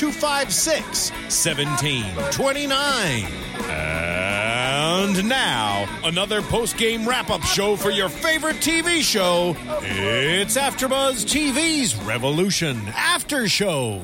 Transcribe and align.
256 0.00 1.10
1729. 1.10 3.24
And 3.68 5.28
now, 5.28 5.86
another 6.04 6.40
post 6.40 6.78
game 6.78 7.06
wrap 7.06 7.28
up 7.28 7.42
show 7.42 7.76
for 7.76 7.90
your 7.90 8.08
favorite 8.08 8.56
TV 8.56 9.02
show. 9.02 9.54
It's 9.82 10.56
AfterBuzz 10.56 11.26
TV's 11.26 11.96
Revolution 11.96 12.80
After 12.96 13.46
Show. 13.46 14.00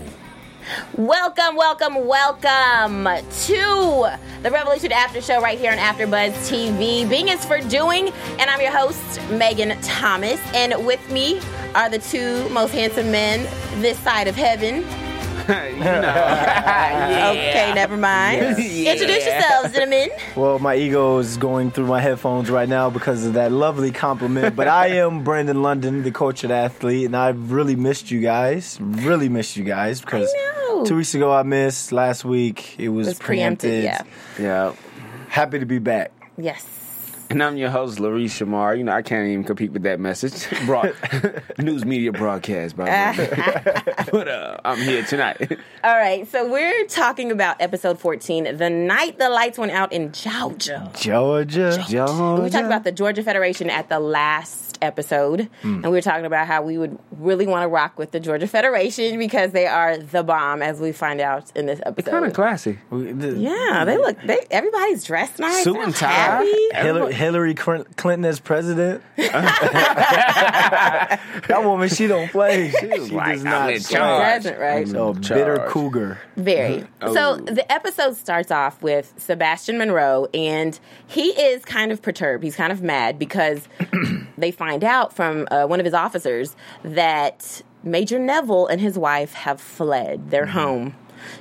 Welcome, 0.99 1.57
welcome, 1.57 2.07
welcome 2.07 3.05
to 3.45 4.11
the 4.43 4.51
Revolution 4.51 4.93
After 4.93 5.23
Show 5.23 5.41
right 5.41 5.59
here 5.59 5.73
on 5.73 5.79
AfterBuzz 5.79 6.33
TV. 6.47 7.09
Bing 7.09 7.29
is 7.29 7.43
for 7.47 7.61
doing, 7.61 8.11
and 8.39 8.51
I'm 8.51 8.61
your 8.61 8.77
host, 8.77 9.19
Megan 9.31 9.81
Thomas. 9.81 10.39
And 10.53 10.85
with 10.85 11.11
me 11.11 11.41
are 11.75 11.89
the 11.89 12.01
two 12.01 12.47
most 12.51 12.73
handsome 12.73 13.11
men 13.11 13.45
this 13.81 13.99
side 14.01 14.29
of 14.29 14.37
heaven. 14.37 14.85
Okay, 17.27 17.73
never 17.75 17.97
mind. 17.97 18.41
Introduce 18.59 19.25
yourselves, 19.27 19.73
gentlemen. 19.73 20.11
Well, 20.37 20.59
my 20.59 20.75
ego 20.77 21.19
is 21.19 21.37
going 21.37 21.71
through 21.71 21.87
my 21.87 22.01
headphones 22.01 22.51
right 22.51 22.69
now 22.69 22.91
because 22.91 23.25
of 23.25 23.35
that 23.35 23.53
lovely 23.53 23.91
compliment. 23.91 24.55
But 24.57 24.69
I 24.69 24.89
am 24.99 25.25
Brandon 25.25 25.63
London, 25.63 26.03
the 26.03 26.11
cultured 26.11 26.51
athlete, 26.51 27.07
and 27.07 27.17
I've 27.17 27.53
really 27.53 27.75
missed 27.77 28.11
you 28.11 28.21
guys. 28.21 28.79
Really 28.81 29.29
missed 29.29 29.57
you 29.57 29.65
guys 29.65 30.01
because 30.01 30.33
know. 30.35 30.85
two 30.85 30.97
weeks 30.97 31.15
ago 31.15 31.33
I 31.33 31.43
missed. 31.43 31.93
Last 31.93 32.25
week 32.25 32.79
it 32.79 32.89
was, 32.91 33.07
It 33.07 33.11
was 33.11 33.19
preempted, 33.19 33.83
preempted. 33.85 34.07
yeah. 34.39 34.43
Yeah. 34.43 34.75
Happy 35.29 35.59
to 35.59 35.67
be 35.67 35.79
back. 35.79 36.13
Yes. 36.37 36.65
And 37.31 37.43
I'm 37.43 37.57
your 37.57 37.71
host, 37.71 37.99
Larice 37.99 38.31
Shamar. 38.31 38.79
You 38.79 38.85
know, 38.85 38.93
I 38.93 39.03
can't 39.03 39.29
even 39.29 39.43
compete 39.43 39.73
with 39.73 39.83
that 39.83 39.99
message. 39.99 40.49
Broad, 40.67 40.95
news 41.59 41.85
media 41.85 42.13
broadcast, 42.13 42.77
by 42.77 42.85
the 42.85 43.23
way. 43.23 44.05
but 44.13 44.29
uh, 44.29 44.59
I'm 44.65 44.79
here 44.79 45.03
tonight. 45.03 45.59
All 45.83 45.97
right, 45.97 46.27
so 46.29 46.49
we're 46.49 46.87
talking 46.87 47.33
about 47.33 47.61
episode 47.61 47.99
14, 47.99 48.57
the 48.57 48.71
night 48.71 49.19
the 49.19 49.29
lights 49.29 49.59
went 49.59 49.73
out 49.73 49.93
in 49.93 50.13
Georgia. 50.13 50.91
Georgia. 50.97 51.85
Georgia. 51.89 52.43
We 52.43 52.51
talked 52.51 52.67
about 52.67 52.85
the 52.85 52.93
Georgia 52.93 53.25
Federation 53.25 53.71
at 53.71 53.89
the 53.89 53.99
last 53.99 54.66
episode, 54.87 55.51
Hmm. 55.63 55.75
and 55.75 55.85
we 55.85 55.91
were 55.91 56.01
talking 56.01 56.25
about 56.25 56.47
how 56.47 56.63
we 56.63 56.79
would 56.79 56.99
really 57.19 57.47
want 57.47 57.65
to 57.65 57.69
rock 57.69 57.99
with 57.99 58.13
the 58.13 58.21
Georgia 58.21 58.47
Federation 58.47 59.19
because 59.19 59.53
they 59.53 59.67
are 59.67 59.99
the 59.99 60.23
bomb, 60.23 60.63
as 60.63 60.81
we 60.81 60.93
find 60.93 61.21
out 61.21 61.53
in 61.55 61.67
this 61.67 61.81
episode. 61.85 61.99
It's 61.99 62.09
kind 62.09 62.25
of 62.25 62.33
classy. 62.33 62.79
Yeah, 62.91 63.85
they 63.85 63.99
look. 63.99 64.19
They 64.23 64.39
everybody's 64.51 65.05
dressed 65.05 65.39
nice. 65.39 65.63
Suit 65.65 65.77
and 65.77 65.95
tie. 65.95 66.43
Hillary, 66.75 67.13
Hillary 67.13 67.55
Clinton 67.55 68.25
as 68.25 68.41
president. 68.41 69.03
that 69.17 71.21
woman, 71.65 71.89
she 71.89 72.07
don't 72.07 72.31
play. 72.31 72.71
She, 72.71 72.79
she 72.79 72.87
like, 73.15 73.33
does 73.35 73.45
I'm 73.45 73.51
not 73.51 73.71
in 73.73 73.81
play. 73.83 73.99
charge. 73.99 74.43
Doesn't 74.45 74.59
right? 74.61 74.89
So 74.89 75.13
bitter 75.15 75.67
cougar. 75.69 76.19
Very. 76.37 76.85
Oh. 77.03 77.13
So 77.15 77.37
the 77.37 77.71
episode 77.71 78.17
starts 78.17 78.51
off 78.51 78.83
with 78.83 79.13
Sebastian 79.19 79.77
Monroe, 79.79 80.29
and 80.33 80.79
he 81.07 81.29
is 81.29 81.63
kind 81.65 81.93
of 81.93 82.01
perturbed. 82.01 82.43
He's 82.43 82.57
kind 82.57 82.73
of 82.73 82.81
mad 82.83 83.19
because 83.19 83.69
they 84.39 84.51
find 84.51 84.76
out 84.85 85.13
from 85.15 85.47
uh, 85.51 85.65
one 85.67 85.81
of 85.81 85.85
his 85.85 85.95
officers 85.95 86.57
that 86.83 87.63
Major 87.83 88.19
Neville 88.19 88.67
and 88.67 88.81
his 88.81 88.99
wife 88.99 89.33
have 89.35 89.61
fled 89.61 90.31
their 90.31 90.47
home. 90.47 90.95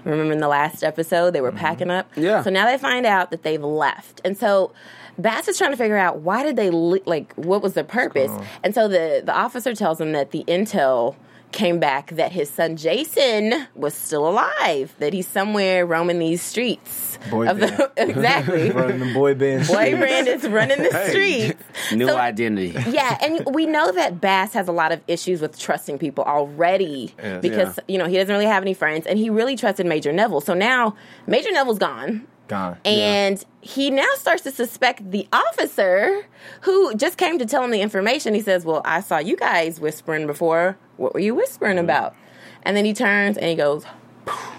Remember 0.03 0.33
in 0.33 0.39
the 0.39 0.47
last 0.47 0.83
episode, 0.83 1.31
they 1.31 1.41
were 1.41 1.51
packing 1.51 1.91
up? 1.91 2.09
Yeah. 2.15 2.41
So 2.41 2.49
now 2.49 2.65
they 2.65 2.77
find 2.77 3.05
out 3.05 3.31
that 3.31 3.43
they've 3.43 3.63
left. 3.63 4.21
And 4.23 4.37
so 4.37 4.71
Bass 5.17 5.47
is 5.47 5.57
trying 5.57 5.71
to 5.71 5.77
figure 5.77 5.97
out 5.97 6.19
why 6.19 6.43
did 6.43 6.55
they, 6.55 6.69
li- 6.69 7.03
like, 7.05 7.33
what 7.35 7.61
was 7.61 7.73
their 7.73 7.83
purpose? 7.83 8.31
And 8.63 8.73
so 8.73 8.87
the, 8.87 9.21
the 9.23 9.35
officer 9.35 9.75
tells 9.75 9.99
him 9.99 10.11
that 10.13 10.31
the 10.31 10.43
intel 10.47 11.15
came 11.51 11.79
back 11.79 12.11
that 12.11 12.31
his 12.33 12.49
son 12.49 12.75
Jason 12.75 13.67
was 13.75 13.93
still 13.93 14.27
alive, 14.27 14.93
that 14.99 15.13
he's 15.13 15.27
somewhere 15.27 15.85
roaming 15.85 16.19
these 16.19 16.41
streets. 16.41 17.17
Boy 17.29 17.47
of 17.47 17.59
the, 17.59 17.91
exactly. 17.97 18.69
Running 18.71 18.99
the 18.99 19.13
boy 19.13 19.35
band. 19.35 19.67
Boy 19.67 19.95
brand 19.97 20.27
is 20.27 20.43
running 20.47 20.83
the 20.83 21.07
streets. 21.09 21.63
New 21.93 22.07
So- 22.07 22.17
identity. 22.17 22.75
Yeah, 22.89 23.17
and 23.21 23.45
we 23.55 23.65
know 23.65 23.91
that 23.93 24.19
Bass 24.19 24.53
has 24.53 24.67
a 24.67 24.71
lot 24.73 24.91
of 24.91 25.01
issues 25.07 25.41
with 25.41 25.57
trusting 25.57 25.97
people 25.97 26.23
already 26.25 27.13
because 27.41 27.79
you 27.87 27.97
know 27.97 28.05
he 28.07 28.17
doesn't 28.17 28.33
really 28.33 28.45
have 28.45 28.63
any 28.63 28.73
friends, 28.73 29.07
and 29.07 29.17
he 29.17 29.29
really 29.29 29.55
trusted 29.55 29.85
Major 29.85 30.11
Neville. 30.11 30.41
So 30.41 30.53
now 30.53 30.95
Major 31.27 31.51
Neville's 31.51 31.79
gone, 31.79 32.27
Gone. 32.47 32.77
and 32.85 33.43
he 33.61 33.89
now 33.89 34.05
starts 34.17 34.43
to 34.43 34.51
suspect 34.51 35.09
the 35.11 35.27
officer 35.33 36.25
who 36.61 36.93
just 36.95 37.17
came 37.17 37.39
to 37.39 37.45
tell 37.45 37.63
him 37.63 37.71
the 37.71 37.81
information. 37.81 38.33
He 38.33 38.41
says, 38.41 38.65
"Well, 38.65 38.81
I 38.85 38.99
saw 39.01 39.17
you 39.19 39.35
guys 39.37 39.79
whispering 39.79 40.27
before. 40.27 40.77
What 40.97 41.13
were 41.13 41.19
you 41.19 41.35
whispering 41.35 41.77
about?" 41.77 42.15
And 42.63 42.75
then 42.75 42.85
he 42.85 42.93
turns 42.93 43.37
and 43.37 43.47
he 43.47 43.55
goes, 43.55 43.85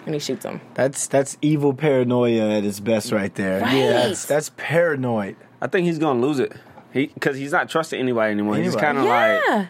and 0.04 0.14
he 0.14 0.20
shoots 0.20 0.44
him. 0.44 0.60
That's 0.74 1.06
that's 1.06 1.36
evil 1.42 1.74
paranoia 1.74 2.58
at 2.58 2.64
its 2.64 2.80
best 2.80 3.12
right 3.12 3.34
there. 3.34 3.60
Right. 3.60 3.76
Yeah, 3.76 3.92
that's 3.92 4.24
that's 4.26 4.50
paranoid. 4.56 5.36
I 5.60 5.66
think 5.66 5.86
he's 5.86 5.98
going 5.98 6.20
to 6.20 6.26
lose 6.26 6.38
it. 6.38 6.52
He 6.92 7.06
Because 7.06 7.36
he's 7.36 7.52
not 7.52 7.69
trusting 7.69 7.98
anybody 7.98 8.32
anymore. 8.32 8.56
He's 8.56 8.76
kind 8.76 8.98
of 8.98 9.04
like, 9.04 9.41
Yeah. 9.48 9.66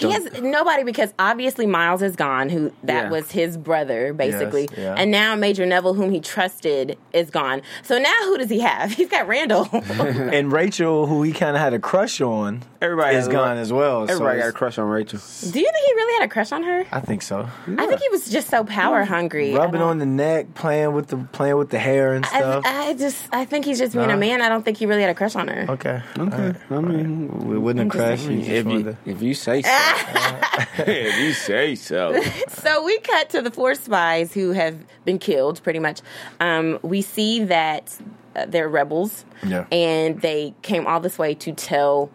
He 0.00 0.10
has 0.10 0.40
nobody 0.40 0.82
because 0.84 1.12
obviously 1.18 1.66
Miles 1.66 2.02
is 2.02 2.16
gone, 2.16 2.48
who 2.48 2.72
that 2.84 3.04
Yeah. 3.04 3.10
was 3.10 3.30
his 3.30 3.56
brother, 3.56 4.12
basically. 4.12 4.62
Yes, 4.70 4.78
yeah. 4.78 4.94
And 4.96 5.10
now 5.10 5.34
Major 5.36 5.66
Neville, 5.66 5.94
whom 5.94 6.10
he 6.10 6.20
trusted, 6.20 6.96
is 7.12 7.30
gone. 7.30 7.62
So 7.82 7.98
now 7.98 8.14
who 8.24 8.38
does 8.38 8.50
he 8.50 8.60
have? 8.60 8.92
He's 9.00 9.08
got 9.08 9.28
Randall. 9.28 9.68
And 10.00 10.52
Rachel, 10.52 11.06
who 11.06 11.22
he 11.22 11.32
kind 11.32 11.56
of 11.56 11.62
had 11.62 11.74
a 11.74 11.78
crush 11.78 12.20
on, 12.20 12.62
Everybody 12.80 13.16
is 13.16 13.26
has 13.26 13.28
gone 13.32 13.58
as 13.58 13.72
well. 13.72 14.06
so 14.06 14.12
everybody 14.14 14.38
got 14.40 14.48
a 14.48 14.52
crush 14.52 14.78
on 14.78 14.88
Rachel. 14.88 15.18
Do 15.18 15.58
you 15.60 15.64
think 15.70 15.86
he 15.86 15.92
really 15.94 16.20
had 16.20 16.24
a 16.24 16.28
crush 16.32 16.52
on 16.52 16.62
her? 16.62 16.86
I 16.92 17.00
think 17.00 17.22
so. 17.22 17.48
I 17.66 17.86
think 17.86 18.00
he 18.00 18.08
was 18.10 18.28
just 18.30 18.48
so 18.48 18.64
power 18.64 19.04
hungry. 19.04 19.52
Rubbing 19.54 19.82
I 19.82 19.84
on 19.84 19.98
the 19.98 20.06
neck, 20.06 20.54
playing 20.54 20.92
with 20.94 21.08
the 21.08 21.16
playing 21.32 21.56
with 21.56 21.70
the 21.70 21.78
hair 21.78 22.14
and 22.14 22.24
stuff. 22.24 22.64
I, 22.64 22.88
I 22.88 22.94
just, 22.94 23.22
I 23.32 23.44
think 23.44 23.64
he's 23.66 23.78
just 23.78 23.92
being 23.94 24.08
Nah. 24.08 24.14
a 24.14 24.16
man. 24.16 24.40
I 24.40 24.48
don't 24.48 24.64
think 24.64 24.78
he 24.78 24.86
really 24.86 25.02
had 25.02 25.10
a 25.10 25.14
crush 25.14 25.36
on 25.36 25.48
her. 25.48 25.66
okay. 25.72 26.02
Okay. 26.18 26.54
I 26.70 26.80
mean, 26.80 27.28
We 27.46 27.58
wouldn't 27.58 27.92
have 27.92 28.00
crashed. 28.00 28.24
You 28.30 28.40
if 28.40 28.66
you, 28.66 28.96
if 29.04 29.20
you 29.22 29.34
say 29.34 29.62
so. 29.62 29.68
if 30.78 31.18
you 31.18 31.32
say 31.32 31.74
so. 31.74 32.20
So 32.48 32.84
we 32.84 32.98
cut 33.00 33.30
to 33.30 33.42
the 33.42 33.50
four 33.50 33.74
spies 33.74 34.32
who 34.34 34.50
have 34.52 34.76
been 35.04 35.18
killed, 35.18 35.62
pretty 35.62 35.78
much. 35.78 36.00
Um, 36.40 36.78
we 36.82 37.00
see 37.02 37.42
that 37.44 37.98
uh, 38.36 38.46
they're 38.46 38.68
rebels, 38.68 39.24
Yeah. 39.44 39.66
and 39.72 40.20
they 40.20 40.54
came 40.62 40.86
all 40.86 41.00
this 41.00 41.18
way 41.18 41.34
to 41.36 41.52
tell 41.52 42.10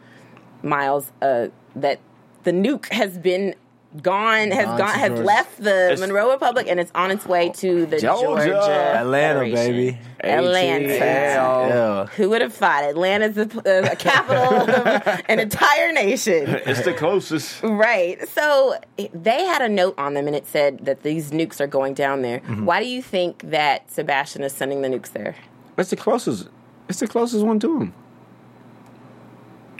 Miles 0.63 1.11
uh, 1.21 1.47
that 1.75 1.99
the 2.43 2.51
nuke 2.51 2.91
has 2.91 3.17
been 3.17 3.55
gone, 4.01 4.51
has 4.51 4.65
Gone 4.65 4.77
gone, 4.77 4.99
has 4.99 5.09
Georgia. 5.09 5.23
left 5.23 5.57
the 5.61 5.97
Monroe 5.99 6.31
Republic, 6.31 6.67
and 6.69 6.79
it's 6.79 6.91
on 6.95 7.11
its 7.11 7.25
way 7.25 7.49
to 7.57 7.85
the 7.85 7.99
Georgia. 7.99 8.45
Georgia, 8.45 8.97
Atlanta, 8.97 9.39
baby. 9.41 9.97
Atlanta. 10.21 10.87
ATL. 10.87 11.69
Yeah. 11.69 12.05
Who 12.15 12.29
would 12.29 12.41
have 12.41 12.53
thought 12.53 12.83
Atlanta's 12.83 13.35
the 13.35 13.91
uh, 13.91 13.95
capital 13.95 14.53
of 14.61 15.21
an 15.29 15.39
entire 15.39 15.91
nation? 15.91 16.45
It's 16.65 16.83
the 16.83 16.93
closest. 16.93 17.61
Right. 17.61 18.27
So 18.29 18.75
they 19.13 19.43
had 19.45 19.61
a 19.61 19.69
note 19.69 19.95
on 19.97 20.13
them 20.15 20.27
and 20.27 20.35
it 20.35 20.47
said 20.47 20.85
that 20.85 21.03
these 21.03 21.31
nukes 21.31 21.59
are 21.59 21.67
going 21.67 21.93
down 21.93 22.21
there. 22.21 22.39
Mm-hmm. 22.39 22.65
Why 22.65 22.81
do 22.81 22.87
you 22.87 23.01
think 23.01 23.49
that 23.51 23.91
Sebastian 23.91 24.43
is 24.43 24.53
sending 24.53 24.81
the 24.81 24.87
nukes 24.87 25.11
there? 25.11 25.35
It's 25.77 25.89
the 25.89 25.95
closest. 25.95 26.47
It's 26.89 26.99
the 26.99 27.07
closest 27.07 27.45
one 27.45 27.59
to 27.59 27.81
him. 27.81 27.93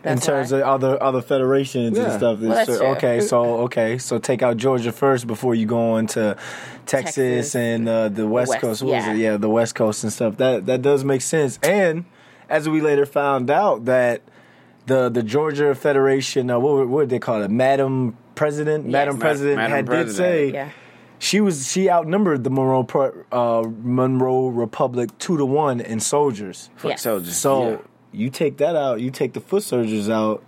In 0.05 0.19
terms 0.19 0.51
why. 0.51 0.59
of 0.59 0.63
other 0.63 1.01
other 1.01 1.21
federations 1.21 1.97
and 1.97 2.11
stuff. 2.13 2.39
Well, 2.39 2.51
that's 2.51 2.69
So- 2.71 2.77
true. 2.77 2.87
okay, 2.95 3.19
so 3.21 3.43
okay, 3.61 3.97
so 3.97 4.17
take 4.19 4.41
out 4.43 4.57
Georgia 4.57 4.91
first 4.91 5.27
before 5.27 5.55
you 5.55 5.65
go 5.65 5.93
on 5.93 6.07
to 6.07 6.37
Texas, 6.85 7.15
Texas. 7.15 7.55
and 7.55 7.89
uh, 7.89 8.09
the 8.09 8.27
West, 8.27 8.49
West, 8.49 8.61
Coast. 8.61 8.83
What 8.83 8.95
was 8.95 9.05
yeah. 9.05 9.13
it? 9.13 9.17
Yeah, 9.17 9.37
the 9.37 9.49
West 9.49 9.75
Coast 9.75 10.03
and 10.03 10.13
stuff. 10.13 10.37
That 10.37 10.65
that 10.67 10.81
does 10.81 11.03
make 11.03 11.21
sense. 11.21 11.59
And 11.63 12.05
as 12.49 12.69
we 12.69 12.81
later 12.81 13.05
found 13.05 13.49
out 13.49 13.85
that 13.85 14.21
the 14.85 15.09
the 15.09 15.23
Georgia 15.23 15.73
Federation. 15.75 16.49
Uh, 16.51 16.59
what, 16.59 16.87
what 16.87 17.01
did 17.01 17.09
they 17.09 17.19
call 17.19 17.41
it? 17.41 17.49
Madam 17.51 18.15
President. 18.35 18.85
Madam 18.85 19.17
President 19.17 19.57
Madam 19.57 19.71
had 19.77 19.85
President. 19.85 20.07
did 20.07 20.15
say 20.15 20.53
Yeah. 20.53 20.69
she 21.19 21.41
was 21.41 21.71
she 21.71 21.89
outnumbered 21.89 22.43
the 22.43 22.49
Monroe 22.51 22.85
uh, 23.31 23.63
Monroe 23.81 24.47
Republic 24.49 25.09
two 25.17 25.37
to 25.37 25.45
one 25.45 25.79
in 25.81 25.99
soldiers. 25.99 26.69
Foot 26.75 26.89
Yes. 26.89 27.01
soldiers. 27.01 27.35
So 27.35 27.69
Yeah. 27.69 27.77
You 28.15 28.29
take 28.29 28.57
that 28.57 28.75
out, 28.75 29.01
you 29.01 29.11
take 29.11 29.33
the 29.33 29.41
foot 29.41 29.63
soldiers 29.63 30.09
out, 30.09 30.43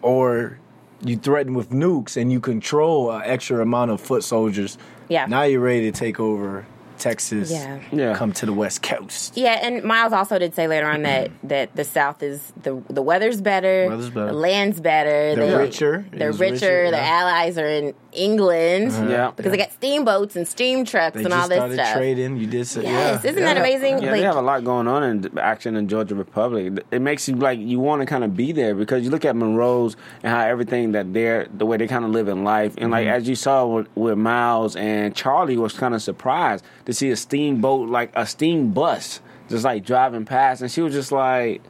or 0.00 0.58
you 1.04 1.16
threaten 1.16 1.54
with 1.54 1.70
nukes 1.70 2.16
and 2.16 2.30
you 2.32 2.40
control 2.40 3.10
an 3.10 3.22
extra 3.24 3.60
amount 3.60 3.90
of 3.90 4.00
foot 4.00 4.22
soldiers. 4.24 4.78
Yeah. 5.08 5.26
Now 5.26 5.42
you're 5.42 5.60
ready 5.60 5.90
to 5.90 5.98
take 5.98 6.20
over 6.20 6.64
Texas. 6.98 7.50
Yeah. 7.50 7.80
Yeah. 7.90 8.14
Come 8.14 8.32
to 8.34 8.46
the 8.46 8.52
West 8.52 8.82
Coast. 8.82 9.36
Yeah, 9.36 9.58
and 9.60 9.82
Miles 9.82 10.12
also 10.12 10.38
did 10.38 10.54
say 10.54 10.68
later 10.68 10.86
on 10.86 11.02
mm-hmm. 11.02 11.02
that 11.02 11.30
that 11.48 11.76
the 11.76 11.84
South 11.84 12.22
is 12.22 12.52
the 12.62 12.80
the 12.88 13.02
weather's 13.02 13.40
better, 13.40 13.88
Weather's 13.88 14.10
better. 14.10 14.26
the 14.26 14.32
land's 14.32 14.80
better, 14.80 15.34
They're 15.34 15.46
they- 15.50 15.56
richer. 15.56 16.06
they're 16.12 16.30
richer. 16.32 16.52
richer, 16.52 16.90
Their 16.92 17.02
yeah. 17.02 17.20
Allies 17.20 17.58
are 17.58 17.66
in 17.66 17.94
England, 18.12 18.92
uh-huh. 18.92 19.08
Yeah. 19.08 19.30
because 19.34 19.50
they 19.52 19.58
got 19.58 19.72
steamboats 19.72 20.36
and 20.36 20.46
steam 20.46 20.84
trucks 20.84 21.16
They 21.16 21.24
and 21.24 21.32
all 21.32 21.48
this 21.48 21.58
started 21.58 21.74
stuff. 21.74 21.96
trading. 21.96 22.36
You 22.36 22.46
did 22.46 22.66
say, 22.66 22.82
Yes, 22.82 23.24
yeah. 23.24 23.30
isn't 23.30 23.42
that 23.42 23.56
amazing? 23.56 24.02
Yeah, 24.02 24.10
Like- 24.10 24.20
they 24.20 24.22
have 24.22 24.36
a 24.36 24.42
lot 24.42 24.64
going 24.64 24.88
on 24.88 25.02
in 25.02 25.38
action 25.38 25.76
in 25.76 25.88
Georgia 25.88 26.14
Republic. 26.14 26.84
It 26.90 27.00
makes 27.00 27.28
you 27.28 27.36
like 27.36 27.58
you 27.58 27.80
want 27.80 28.00
to 28.00 28.06
kind 28.06 28.24
of 28.24 28.36
be 28.36 28.52
there 28.52 28.74
because 28.74 29.04
you 29.04 29.10
look 29.10 29.24
at 29.24 29.36
Monroe's 29.36 29.96
and 30.22 30.32
how 30.32 30.40
everything 30.46 30.92
that 30.92 31.12
they're 31.12 31.46
the 31.52 31.66
way 31.66 31.76
they 31.76 31.86
kind 31.86 32.04
of 32.04 32.10
live 32.10 32.28
in 32.28 32.44
life, 32.44 32.74
and 32.78 32.90
like 32.90 33.06
mm-hmm. 33.06 33.14
as 33.16 33.28
you 33.28 33.34
saw 33.34 33.66
with, 33.66 33.88
with 33.96 34.18
Miles 34.18 34.76
and 34.76 35.14
Charlie 35.14 35.56
was 35.56 35.72
kind 35.72 35.94
of 35.94 36.02
surprised 36.02 36.64
to 36.86 36.92
see 36.92 37.10
a 37.10 37.16
steamboat 37.16 37.88
like 37.88 38.10
a 38.14 38.26
steam 38.26 38.72
bus 38.72 39.20
just 39.48 39.64
like 39.64 39.84
driving 39.84 40.24
past, 40.24 40.62
and 40.62 40.70
she 40.70 40.80
was 40.82 40.92
just 40.92 41.12
like. 41.12 41.62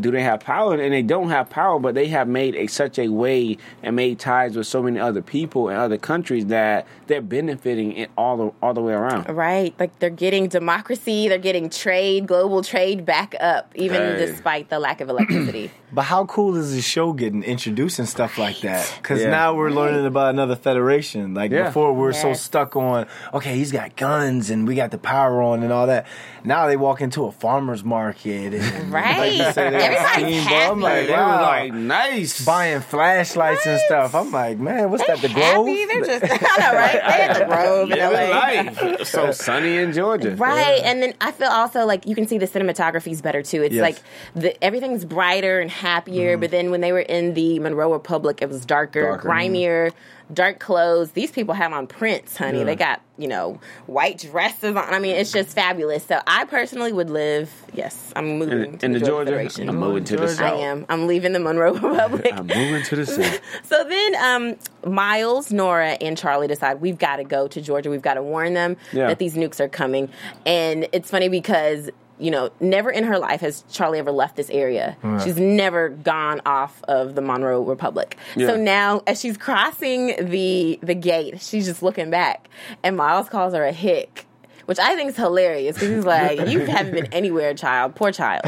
Do 0.00 0.10
they 0.10 0.22
have 0.22 0.40
power? 0.40 0.74
And 0.74 0.92
they 0.92 1.02
don't 1.02 1.30
have 1.30 1.48
power, 1.48 1.78
but 1.78 1.94
they 1.94 2.08
have 2.08 2.28
made 2.28 2.54
a, 2.56 2.66
such 2.66 2.98
a 2.98 3.08
way 3.08 3.56
and 3.82 3.96
made 3.96 4.18
ties 4.18 4.56
with 4.56 4.66
so 4.66 4.82
many 4.82 4.98
other 4.98 5.22
people 5.22 5.68
and 5.68 5.78
other 5.78 5.96
countries 5.96 6.46
that 6.46 6.86
they're 7.06 7.22
benefiting 7.22 7.92
it 7.92 8.10
all 8.16 8.36
the 8.36 8.52
all 8.62 8.74
the 8.74 8.80
way 8.82 8.92
around. 8.92 9.28
Right, 9.34 9.74
like 9.78 9.98
they're 9.98 10.10
getting 10.10 10.48
democracy, 10.48 11.28
they're 11.28 11.38
getting 11.38 11.70
trade, 11.70 12.26
global 12.26 12.62
trade 12.62 13.06
back 13.06 13.34
up, 13.40 13.72
even 13.74 13.96
Hey. 14.02 14.26
despite 14.26 14.68
the 14.68 14.78
lack 14.78 15.00
of 15.00 15.08
electricity. 15.08 15.70
But 15.92 16.02
how 16.02 16.24
cool 16.26 16.56
is 16.56 16.74
the 16.74 16.82
show 16.82 17.12
getting 17.12 17.44
introduced 17.44 17.98
and 18.00 18.08
stuff 18.08 18.38
like 18.38 18.60
that? 18.62 18.92
Because 19.00 19.22
Yeah. 19.22 19.30
now 19.30 19.54
we're 19.54 19.70
learning 19.70 20.04
about 20.04 20.30
another 20.30 20.56
federation. 20.56 21.32
Like 21.34 21.52
Yeah. 21.52 21.64
before, 21.64 21.92
we 21.92 22.08
are 22.08 22.12
so 22.12 22.32
stuck 22.34 22.74
on 22.76 23.06
okay, 23.32 23.54
he's 23.56 23.70
got 23.70 23.94
guns 23.96 24.50
and 24.50 24.66
we 24.66 24.74
got 24.74 24.90
the 24.90 24.98
power 24.98 25.40
on 25.42 25.62
and 25.62 25.72
all 25.72 25.86
that. 25.86 26.06
Now 26.44 26.66
they 26.66 26.76
walk 26.76 27.00
into 27.00 27.24
a 27.26 27.32
farmer's 27.32 27.84
market 27.84 28.54
and 28.54 28.92
Right. 28.92 29.18
like 29.18 29.32
you 29.34 29.52
say, 29.52 29.70
they 29.70 29.78
got 29.78 29.90
Everybody's 29.92 30.42
steamboat. 30.42 30.70
I'm 30.72 30.80
like, 30.80 30.92
happy. 30.94 31.06
They 31.06 31.12
wow. 31.12 31.42
like 31.42 31.72
nice. 31.74 32.44
buying 32.44 32.80
flashlights 32.80 33.66
and 33.66 33.80
stuff. 33.80 34.14
I'm 34.14 34.32
like, 34.32 34.58
man, 34.58 34.90
what's 34.90 35.06
that? 35.06 35.20
The 35.22 35.28
Grove? 35.28 35.66
Happy, 35.68 35.84
they're 35.86 36.04
just, 36.04 36.24
I 36.42 36.60
know, 36.60 36.76
right? 36.78 36.92
They 36.92 37.22
at 37.22 37.38
the 37.38 37.44
Grove 37.54 37.90
in 37.92 37.98
Living 37.98 38.30
LA. 38.30 38.30
life. 38.30 39.06
so 39.06 39.30
sunny 39.46 39.76
in 39.76 39.92
Georgia. 39.92 40.34
Right, 40.36 40.80
and 40.84 41.00
then 41.02 41.14
I 41.20 41.30
feel 41.32 41.48
also 41.48 41.84
like 41.86 42.06
you 42.06 42.14
can 42.16 42.26
see 42.26 42.38
the 42.38 42.46
cinematography 42.48 43.12
is 43.12 43.22
better 43.22 43.42
too. 43.42 43.62
It's 43.62 43.74
Yes. 43.74 43.82
like 43.82 43.96
the, 44.34 44.64
everything's 44.64 45.04
brighter 45.04 45.60
and 45.60 45.70
happier. 45.86 46.36
But 46.36 46.50
then 46.50 46.70
when 46.70 46.80
they 46.80 46.92
were 46.92 47.00
in 47.00 47.34
the 47.34 47.58
Monroe 47.60 47.92
Republic, 47.92 48.38
it 48.42 48.48
was 48.48 48.64
darker, 48.66 49.02
Darker. 49.02 49.28
grimier, 49.28 49.92
dark 50.32 50.58
clothes. 50.58 51.12
These 51.12 51.30
people 51.30 51.54
have 51.54 51.72
on 51.72 51.86
prints, 51.86 52.36
honey. 52.36 52.58
Yeah. 52.58 52.64
They 52.64 52.76
got 52.76 53.00
you 53.18 53.28
know 53.28 53.60
white 53.86 54.18
dresses 54.18 54.74
on. 54.76 54.92
I 54.92 54.98
mean, 54.98 55.14
it's 55.16 55.32
just 55.32 55.50
fabulous. 55.54 56.04
So 56.04 56.20
I 56.26 56.44
personally 56.44 56.92
would 56.92 57.08
live. 57.10 57.50
Yes, 57.72 58.12
I'm 58.16 58.38
moving 58.38 58.64
In, 58.64 58.78
to 58.78 58.86
in 58.86 58.92
the, 58.92 59.00
Georgia. 59.00 59.38
I'm 59.38 59.76
moving 59.76 60.04
to 60.04 60.16
the 60.16 60.26
Georgia. 60.26 60.44
I 60.44 60.50
am. 60.56 60.84
I'm 60.88 61.06
leaving 61.06 61.32
the 61.32 61.40
Monroe 61.40 61.72
Republic. 61.78 62.32
I'm 62.34 62.46
moving 62.46 62.82
to 62.82 62.96
the 62.96 63.06
south. 63.16 63.40
So 63.64 63.84
then 63.84 64.14
um, 64.16 64.56
Miles, 64.92 65.52
Nora, 65.52 65.92
and 66.00 66.18
Charlie 66.18 66.48
decide 66.48 66.80
we've 66.80 66.98
got 66.98 67.16
to 67.16 67.24
go 67.24 67.46
to 67.48 67.60
Georgia. 67.60 67.90
We've 67.90 68.02
got 68.02 68.14
to 68.14 68.22
warn 68.22 68.54
them 68.54 68.76
Yeah. 68.92 69.08
that 69.08 69.18
these 69.18 69.34
nukes 69.34 69.60
are 69.60 69.68
coming. 69.68 70.08
And 70.44 70.88
it's 70.92 71.10
funny 71.10 71.28
because, 71.28 71.90
you 72.18 72.30
know, 72.30 72.50
never 72.60 72.90
in 72.90 73.04
her 73.04 73.18
life 73.18 73.40
has 73.40 73.64
Charlie 73.70 73.98
ever 73.98 74.10
left 74.12 74.36
this 74.36 74.50
area. 74.50 74.96
She's 75.22 75.36
never 75.36 75.90
gone 75.90 76.40
off 76.46 76.82
of 76.84 77.14
the 77.14 77.20
Monroe 77.20 77.62
Republic. 77.62 78.16
Yeah. 78.36 78.48
So 78.48 78.56
now 78.56 79.02
as 79.06 79.20
she's 79.20 79.36
crossing 79.36 80.14
the 80.30 80.78
the 80.82 80.94
gate, 80.94 81.40
she's 81.40 81.66
just 81.66 81.82
looking 81.82 82.10
back. 82.10 82.48
And 82.82 82.96
Miles 82.96 83.28
calls 83.28 83.54
her 83.54 83.64
a 83.64 83.72
hick. 83.72 84.26
Which 84.66 84.80
I 84.80 84.96
think 84.96 85.10
is 85.10 85.16
hilarious 85.16 85.76
because 85.76 85.94
he's 85.94 86.04
like, 86.04 86.48
You 86.48 86.58
haven't 86.66 86.92
been 86.92 87.12
anywhere, 87.12 87.54
child. 87.54 87.94
Poor 87.94 88.10
child. 88.10 88.42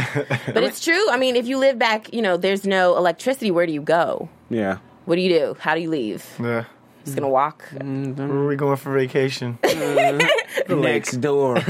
But 0.53 0.65
it's 0.65 0.83
true. 0.83 1.09
I 1.11 1.17
mean, 1.17 1.37
if 1.37 1.47
you 1.47 1.59
live 1.59 1.79
back, 1.79 2.13
you 2.13 2.23
know, 2.23 2.37
there's 2.37 2.67
no 2.67 2.97
electricity, 2.97 3.53
where 3.53 3.67
do 3.67 3.73
you 3.73 3.83
go? 3.83 4.29
Yeah. 4.51 4.79
What 5.05 5.15
do 5.15 5.21
you 5.23 5.29
do? 5.29 5.57
How 5.61 5.77
do 5.77 5.81
you 5.81 5.89
leave? 5.91 6.27
Yeah. 6.41 6.65
Just 7.09 7.17
gonna 7.17 7.29
walk? 7.29 7.65
Mm. 7.75 8.17
Where 8.17 8.29
are 8.31 8.47
we 8.47 8.57
going 8.57 8.77
for 8.77 8.93
vacation? 8.93 9.59
Next 10.69 11.21
door. 11.21 11.59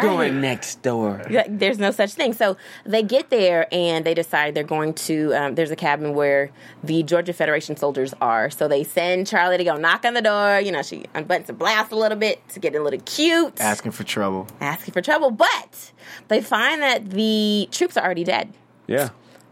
Going 0.00 0.40
next 0.40 0.82
door. 0.82 1.22
There's 1.48 1.78
no 1.78 1.90
such 1.90 2.12
thing. 2.12 2.32
So 2.32 2.56
they 2.84 3.02
get 3.02 3.30
there 3.30 3.66
and 3.72 4.04
they 4.04 4.14
decide 4.14 4.54
they're 4.54 4.62
going 4.62 4.94
to. 5.08 5.34
Um, 5.34 5.54
there's 5.54 5.70
a 5.70 5.76
cabin 5.76 6.14
where 6.14 6.50
the 6.84 7.02
Georgia 7.02 7.32
Federation 7.32 7.76
soldiers 7.76 8.14
are. 8.20 8.50
So 8.50 8.68
they 8.68 8.84
send 8.84 9.26
Charlie 9.26 9.56
to 9.58 9.64
go 9.64 9.76
knock 9.76 10.04
on 10.04 10.14
the 10.14 10.22
door. 10.22 10.60
You 10.60 10.70
know, 10.72 10.82
she 10.82 11.04
unbuttons 11.14 11.48
her 11.48 11.52
blouse 11.54 11.90
a 11.90 11.96
little 11.96 12.18
bit 12.18 12.46
to 12.50 12.60
get 12.60 12.74
a 12.76 12.82
little 12.82 13.00
cute, 13.04 13.60
Asking 13.60 13.90
for 13.92 14.04
trouble. 14.04 14.46
asking 14.60 14.92
for 14.92 15.00
trouble. 15.00 15.30
But 15.30 15.92
they 16.28 16.40
find 16.40 16.82
that 16.82 17.10
the 17.10 17.68
troops 17.72 17.96
are 17.96 18.04
already 18.04 18.24
dead 18.24 18.52
Yeah. 18.86 19.08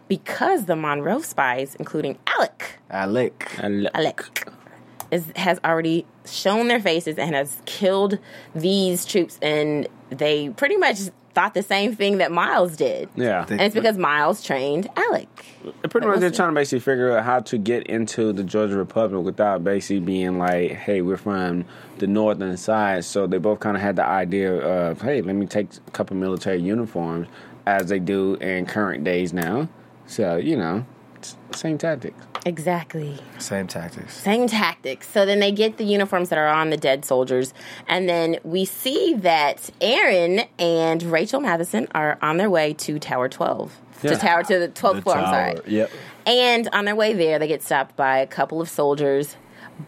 because 0.08 0.66
the 0.66 0.76
Monroe 0.76 1.20
spies, 1.22 1.74
including 1.78 2.18
Alec, 2.26 2.78
Alec. 2.90 3.50
I 3.62 3.68
lo- 3.68 3.90
Alec 3.94 4.46
is, 5.12 5.30
has 5.36 5.60
already 5.64 6.06
shown 6.24 6.66
their 6.66 6.80
faces 6.80 7.18
and 7.18 7.34
has 7.36 7.58
killed 7.66 8.18
these 8.54 9.04
troops, 9.04 9.38
and 9.40 9.86
they 10.10 10.48
pretty 10.48 10.76
much 10.76 10.98
thought 11.34 11.54
the 11.54 11.62
same 11.62 11.94
thing 11.94 12.18
that 12.18 12.30
Miles 12.30 12.76
did. 12.76 13.08
Yeah. 13.14 13.46
and 13.48 13.60
it's 13.60 13.74
because 13.74 13.96
Miles 13.96 14.42
trained 14.42 14.88
Alec. 14.96 15.28
Pretty 15.88 16.06
much, 16.06 16.20
they're 16.20 16.30
trying 16.30 16.50
to 16.50 16.54
basically 16.54 16.80
figure 16.80 17.16
out 17.16 17.24
how 17.24 17.40
to 17.40 17.58
get 17.58 17.86
into 17.86 18.32
the 18.32 18.42
Georgia 18.42 18.76
Republic 18.76 19.24
without 19.24 19.62
basically 19.62 20.00
being 20.00 20.38
like, 20.38 20.72
"Hey, 20.72 21.02
we're 21.02 21.16
from 21.16 21.64
the 21.98 22.06
northern 22.06 22.56
side." 22.56 23.04
So 23.04 23.26
they 23.26 23.38
both 23.38 23.60
kind 23.60 23.76
of 23.76 23.82
had 23.82 23.96
the 23.96 24.04
idea 24.04 24.54
of, 24.54 25.00
"Hey, 25.00 25.22
let 25.22 25.36
me 25.36 25.46
take 25.46 25.68
a 25.86 25.90
couple 25.92 26.16
military 26.16 26.60
uniforms," 26.60 27.28
as 27.66 27.88
they 27.88 27.98
do 27.98 28.34
in 28.34 28.66
current 28.66 29.04
days 29.04 29.32
now. 29.32 29.68
So 30.06 30.36
you 30.36 30.56
know, 30.56 30.84
same 31.52 31.78
tactics. 31.78 32.16
Exactly. 32.44 33.18
Same 33.38 33.66
tactics. 33.66 34.16
Same 34.16 34.48
tactics. 34.48 35.08
So 35.08 35.24
then 35.24 35.38
they 35.38 35.52
get 35.52 35.76
the 35.76 35.84
uniforms 35.84 36.28
that 36.30 36.38
are 36.38 36.48
on 36.48 36.70
the 36.70 36.76
dead 36.76 37.04
soldiers, 37.04 37.54
and 37.86 38.08
then 38.08 38.38
we 38.42 38.64
see 38.64 39.14
that 39.14 39.70
Aaron 39.80 40.42
and 40.58 41.02
Rachel 41.04 41.40
Matheson 41.40 41.86
are 41.94 42.18
on 42.20 42.38
their 42.38 42.50
way 42.50 42.72
to 42.74 42.98
Tower 42.98 43.28
12. 43.28 43.78
Yeah. 44.02 44.10
To 44.10 44.16
Tower 44.16 44.42
to 44.42 44.58
the 44.58 44.68
12th 44.68 45.02
floor, 45.04 45.16
I'm 45.18 45.26
sorry. 45.26 45.60
Yep. 45.72 45.90
And 46.26 46.68
on 46.72 46.84
their 46.84 46.96
way 46.96 47.12
there, 47.12 47.38
they 47.38 47.46
get 47.46 47.62
stopped 47.62 47.94
by 47.96 48.18
a 48.18 48.26
couple 48.26 48.60
of 48.60 48.68
soldiers, 48.68 49.36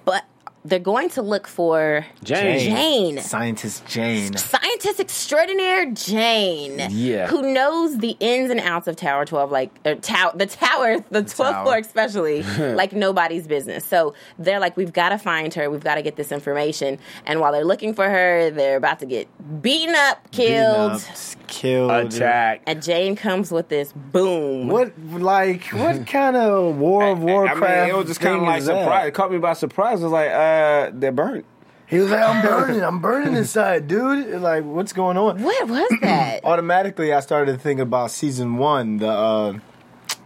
but 0.04 0.24
they're 0.64 0.78
going 0.78 1.10
to 1.10 1.22
look 1.22 1.46
for 1.46 2.06
Jane. 2.22 2.58
Jane. 2.58 3.18
Scientist 3.18 3.84
Jane. 3.86 4.36
Scientist 4.36 4.98
extraordinaire 4.98 5.90
Jane, 5.92 6.86
Yeah. 6.90 7.26
who 7.26 7.52
knows 7.52 7.98
the 7.98 8.16
ins 8.20 8.50
and 8.50 8.60
outs 8.60 8.86
of 8.88 8.96
Tower 8.96 9.24
Twelve, 9.26 9.50
like 9.52 9.70
uh, 9.84 9.94
tower, 10.00 10.32
the 10.34 10.46
tower, 10.46 10.98
the 11.10 11.22
twelfth 11.22 11.36
tower. 11.52 11.64
floor, 11.64 11.76
especially, 11.78 12.42
like 12.58 12.92
nobody's 12.92 13.46
business. 13.46 13.84
So 13.84 14.14
they're 14.38 14.60
like, 14.60 14.76
we've 14.76 14.92
got 14.92 15.10
to 15.10 15.18
find 15.18 15.52
her. 15.54 15.70
We've 15.70 15.84
got 15.84 15.96
to 15.96 16.02
get 16.02 16.16
this 16.16 16.32
information. 16.32 16.98
And 17.26 17.40
while 17.40 17.52
they're 17.52 17.64
looking 17.64 17.92
for 17.94 18.08
her, 18.08 18.50
they're 18.50 18.76
about 18.76 19.00
to 19.00 19.06
get 19.06 19.28
beaten 19.62 19.94
up, 19.94 20.30
killed, 20.30 20.92
Beaten 20.92 21.10
up, 21.42 21.46
killed. 21.46 21.90
Attack. 22.14 22.62
and 22.66 22.82
Jane 22.82 23.16
comes 23.16 23.50
with 23.50 23.68
this 23.68 23.92
boom. 23.92 24.68
What 24.68 24.92
like 24.98 25.64
what 25.66 26.06
kind 26.06 26.36
of 26.36 26.76
World 26.76 27.18
of 27.18 27.22
Warcraft? 27.24 27.62
I 27.62 27.80
mean, 27.86 27.90
it 27.90 27.96
was 27.96 28.06
just 28.06 28.20
kind 28.20 28.36
of 28.36 28.42
like 28.42 28.62
surprise. 28.62 29.08
It 29.08 29.14
caught 29.14 29.30
me 29.30 29.38
by 29.38 29.52
surprise. 29.52 30.00
It 30.00 30.04
was 30.04 30.12
like, 30.12 30.30
uh, 30.30 30.53
they're 30.92 31.12
burnt. 31.12 31.46
He 31.86 31.98
was 31.98 32.10
like, 32.10 32.22
"I'm 32.22 32.42
burning, 32.42 32.82
I'm 32.82 33.00
burning 33.00 33.34
inside, 33.34 33.88
dude." 33.88 34.40
Like, 34.40 34.64
what's 34.64 34.92
going 34.92 35.16
on? 35.16 35.42
What 35.42 35.68
was 35.68 35.98
that? 36.00 36.40
Automatically, 36.44 37.12
I 37.12 37.20
started 37.20 37.60
thinking 37.60 37.82
about 37.82 38.10
season 38.10 38.56
one, 38.56 38.98
the 38.98 39.08
uh, 39.08 39.58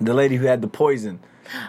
the 0.01 0.15
lady 0.15 0.37
who 0.37 0.47
had 0.47 0.63
the 0.63 0.69
poison. 0.69 1.21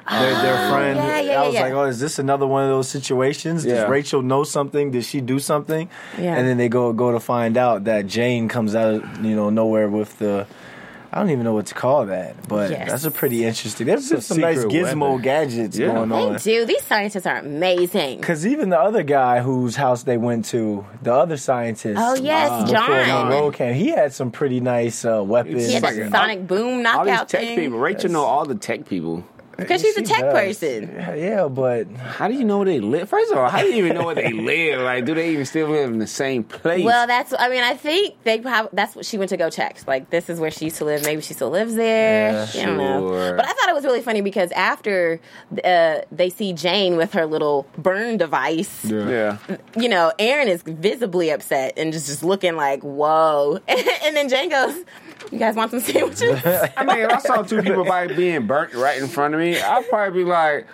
Their, 0.10 0.42
their 0.42 0.70
friend. 0.70 1.00
Oh, 1.00 1.08
yeah, 1.08 1.20
yeah, 1.22 1.42
I 1.42 1.46
was 1.46 1.54
yeah, 1.54 1.62
like, 1.62 1.74
"Oh, 1.74 1.86
is 1.86 2.00
this 2.00 2.20
another 2.20 2.46
one 2.46 2.64
of 2.64 2.70
those 2.70 2.90
situations? 2.90 3.66
Yeah. 3.66 3.76
Does 3.76 3.90
Rachel 3.90 4.22
know 4.22 4.44
something? 4.44 4.92
Did 4.92 5.06
she 5.06 5.22
do 5.22 5.40
something?" 5.40 5.90
Yeah. 6.18 6.36
And 6.36 6.48
then 6.48 6.58
they 6.58 6.68
go 6.68 6.92
go 6.92 7.12
to 7.12 7.20
find 7.20 7.56
out 7.58 7.86
that 7.86 8.06
Jane 8.06 8.50
comes 8.50 8.76
out, 8.76 8.96
of, 8.96 9.26
you 9.26 9.36
know, 9.36 9.50
nowhere 9.50 9.88
with 9.88 10.20
the 10.20 10.48
I 11.12 11.20
don't 11.20 11.32
even 11.32 11.44
know 11.44 11.54
what 11.56 11.66
to 11.68 11.74
call 11.74 12.06
that, 12.06 12.36
but 12.48 12.70
Yes. 12.70 12.92
that's 12.92 13.04
a 13.04 13.10
pretty 13.10 13.44
interesting. 13.44 13.88
There's 13.88 14.12
a 14.12 14.22
some 14.22 14.40
nice 14.40 14.60
gizmo 14.66 15.10
weapon. 15.14 15.22
gadgets 15.24 15.76
Yeah. 15.78 15.88
going 15.88 15.98
on. 15.98 16.10
They 16.10 16.16
on. 16.36 16.38
do. 16.38 16.66
These 16.66 16.84
scientists 16.84 17.26
are 17.26 17.38
amazing. 17.38 18.20
Because 18.20 18.46
even 18.46 18.70
the 18.70 18.80
other 18.80 19.02
guy 19.02 19.40
whose 19.42 19.76
house 19.76 20.04
they 20.04 20.18
went 20.18 20.46
to, 20.46 20.86
the 21.02 21.12
other 21.14 21.38
scientist, 21.38 22.00
Oh 22.00 22.14
yes, 22.14 22.50
uh, 22.52 22.68
John. 22.72 23.28
Monroe 23.30 23.50
came, 23.50 23.74
he 23.74 23.88
had 23.90 24.14
some 24.14 24.30
pretty 24.30 24.60
nice 24.60 25.04
uh, 25.04 25.24
weapons. 25.24 25.66
He 25.66 25.74
had 25.74 25.84
It's 25.84 25.96
that 25.98 26.02
like- 26.04 26.12
sonic 26.12 26.48
boom 26.48 26.86
all 26.86 27.04
these 27.06 27.18
tech 27.22 27.28
thing. 27.42 27.58
people. 27.58 27.80
Rachel 27.80 28.12
know 28.12 28.24
all 28.24 28.46
the 28.46 28.56
tech 28.56 28.86
people. 28.86 29.24
Because 29.60 29.82
she's 29.82 29.98
a 29.98 30.02
tech 30.02 30.22
does. 30.22 30.34
person. 30.34 30.94
Yeah, 30.96 31.14
yeah, 31.16 31.48
but 31.48 31.90
How 31.92 32.28
do 32.28 32.34
you 32.34 32.44
know 32.44 32.58
where 32.58 32.66
they 32.66 32.80
live? 32.80 33.10
First 33.10 33.32
of 33.32 33.38
all, 33.38 33.50
how 33.50 33.62
do 33.62 33.68
you 33.68 33.76
even 33.86 33.96
know 33.96 34.06
where 34.06 34.16
they 34.16 34.32
live? 34.34 34.82
Like, 34.82 35.06
do 35.06 35.14
they 35.14 35.32
even 35.32 35.46
still 35.46 35.70
live 35.70 35.92
in 35.92 36.00
the 36.00 36.08
same 36.08 36.44
place? 36.44 36.84
Well, 36.86 37.08
that's. 37.08 37.34
I 37.38 37.50
mean, 37.50 37.64
I 37.64 37.76
think 37.76 38.16
they 38.24 38.40
probably. 38.40 38.72
That's 38.74 38.96
what 38.96 39.06
she 39.06 39.18
went 39.18 39.30
to 39.30 39.38
go 39.38 39.50
check. 39.50 39.80
Like, 39.88 40.10
this 40.10 40.30
is 40.30 40.40
where 40.40 40.52
she 40.52 40.66
used 40.66 40.78
to 40.78 40.86
live. 40.86 41.04
Maybe 41.04 41.22
she 41.22 41.34
still 41.34 41.50
lives 41.50 41.76
there. 41.76 42.48
Yeah, 42.54 42.66
don't 42.66 42.78
know. 42.78 43.10
sure. 43.10 43.36
But 43.36 43.46
I 43.46 43.54
thought 43.54 43.70
it 43.70 43.76
was 43.76 43.84
really 43.84 44.02
funny 44.02 44.22
because 44.22 44.52
after 44.52 45.20
uh, 45.64 46.00
they 46.12 46.30
see 46.30 46.54
Jane 46.54 46.96
with 46.98 47.14
her 47.14 47.26
little 47.26 47.68
burn 47.78 48.18
device, 48.18 48.86
yeah. 48.86 49.38
you 49.78 49.90
know, 49.90 50.12
Aaron 50.20 50.48
is 50.48 50.62
visibly 50.64 51.30
upset 51.30 51.74
and 51.78 51.94
just 51.94 52.08
just 52.08 52.24
looking 52.24 52.56
like, 52.56 52.82
"Whoa!" 52.84 53.60
and 53.68 54.16
then 54.16 54.30
Jane 54.30 54.50
goes, 54.50 54.76
"You 55.32 55.40
guys 55.40 55.56
want 55.56 55.72
some 55.72 55.80
sandwiches?" 55.80 56.42
I 56.78 56.84
mean, 56.84 57.06
I 57.06 57.20
saw 57.20 57.42
two 57.42 57.62
people 57.62 57.86
by 57.86 58.08
being 58.08 58.48
burnt 58.48 58.74
right 58.74 59.02
in 59.02 59.08
front 59.08 59.34
of 59.34 59.40
me, 59.40 59.49
I'd 59.58 59.88
probably 59.90 60.24
be 60.24 60.30
like, 60.30 60.68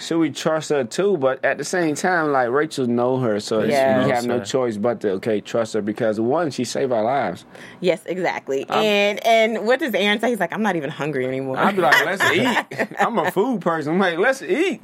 should 0.00 0.18
we 0.18 0.30
trust 0.30 0.70
her 0.70 0.84
too? 0.84 1.16
But 1.16 1.44
at 1.44 1.58
the 1.58 1.64
same 1.64 1.94
time, 1.94 2.32
like 2.32 2.50
Rachel 2.50 2.86
know 2.86 3.18
her, 3.18 3.40
so 3.40 3.62
Yeah. 3.62 4.04
we 4.04 4.10
have 4.10 4.26
no 4.26 4.40
choice 4.42 4.76
but 4.76 5.00
to 5.00 5.10
okay 5.12 5.40
trust 5.40 5.74
her 5.74 5.82
because 5.82 6.20
one, 6.20 6.50
she 6.50 6.64
saved 6.64 6.92
our 6.92 7.02
lives. 7.04 7.44
yes, 7.80 8.02
exactly. 8.06 8.66
and 8.68 9.24
and 9.26 9.66
what 9.66 9.80
does 9.80 9.94
Aaron 9.94 10.20
say? 10.20 10.30
He's 10.30 10.40
like, 10.40 10.52
"I'm 10.52 10.62
not 10.62 10.76
even 10.76 10.90
hungry 10.90 11.26
anymore." 11.26 11.58
I'd 11.58 11.76
be 11.76 11.82
like, 11.82 12.04
let's 12.04 12.22
eat. 12.32 12.88
I'm 12.98 13.18
a 13.18 13.30
food 13.30 13.60
person. 13.60 13.92
I'm 13.94 13.98
like, 13.98 14.18
let's 14.18 14.42
eat. 14.42 14.82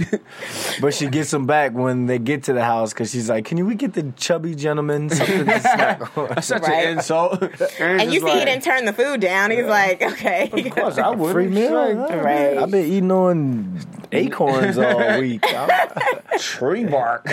but 0.81 0.95
she 0.95 1.07
gets 1.09 1.31
them 1.31 1.47
back 1.47 1.73
when 1.73 2.07
they 2.07 2.19
get 2.19 2.45
to 2.45 2.53
the 2.53 2.65
house 2.65 2.93
because 2.93 3.11
she's 3.11 3.29
like, 3.29 3.45
"Can 3.45 3.59
you 3.59 3.67
we 3.67 3.75
get 3.75 3.93
the 3.95 4.13
chubby 4.17 4.55
gentleman 4.55 5.11
something 5.11 5.47
to 5.47 5.61
snack 5.61 6.17
on?" 6.19 6.43
Such 6.43 6.63
Right. 6.63 6.87
an 6.87 6.99
insult. 6.99 7.43
and 7.81 8.13
you 8.13 8.21
see, 8.21 8.31
he 8.39 8.45
didn't 8.45 8.63
turn 8.63 8.85
the 8.85 8.93
food 8.93 9.21
down. 9.21 9.51
He's 9.51 9.67
like, 9.67 10.03
"Okay." 10.03 10.51
Of 10.53 10.71
course, 10.75 10.99
I 10.99 11.11
would. 11.11 11.33
Free 11.33 11.49
meal, 11.49 11.71
huh? 11.97 12.17
Right. 12.19 12.57
I've 12.59 12.71
been 12.71 12.87
eating 12.87 13.11
on 13.11 13.79
acorns 14.13 14.77
all 14.79 14.92
week. 15.21 15.45
I'm- 15.53 16.39
Tree 16.39 16.85
bark. 16.85 17.27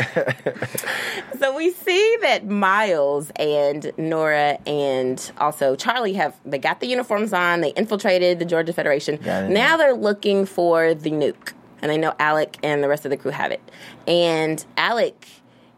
So 1.39 1.55
we 1.55 1.71
see 1.71 2.17
that 2.21 2.45
Miles 2.47 3.31
and 3.37 3.91
Nora 3.97 4.59
and 4.67 5.31
also 5.37 5.75
Charlie 5.75 6.13
have 6.13 6.35
they 6.45 6.57
got 6.57 6.79
the 6.79 6.87
uniforms 6.87 7.31
on. 7.33 7.61
They 7.61 7.71
infiltrated 7.71 8.39
the 8.39 8.45
Georgia 8.45 8.73
Federation. 8.73 9.19
Now 9.53 9.77
they're 9.77 9.93
looking 9.95 10.45
for 10.45 10.93
the 10.93 11.11
nuke, 11.11 11.53
and 11.81 11.89
they 11.89 11.97
know 11.97 12.13
Alec 12.19 12.57
and 12.63 12.83
the 12.83 12.89
rest 12.89 13.05
of 13.05 13.11
the 13.11 13.17
crew 13.17 13.31
have 13.31 13.51
it. 13.51 13.61
And 14.07 14.63
Alec 14.77 15.27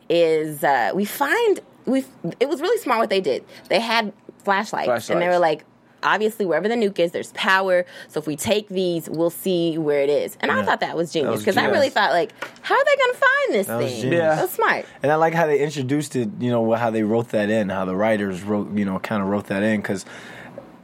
is 0.10 0.64
uh, 0.64 0.92
we 0.96 1.06
find 1.06 1.60
we 1.86 2.06
it 2.40 2.50
was 2.50 2.60
really 2.62 2.78
smart 2.80 3.00
what 3.00 3.10
they 3.10 3.22
did. 3.22 3.46
They 3.70 3.80
had 3.80 4.14
flashlights, 4.44 4.88
and 5.10 5.22
they 5.22 5.28
were 5.28 5.40
like. 5.40 5.64
Obviously, 6.04 6.46
wherever 6.46 6.68
the 6.68 6.76
nuke 6.76 7.00
is, 7.00 7.12
there's 7.12 7.32
power. 7.34 7.86
So 8.08 8.20
if 8.20 8.28
we 8.28 8.36
take 8.36 8.68
these, 8.70 9.10
we'll 9.10 9.30
see 9.30 9.78
where 9.78 10.02
it 10.02 10.10
is. 10.10 10.38
And 10.42 10.52
I 10.52 10.64
thought 10.64 10.80
that 10.80 10.96
was 10.98 11.12
genius 11.14 11.42
because 11.42 11.58
I 11.58 11.66
really 11.68 11.90
thought, 11.90 12.12
like, 12.12 12.32
how 12.62 12.76
are 12.76 12.86
they 12.86 12.96
going 12.96 13.14
to 13.14 13.20
find 13.20 13.54
this 13.54 13.68
That 13.68 13.80
thing? 13.80 14.02
genius. 14.02 14.20
Yeah. 14.20 14.36
That 14.36 14.42
was 14.42 14.52
smart. 14.52 14.86
And 15.04 15.12
I 15.12 15.16
like 15.16 15.34
how 15.34 15.46
they 15.48 15.60
introduced 15.60 16.16
it, 16.16 16.30
you 16.40 16.50
know, 16.52 16.74
how 16.74 16.90
they 16.90 17.04
wrote 17.04 17.30
that 17.30 17.50
in, 17.50 17.70
how 17.70 17.86
the 17.86 17.96
writers 17.96 18.42
wrote, 18.44 18.76
you 18.76 18.86
know, 18.86 19.00
kind 19.00 19.22
of 19.22 19.28
wrote 19.30 19.48
that 19.48 19.64
in. 19.64 19.82
Because 19.82 20.06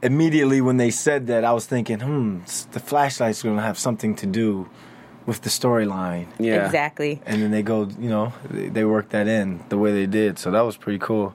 immediately 0.02 0.60
when 0.60 0.76
they 0.76 0.90
said 0.90 1.26
that, 1.28 1.44
I 1.44 1.52
was 1.52 1.66
thinking, 1.66 2.00
hmm, 2.00 2.38
the 2.72 2.80
flashlight's 2.80 3.42
going 3.42 3.56
to 3.56 3.62
have 3.62 3.78
something 3.78 4.14
to 4.16 4.26
do 4.26 4.68
with 5.26 5.42
the 5.42 5.50
storyline. 5.50 6.26
Yeah. 6.38 6.64
Exactly. 6.64 7.20
And 7.26 7.42
then 7.42 7.50
they 7.50 7.62
go, 7.62 7.88
you 7.98 8.08
know, 8.08 8.32
they, 8.50 8.68
they 8.68 8.84
worked 8.84 9.10
that 9.10 9.28
in 9.28 9.62
the 9.68 9.76
way 9.76 9.92
they 9.92 10.06
did. 10.06 10.38
So 10.38 10.50
that 10.52 10.62
was 10.62 10.76
pretty 10.76 10.98
cool. 10.98 11.34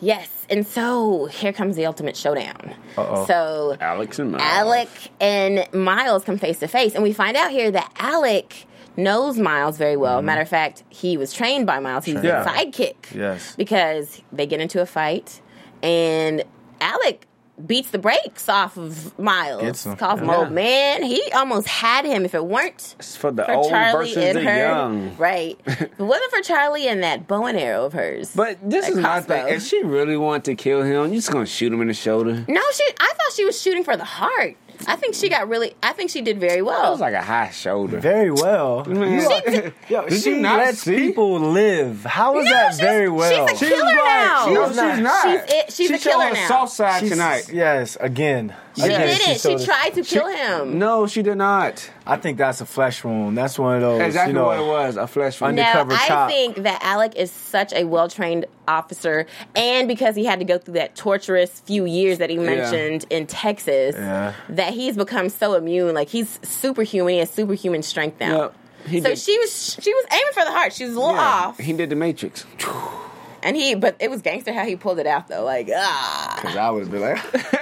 Yes, 0.00 0.28
and 0.50 0.66
so 0.66 1.26
here 1.26 1.52
comes 1.52 1.76
the 1.76 1.86
ultimate 1.86 2.16
showdown. 2.16 2.74
Uh-oh. 2.98 3.26
So 3.26 3.76
Alex 3.80 4.18
and 4.18 4.32
Miles. 4.32 4.42
Alec 4.44 4.88
and 5.20 5.66
Miles 5.72 6.24
come 6.24 6.38
face 6.38 6.58
to 6.60 6.68
face, 6.68 6.94
and 6.94 7.02
we 7.02 7.12
find 7.12 7.36
out 7.36 7.50
here 7.50 7.70
that 7.70 7.92
Alec 7.98 8.66
knows 8.96 9.38
Miles 9.38 9.76
very 9.78 9.96
well. 9.96 10.18
Mm-hmm. 10.18 10.26
Matter 10.26 10.42
of 10.42 10.48
fact, 10.48 10.84
he 10.90 11.16
was 11.16 11.32
trained 11.32 11.66
by 11.66 11.80
Miles. 11.80 12.04
He's 12.04 12.22
Yeah. 12.22 12.42
a 12.42 12.46
sidekick. 12.46 13.14
Yes. 13.14 13.56
Because 13.56 14.20
they 14.32 14.46
get 14.46 14.60
into 14.60 14.80
a 14.80 14.86
fight, 14.86 15.40
and 15.82 16.44
Alec 16.80 17.26
beats 17.66 17.90
the 17.90 17.98
brakes 17.98 18.48
off 18.48 18.76
of 18.76 19.16
Miles. 19.18 19.84
Calls 19.98 20.20
him 20.20 20.28
oh, 20.28 20.32
Yeah. 20.32 20.38
old 20.38 20.50
man. 20.52 21.02
He 21.02 21.22
almost 21.32 21.68
had 21.68 22.04
him 22.04 22.24
if 22.24 22.34
it 22.34 22.44
weren't 22.44 22.96
It's 22.98 23.16
for 23.16 23.30
the 23.30 23.44
for 23.44 23.52
old 23.52 23.70
Charlie 23.70 24.06
versus 24.08 24.24
and 24.24 24.38
the 24.38 24.42
her. 24.42 24.58
young. 24.58 25.16
Right. 25.16 25.58
if 25.66 25.80
it 25.82 25.98
wasn't 25.98 26.30
for 26.32 26.40
Charlie 26.42 26.88
and 26.88 27.02
that 27.02 27.28
bow 27.28 27.46
and 27.46 27.56
arrow 27.58 27.84
of 27.84 27.92
hers. 27.92 28.32
But 28.34 28.58
this 28.68 28.88
is 28.88 28.96
my 28.96 29.02
crossbow. 29.02 29.44
thing. 29.44 29.54
If 29.54 29.62
she 29.62 29.82
really 29.84 30.16
wanted 30.16 30.44
to 30.46 30.54
kill 30.56 30.82
him, 30.82 31.10
you 31.12 31.18
just 31.18 31.30
gonna 31.30 31.46
shoot 31.46 31.72
him 31.72 31.80
in 31.80 31.88
the 31.88 31.94
shoulder. 31.94 32.44
No, 32.48 32.60
she. 32.72 32.84
I 33.00 33.12
thought 33.16 33.32
she 33.34 33.44
was 33.44 33.60
shooting 33.60 33.84
for 33.84 33.96
the 33.96 34.04
heart. 34.04 34.56
I 34.86 34.96
think 34.96 35.14
she 35.14 35.28
got 35.28 35.48
really. 35.48 35.74
I 35.82 35.92
think 35.92 36.10
she 36.10 36.20
did 36.20 36.38
very 36.40 36.62
well. 36.62 36.82
That 36.82 36.90
was 36.90 37.00
like 37.00 37.14
a 37.14 37.22
high 37.22 37.50
shoulder. 37.50 37.98
Very 38.00 38.30
well. 38.30 38.84
Man. 38.88 39.72
Yo, 39.88 40.06
Did 40.08 40.20
she 40.22 40.30
you 40.30 40.40
not 40.40 40.58
lets 40.58 40.80
see? 40.80 40.96
people 40.96 41.38
live. 41.40 42.04
How 42.04 42.38
is 42.38 42.44
No, 42.46 42.50
that 42.52 42.76
very 42.76 43.08
well? 43.08 43.46
she's 43.48 43.62
a 43.62 43.64
killer 43.66 43.94
now. 43.94 44.46
No, 44.50 44.66
She's 44.66 44.68
she's 44.68 44.76
not. 44.76 44.98
not. 45.00 45.22
She's 45.24 45.54
it- 45.54 45.72
she's 45.72 45.88
she 45.88 45.94
a 45.94 45.98
killer 45.98 46.26
her 46.26 46.32
now. 46.34 46.48
soft 46.48 46.72
side 46.72 47.00
She's- 47.00 47.12
tonight. 47.12 47.48
Yes, 47.52 47.96
again. 48.00 48.54
she 48.76 48.82
Again, 48.82 49.00
did 49.00 49.10
it. 49.10 49.20
She 49.22 49.38
showed 49.38 49.54
us- 49.54 49.64
tried 49.64 49.94
to 49.94 50.02
kill 50.02 50.26
him. 50.28 50.78
No, 50.78 51.06
she 51.06 51.22
did 51.22 51.36
not. 51.36 51.88
I 52.06 52.16
think 52.16 52.36
that's 52.36 52.60
a 52.60 52.66
flesh 52.66 53.02
wound. 53.02 53.38
That's 53.38 53.58
one 53.58 53.76
of 53.76 53.80
those. 53.80 54.00
Exactly 54.02 54.32
you 54.34 54.38
know, 54.38 54.44
what 54.46 54.58
it 54.58 54.66
was. 54.66 54.96
A 54.96 55.06
flesh 55.06 55.40
wound. 55.40 55.58
Under- 55.58 55.88
No, 55.90 55.96
I 55.96 56.06
cop. 56.08 56.30
think 56.30 56.56
that 56.58 56.82
Alec 56.82 57.14
is 57.16 57.30
such 57.30 57.72
a 57.72 57.84
well 57.84 58.08
trained 58.08 58.44
officer, 58.68 59.26
and 59.56 59.88
because 59.88 60.14
he 60.14 60.24
had 60.26 60.38
to 60.38 60.44
go 60.44 60.58
through 60.58 60.74
that 60.74 60.94
torturous 60.96 61.60
few 61.60 61.86
years 61.86 62.18
that 62.18 62.28
he 62.28 62.36
mentioned 62.36 63.06
in 63.08 63.26
Texas, 63.26 63.94
Yeah. 63.96 64.34
that 64.50 64.74
he's 64.74 64.96
become 64.98 65.28
so 65.30 65.54
immune. 65.54 65.94
Like 65.94 66.08
he's 66.08 66.38
superhuman. 66.42 67.14
He 67.14 67.18
has 67.20 67.30
superhuman 67.30 67.82
strength 67.82 68.20
now. 68.20 68.36
Yep. 68.86 69.02
So 69.02 69.08
did- 69.08 69.18
she 69.18 69.38
was 69.38 69.78
she 69.80 69.94
was 69.94 70.04
aiming 70.12 70.32
for 70.34 70.44
the 70.44 70.52
heart. 70.52 70.74
She 70.74 70.84
was 70.84 70.94
a 70.94 71.00
little 71.00 71.14
Yeah, 71.14 71.22
off, 71.46 71.58
He 71.58 71.72
did 71.72 71.88
the 71.88 71.96
Matrix. 71.96 72.44
And 73.44 73.56
he 73.56 73.74
but 73.74 73.94
it 74.00 74.10
was 74.10 74.22
gangster 74.22 74.54
how 74.54 74.64
he 74.64 74.74
pulled 74.74 74.98
it 74.98 75.06
out 75.06 75.28
though. 75.28 75.44
Like 75.44 75.68
ah. 75.72 76.38
Cause 76.40 76.56
I 76.56 76.70
would 76.70 76.84
have 76.84 76.90
been 76.90 77.02
like, 77.02 77.18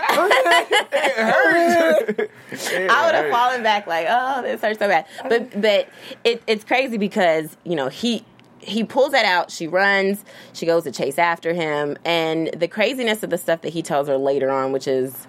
I 2.89 3.07
would 3.07 3.15
have 3.15 3.31
fallen 3.31 3.65
back 3.65 3.89
like, 3.89 4.07
oh, 4.09 4.43
this 4.43 4.63
hurts 4.63 4.79
so 4.79 4.87
bad. 4.87 5.07
But 5.29 5.61
but 5.61 5.89
it, 6.23 6.41
it's 6.47 6.63
crazy 6.63 6.99
because 6.99 7.57
you 7.65 7.75
know 7.75 7.89
he 7.89 8.25
he 8.61 8.85
pulls 8.85 9.11
that 9.11 9.25
out. 9.25 9.51
She 9.51 9.67
runs. 9.67 10.25
She 10.53 10.67
goes 10.67 10.85
to 10.85 10.93
chase 10.93 11.19
after 11.19 11.53
him, 11.53 11.97
and 12.05 12.49
the 12.57 12.69
craziness 12.69 13.25
of 13.25 13.31
the 13.31 13.39
stuff 13.39 13.63
that 13.63 13.73
he 13.73 13.83
tells 13.83 14.07
her 14.07 14.17
later 14.17 14.51
on, 14.51 14.71
which 14.71 14.87
is, 14.87 15.27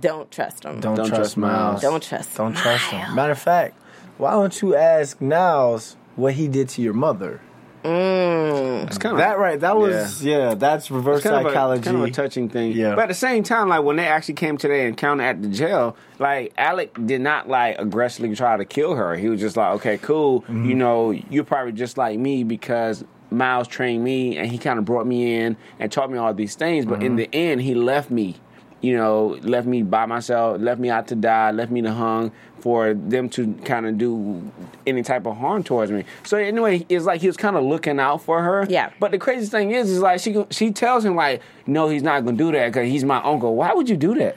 don't 0.00 0.28
trust 0.32 0.64
him. 0.64 0.80
Don't, 0.80 0.96
Don't 0.96 1.06
trust 1.06 1.20
trust 1.20 1.36
Miles. 1.36 1.52
Miles. 1.52 1.82
Don't 1.82 2.02
trust. 2.02 2.36
Don't 2.36 2.56
trust 2.56 2.92
Miles. 2.92 3.06
him. 3.06 3.14
Matter 3.14 3.32
of 3.32 3.38
fact, 3.38 3.80
why 4.18 4.32
don't 4.32 4.60
you 4.60 4.74
ask 4.74 5.20
Miles 5.20 5.96
what 6.16 6.34
he 6.34 6.48
did 6.48 6.68
to 6.70 6.82
your 6.82 6.92
mother? 6.92 7.40
It's 7.84 8.98
kind 8.98 9.12
of 9.14 9.18
That 9.18 9.38
right. 9.38 9.58
That 9.60 9.76
was 9.76 10.22
yeah. 10.24 10.54
that's 10.54 10.90
reverse 10.90 11.22
kind 11.22 11.36
of, 11.36 11.46
a, 11.46 11.48
psychology. 11.48 11.82
kind 11.82 11.96
of 11.96 12.02
a 12.04 12.10
touching 12.10 12.48
thing. 12.48 12.72
Yeah. 12.72 12.94
But 12.94 13.02
at 13.02 13.08
the 13.08 13.14
same 13.14 13.42
time, 13.42 13.68
like 13.68 13.82
when 13.82 13.96
they 13.96 14.06
actually 14.06 14.34
came 14.34 14.56
to 14.58 14.68
their 14.68 14.88
encounter 14.88 15.24
at 15.24 15.42
the 15.42 15.48
jail, 15.48 15.96
like 16.18 16.52
Alec 16.58 16.96
did 17.06 17.20
not 17.20 17.48
like 17.48 17.78
aggressively 17.78 18.34
try 18.34 18.56
to 18.56 18.64
kill 18.64 18.94
her. 18.94 19.14
He 19.16 19.28
was 19.28 19.40
just 19.40 19.56
like, 19.56 19.74
okay, 19.76 19.98
cool. 19.98 20.42
Mm-hmm. 20.42 20.64
You 20.66 20.74
know, 20.74 21.10
you're 21.10 21.44
probably 21.44 21.72
just 21.72 21.96
like 21.98 22.18
me 22.18 22.44
because 22.44 23.04
Miles 23.30 23.68
trained 23.68 24.02
me 24.04 24.36
and 24.36 24.50
he 24.50 24.58
kind 24.58 24.78
of 24.78 24.84
brought 24.84 25.06
me 25.06 25.36
in 25.36 25.56
and 25.78 25.90
taught 25.92 26.10
me 26.10 26.18
all 26.18 26.34
these 26.34 26.54
things. 26.56 26.84
But 26.86 26.96
Mm-hmm. 27.00 27.06
in 27.06 27.16
the 27.16 27.34
end, 27.34 27.62
he 27.62 27.74
left 27.74 28.10
me. 28.10 28.36
You 28.80 28.96
know, 28.96 29.38
left 29.42 29.66
me 29.66 29.82
by 29.82 30.06
myself, 30.06 30.60
left 30.60 30.80
me 30.80 30.88
out 30.88 31.08
to 31.08 31.14
die, 31.14 31.50
left 31.50 31.70
me 31.70 31.82
to 31.82 31.92
hung 31.92 32.32
for 32.60 32.94
them 32.94 33.28
to 33.30 33.52
kind 33.64 33.86
of 33.86 33.98
do 33.98 34.50
any 34.86 35.02
type 35.02 35.26
of 35.26 35.36
harm 35.36 35.62
towards 35.64 35.90
me. 35.92 36.04
So 36.24 36.36
anyway, 36.38 36.86
it's 36.88 37.04
like 37.04 37.20
he 37.20 37.26
was 37.26 37.36
kind 37.36 37.56
of 37.56 37.64
looking 37.64 37.98
out 38.00 38.22
for 38.22 38.42
her. 38.42 38.66
Yeah. 38.68 38.90
But 38.98 39.10
the 39.10 39.18
craziest 39.18 39.50
thing 39.52 39.70
is, 39.72 39.90
is 39.90 40.00
like 40.00 40.20
she 40.20 40.44
she 40.50 40.70
tells 40.70 41.04
him 41.04 41.14
like, 41.14 41.42
no, 41.66 41.88
he's 41.88 42.02
not 42.02 42.24
gonna 42.24 42.36
do 42.36 42.52
that 42.52 42.68
because 42.68 42.88
he's 42.88 43.04
my 43.04 43.22
uncle. 43.22 43.54
Why 43.54 43.72
would 43.74 43.88
you 43.88 43.96
do 43.98 44.14
that? 44.16 44.36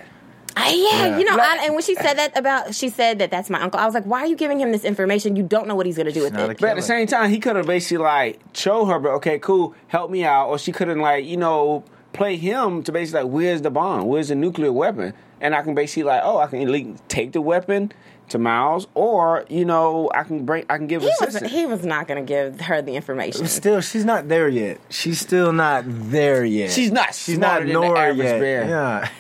I, 0.56 0.70
yeah, 0.70 1.08
Yeah. 1.08 1.18
you 1.18 1.26
know, 1.26 1.36
Like- 1.36 1.60
I, 1.62 1.66
and 1.66 1.74
when 1.74 1.82
she 1.84 1.96
said 1.96 2.14
that 2.16 2.38
about, 2.38 2.76
she 2.76 2.90
said 2.90 3.18
that 3.20 3.32
that's 3.32 3.50
my 3.50 3.60
uncle. 3.62 3.80
I 3.80 3.86
was 3.86 3.96
like, 3.96 4.04
why 4.06 4.20
are 4.20 4.28
you 4.28 4.36
giving 4.36 4.60
him 4.60 4.72
this 4.72 4.84
information? 4.84 5.36
You 5.36 5.42
don't 5.44 5.68
know 5.68 5.74
what 5.74 5.88
he's 5.88 5.96
going 5.96 6.06
to 6.06 6.12
do 6.12 6.22
with 6.22 6.38
it. 6.38 6.60
But 6.60 6.70
at 6.70 6.76
the 6.76 6.82
same 6.84 7.08
time, 7.08 7.32
he 7.32 7.40
could 7.40 7.56
have 7.56 7.66
basically 7.66 8.04
like 8.04 8.40
show 8.54 8.86
her, 8.86 9.00
but 9.00 9.14
okay, 9.14 9.40
cool, 9.40 9.74
help 9.88 10.12
me 10.12 10.24
out, 10.26 10.50
or 10.50 10.60
she 10.60 10.72
couldn't 10.72 11.00
like 11.00 11.26
you 11.26 11.38
know 11.38 11.84
play 12.14 12.38
him 12.38 12.84
to 12.84 12.92
basically 12.92 13.24
like, 13.24 13.32
where's 13.32 13.62
the 13.62 13.72
bomb? 13.72 14.06
Where's 14.06 14.30
the 14.30 14.36
nuclear 14.36 14.72
weapon? 14.72 15.14
and 15.44 15.54
I 15.54 15.62
can 15.62 15.76
basically 15.76 16.04
like, 16.04 16.22
oh, 16.24 16.38
I 16.38 16.48
can 16.48 16.98
take 17.10 17.34
the 17.34 17.42
weapon 17.42 17.92
to 18.30 18.40
Miles, 18.40 18.88
or 18.96 19.46
you 19.50 19.66
know, 19.66 20.10
I 20.14 20.24
can 20.24 20.46
bring, 20.46 20.66
I 20.70 20.78
can 20.78 20.88
give 20.88 21.02
He 21.02 21.12
was, 21.22 21.38
he 21.52 21.66
was 21.66 21.86
not 21.86 22.08
going 22.08 22.24
to 22.26 22.28
give 22.28 22.62
her 22.62 22.82
the 22.82 22.96
information. 22.96 23.48
Still, 23.48 23.82
she's 23.82 24.06
not 24.06 24.28
there 24.28 24.48
yet. 24.50 24.80
She's 24.90 25.20
still 25.20 25.54
not 25.54 25.84
there 25.88 26.44
yet. 26.46 26.72
She's 26.72 26.92
not 26.92 27.14
She's 27.14 27.38
not 27.38 27.60
than 27.60 27.68
the 27.68 27.74
Nora 27.74 28.00
average 28.10 28.18
yet. 28.26 28.40
bear. 28.40 28.68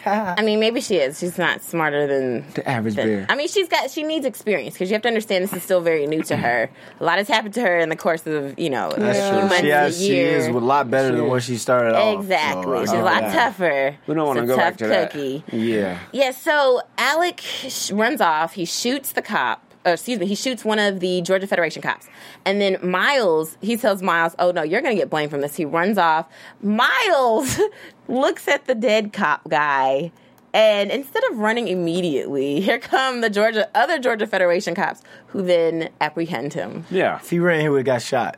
Yeah. 0.05 0.36
I 0.38 0.41
mean, 0.41 0.60
maybe 0.60 0.81
she 0.81 0.95
is. 0.98 1.19
She's 1.19 1.38
not 1.38 1.62
smarter 1.62 2.07
than 2.07 2.45
the 2.53 2.67
average 2.67 2.95
than- 2.95 3.07
bear. 3.07 3.25
I 3.29 3.36
mean, 3.36 3.48
she's 3.48 3.67
got 3.67 3.91
she 3.91 4.03
needs 4.03 4.25
experience 4.25 4.74
because 4.75 4.89
you 4.89 4.95
have 4.95 5.01
to 5.03 5.07
understand 5.10 5.43
this 5.43 5.53
is 5.53 5.63
still 5.63 5.81
very 5.81 6.07
new 6.07 6.24
to 6.24 6.38
her. 6.38 6.69
A 7.00 7.03
lot 7.03 7.17
has 7.17 7.27
happened 7.27 7.53
to 7.55 7.62
her 7.62 7.79
in 7.79 7.89
the 7.89 7.95
course 7.95 8.25
of 8.25 8.57
you 8.57 8.69
know 8.69 8.91
That's 8.98 9.19
a 9.19 9.22
few 9.22 9.31
true. 9.39 9.50
months 9.50 9.60
She, 9.60 9.69
a 9.69 9.75
has, 9.77 9.98
she 10.00 10.07
year. 10.15 10.38
is 10.38 10.48
a 10.48 10.51
lot 10.53 10.89
better 10.89 11.10
She 11.10 11.15
than 11.17 11.25
is. 11.25 11.31
when 11.31 11.41
she 11.41 11.57
started 11.57 11.95
off. 11.95 12.19
exactly. 12.22 12.63
so 12.63 12.75
I 12.77 12.81
She's 12.86 12.91
a 12.93 13.03
lot 13.03 13.22
that. 13.22 13.33
tougher. 13.33 13.98
we 14.07 14.13
don't 14.15 14.25
want 14.27 14.38
to 14.39 14.43
a 14.43 14.48
go 14.48 14.55
tough 14.55 14.63
back 14.65 14.77
to 14.77 14.88
that. 14.88 15.12
cookie. 15.12 15.43
Yeah. 15.51 16.00
Yeah, 16.12 16.31
so 16.31 16.81
Alec 16.98 17.39
sh- 17.41 17.91
runs 17.91 18.22
off. 18.22 18.53
He 18.53 18.65
shoots 18.65 18.92
the 19.01 19.21
cop. 19.21 19.63
Or 19.85 19.93
excuse 19.93 20.17
me, 20.17 20.25
he 20.27 20.35
shoots 20.35 20.63
one 20.63 20.79
of 20.79 21.01
the 21.01 21.21
Georgia 21.21 21.45
Federation 21.45 21.81
cops. 21.81 22.07
And 22.45 22.62
then 22.62 22.77
Miles, 22.81 23.57
he 23.59 23.75
tells 23.75 24.01
Miles, 24.01 24.33
oh 24.39 24.51
no, 24.51 24.63
you're 24.63 24.81
going 24.81 24.95
to 24.95 25.00
get 25.00 25.09
blamed 25.09 25.29
from 25.29 25.41
this. 25.41 25.55
He 25.55 25.65
runs 25.65 25.97
off. 25.97 26.27
Miles 26.62 27.59
looks 28.07 28.47
at 28.47 28.65
the 28.65 28.75
dead 28.75 29.12
cop 29.12 29.50
guy. 29.50 30.12
And 30.53 30.91
instead 30.91 31.23
of 31.31 31.39
running 31.39 31.67
immediately, 31.67 32.62
here 32.62 32.79
come 32.79 33.21
the 33.21 33.29
Georgia 33.29 33.69
other 33.75 34.00
Georgia 34.00 34.27
Federation 34.27 34.75
cops 34.75 35.01
who 35.27 35.41
then 35.41 35.89
apprehend 36.00 36.53
him. 36.53 36.85
Yeah. 36.89 37.17
If 37.17 37.29
he 37.29 37.39
ran, 37.39 37.62
he 37.62 37.69
would 37.69 37.79
have 37.79 37.85
got 37.85 38.01
shot. 38.01 38.38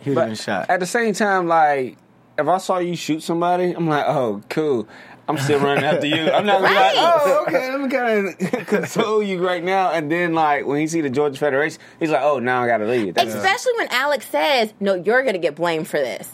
He 0.00 0.10
would 0.10 0.18
have 0.18 0.28
been 0.28 0.36
shot. 0.36 0.70
at 0.70 0.80
the 0.80 0.86
same 0.86 1.12
time, 1.12 1.48
like 1.48 1.98
if 2.38 2.46
I 2.46 2.58
saw 2.58 2.78
you 2.78 2.94
shoot 2.96 3.22
somebody, 3.22 3.72
I'm 3.72 3.88
like, 3.88 4.06
oh, 4.06 4.42
cool. 4.48 4.88
I'm 5.28 5.36
still 5.38 5.60
running 5.60 5.84
after 5.84 6.06
you. 6.06 6.30
I'm 6.30 6.46
not 6.46 6.58
be 6.58 6.62
like, 6.64 6.74
Right. 6.74 6.94
oh, 6.96 7.44
okay, 7.46 7.70
let 7.70 7.80
me 7.80 7.88
kind 7.88 8.28
of 8.28 8.66
console 8.66 9.22
you 9.22 9.46
right 9.46 9.62
now. 9.62 9.90
And 9.92 10.10
then, 10.10 10.32
like, 10.34 10.66
when 10.66 10.80
he 10.80 10.86
see 10.86 11.02
the 11.02 11.10
Georgia 11.10 11.38
Federation, 11.38 11.78
he's 12.00 12.10
like, 12.10 12.22
oh, 12.22 12.38
now 12.38 12.62
I 12.62 12.66
gotta 12.66 12.86
leave. 12.86 13.14
That's 13.14 13.34
Especially 13.34 13.72
when 13.76 13.88
Alex 13.90 14.26
says, 14.28 14.72
"No, 14.80 14.94
you're 14.94 15.22
going 15.22 15.34
to 15.34 15.38
get 15.38 15.54
blamed 15.54 15.86
for 15.86 15.98
this." 15.98 16.30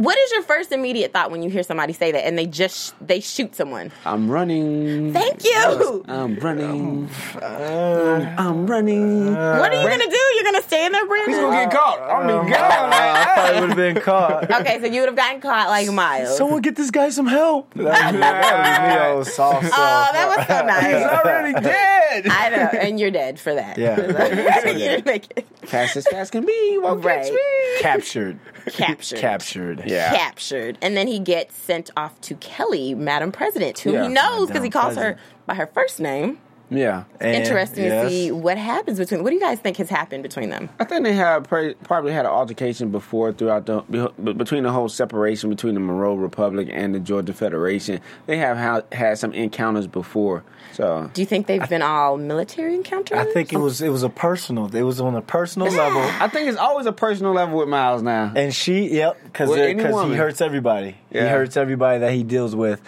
What 0.00 0.16
is 0.16 0.32
your 0.32 0.42
first 0.42 0.72
immediate 0.72 1.12
thought 1.12 1.30
when 1.30 1.42
you 1.42 1.50
hear 1.50 1.62
somebody 1.62 1.92
say 1.92 2.10
that 2.12 2.24
and 2.26 2.38
they 2.38 2.46
just 2.46 2.94
they 3.06 3.20
shoot 3.20 3.54
someone? 3.54 3.92
I'm 4.06 4.30
running. 4.30 5.12
Thank 5.12 5.44
you. 5.44 6.04
I'm 6.08 6.36
running. 6.36 7.10
Oh, 7.34 7.42
uh, 7.42 8.34
I'm 8.38 8.66
running. 8.66 9.34
what 9.34 9.72
are 9.72 9.80
you 9.82 9.86
going 9.86 10.00
to 10.00 10.10
do? 10.10 10.16
You're 10.34 10.44
going 10.44 10.62
to 10.62 10.62
stay 10.62 10.86
in 10.86 10.92
there, 10.92 11.06
Brandon? 11.06 11.34
He's 11.34 11.42
gonna 11.42 11.64
get 11.64 11.72
caught. 11.72 12.00
I'm 12.00 12.26
gonna 12.26 12.44
be 12.44 12.50
gone. 12.50 12.60
I 12.62 13.34
thought 13.34 13.60
would 13.60 13.68
have 13.70 13.76
been 13.76 14.00
caught. 14.00 14.50
okay, 14.50 14.80
so 14.80 14.86
you 14.86 15.00
would 15.00 15.08
have 15.08 15.16
gotten 15.16 15.40
caught 15.40 15.68
like 15.68 15.90
Miles. 15.92 16.36
Someone 16.36 16.62
get 16.62 16.76
this 16.76 16.90
guy 16.90 17.10
some 17.10 17.26
help. 17.26 17.72
That 17.74 18.12
would 18.12 18.20
be 18.20 18.20
me, 18.20 18.98
oh, 19.18 19.22
soft, 19.22 19.66
soft. 19.66 19.74
oh, 19.76 20.08
that 20.12 20.36
was 20.36 20.46
so 20.46 20.66
nice. 20.66 20.86
He's 20.86 21.18
already 21.18 21.52
dead. 21.60 22.26
I 22.28 22.48
know, 22.50 22.78
and 22.80 22.98
you're 22.98 23.10
dead 23.10 23.38
for 23.38 23.54
that. 23.54 23.76
Yeah. 23.78 23.96
you're 24.76 25.00
like, 25.02 25.46
Fast 25.66 25.96
as 25.96 26.06
fast 26.08 26.32
can 26.32 26.44
be. 26.46 26.78
Won't 26.80 27.02
catch 27.02 27.30
me. 27.30 27.38
Captured. 27.80 28.38
captured. 28.66 29.18
Captured. 29.18 29.82
Yeah. 29.90 30.16
Captured, 30.16 30.78
and 30.80 30.96
then 30.96 31.06
he 31.08 31.18
gets 31.18 31.56
sent 31.56 31.90
off 31.96 32.20
to 32.22 32.34
Kelly, 32.36 32.94
Madam 32.94 33.32
President, 33.32 33.78
who 33.80 33.92
Yeah. 33.92 34.02
he 34.04 34.08
knows 34.08 34.48
because 34.48 34.62
he 34.62 34.70
Madam 34.70 34.70
calls 34.70 34.96
her 34.96 35.16
by 35.46 35.54
her 35.54 35.66
first 35.66 36.00
name. 36.00 36.38
Yeah. 36.70 37.04
And- 37.20 37.34
Interesting 37.36 37.84
yes. 37.84 38.04
to 38.04 38.10
see 38.10 38.30
what 38.30 38.56
happens 38.56 38.98
between. 38.98 39.22
What 39.22 39.30
do 39.30 39.34
you 39.34 39.40
guys 39.40 39.58
think 39.58 39.76
has 39.78 39.88
happened 39.88 40.22
between 40.22 40.50
them? 40.50 40.68
I 40.78 40.84
think 40.84 41.04
they 41.04 41.12
have 41.14 41.44
pra- 41.44 41.74
probably 41.84 42.12
had 42.12 42.24
an 42.26 42.30
altercation 42.30 42.90
before 42.90 43.32
throughout 43.32 43.66
the 43.66 43.80
between 44.22 44.62
the 44.62 44.70
whole 44.72 44.88
separation 44.88 45.50
between 45.50 45.74
the 45.74 45.80
Monroe 45.80 46.14
Republic 46.14 46.68
and 46.70 46.94
the 46.94 47.00
Georgia 47.00 47.32
Federation. 47.32 48.00
They 48.26 48.36
have 48.38 48.56
ha- 48.56 48.82
had 48.92 49.18
some 49.18 49.32
encounters 49.32 49.86
before. 49.86 50.44
So 50.72 51.10
Do 51.12 51.20
you 51.20 51.26
think 51.26 51.46
they've 51.46 51.68
been 51.68 51.82
all 51.82 52.16
military 52.16 52.74
encounters? 52.74 53.18
I 53.18 53.24
think 53.24 53.52
it 53.52 53.58
was 53.58 53.82
it 53.82 53.88
was 53.88 54.02
a 54.02 54.08
personal. 54.08 54.74
It 54.74 54.82
was 54.82 55.00
on 55.00 55.14
a 55.16 55.22
personal 55.22 55.68
level. 55.68 56.00
I 56.20 56.28
think 56.28 56.48
it's 56.48 56.58
always 56.58 56.86
a 56.86 56.92
personal 56.92 57.32
level 57.32 57.58
with 57.58 57.68
Miles 57.68 58.02
now. 58.02 58.32
And 58.36 58.54
she, 58.54 58.88
yep, 58.94 59.16
because 59.24 59.48
With 59.48 59.58
any 59.58 59.82
he 59.82 60.14
hurts 60.14 60.40
everybody. 60.40 60.96
He 61.10 61.18
hurts 61.18 61.56
everybody 61.56 61.98
that 62.00 62.12
he 62.12 62.22
deals 62.22 62.54
with. 62.54 62.80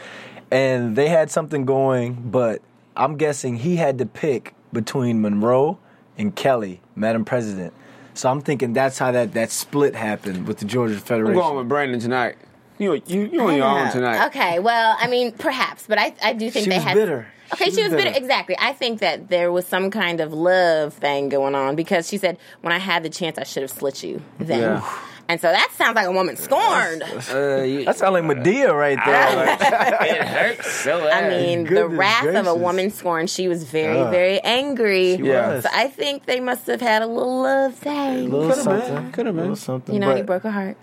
And 0.51 0.95
they 0.95 1.09
had 1.09 1.31
something 1.31 1.65
going, 1.65 2.13
but 2.31 2.61
I'm 2.97 3.17
guessing 3.17 3.57
he 3.57 3.77
had 3.77 3.99
to 3.99 4.07
pick 4.07 4.55
between 4.73 5.21
Monroe 5.21 5.79
and 6.19 6.35
Kelly, 6.35 6.81
Madam 6.95 7.25
President. 7.25 7.73
So 8.15 8.31
I'm 8.31 8.41
thinking 8.43 8.73
that's 8.75 8.99
how 8.99 9.11
that, 9.13 9.33
that 9.33 9.51
split 9.51 9.95
happened 9.95 10.47
with 10.47 10.59
the 10.59 10.65
Georgia 10.67 10.95
I'm 10.95 11.01
Federation. 11.01 11.35
going 11.35 11.57
with 11.57 11.69
Brandon 11.69 11.99
tonight. 12.01 12.37
You 12.79 13.01
you 13.07 13.29
you 13.33 13.41
on 13.41 13.55
your 13.57 13.65
own 13.67 13.91
tonight. 13.93 14.27
Okay, 14.27 14.59
well, 14.59 14.97
I 14.99 15.07
mean, 15.09 15.33
perhaps, 15.33 15.85
but 15.87 15.99
I, 15.99 16.15
I 16.23 16.33
do 16.33 16.51
think 16.51 16.65
She 16.65 16.71
they 16.71 16.77
was 16.77 16.85
had. 16.85 16.95
bitter. 16.95 17.27
Okay, 17.53 17.71
she, 17.71 17.83
was 17.83 17.93
bitter. 17.93 18.11
Exactly. 18.17 18.57
I 18.59 18.73
think 18.73 19.01
that 19.01 19.29
there 19.29 19.53
was 19.53 19.67
some 19.67 19.91
kind 19.91 20.21
of 20.21 20.33
love 20.33 20.95
thing 20.95 21.29
going 21.29 21.55
on 21.55 21.77
because 21.77 22.09
she 22.09 22.17
said, 22.17 22.39
"When 22.63 22.73
I 22.73 22.79
had 22.79 23.03
the 23.03 23.11
chance, 23.11 23.37
I 23.39 23.45
should 23.45 23.63
have 23.63 23.71
slit 23.71 24.03
you." 24.03 24.23
Then, 24.39 24.61
Yeah. 24.61 24.99
And 25.29 25.41
so 25.41 25.49
that 25.51 25.71
sounds 25.77 25.95
like 25.97 26.07
a 26.07 26.13
woman 26.13 26.37
scorned. 26.37 27.03
Uh, 27.03 27.63
you- 27.63 27.85
That 27.85 27.97
sounds 27.97 28.13
like 28.13 28.25
Medea 28.25 28.75
right 28.75 28.99
there. 29.05 29.37
Like, 29.47 29.61
it 30.11 30.23
hurts 30.27 30.71
so 30.71 30.99
I 31.07 31.23
bad. 31.23 31.31
mean, 31.31 31.65
the 31.65 31.69
goodness 31.71 31.99
wrath 31.99 32.35
of 32.35 32.47
a 32.47 32.55
woman 32.55 32.91
scorned. 32.91 33.31
She 33.31 33.49
was 33.49 33.65
very, 33.65 33.97
Yeah. 33.97 34.11
very 34.11 34.41
angry. 34.41 35.17
She 35.17 35.23
Yeah. 35.25 35.61
So 35.61 35.69
I 35.73 35.89
think 35.89 36.27
they 36.27 36.41
must 36.41 36.67
have 36.67 36.81
had 36.81 37.03
a 37.03 37.07
little 37.07 37.43
love 37.43 37.75
thing. 37.75 38.31
little 38.31 38.49
Could've 38.51 38.65
been, 38.65 38.81
something. 38.83 39.13
could've 39.13 39.37
been. 39.37 39.57
Something. 39.57 39.95
You 39.95 40.01
know, 40.01 40.15
he 40.15 40.23
broke 40.23 40.43
her 40.43 40.51
heart. 40.51 40.77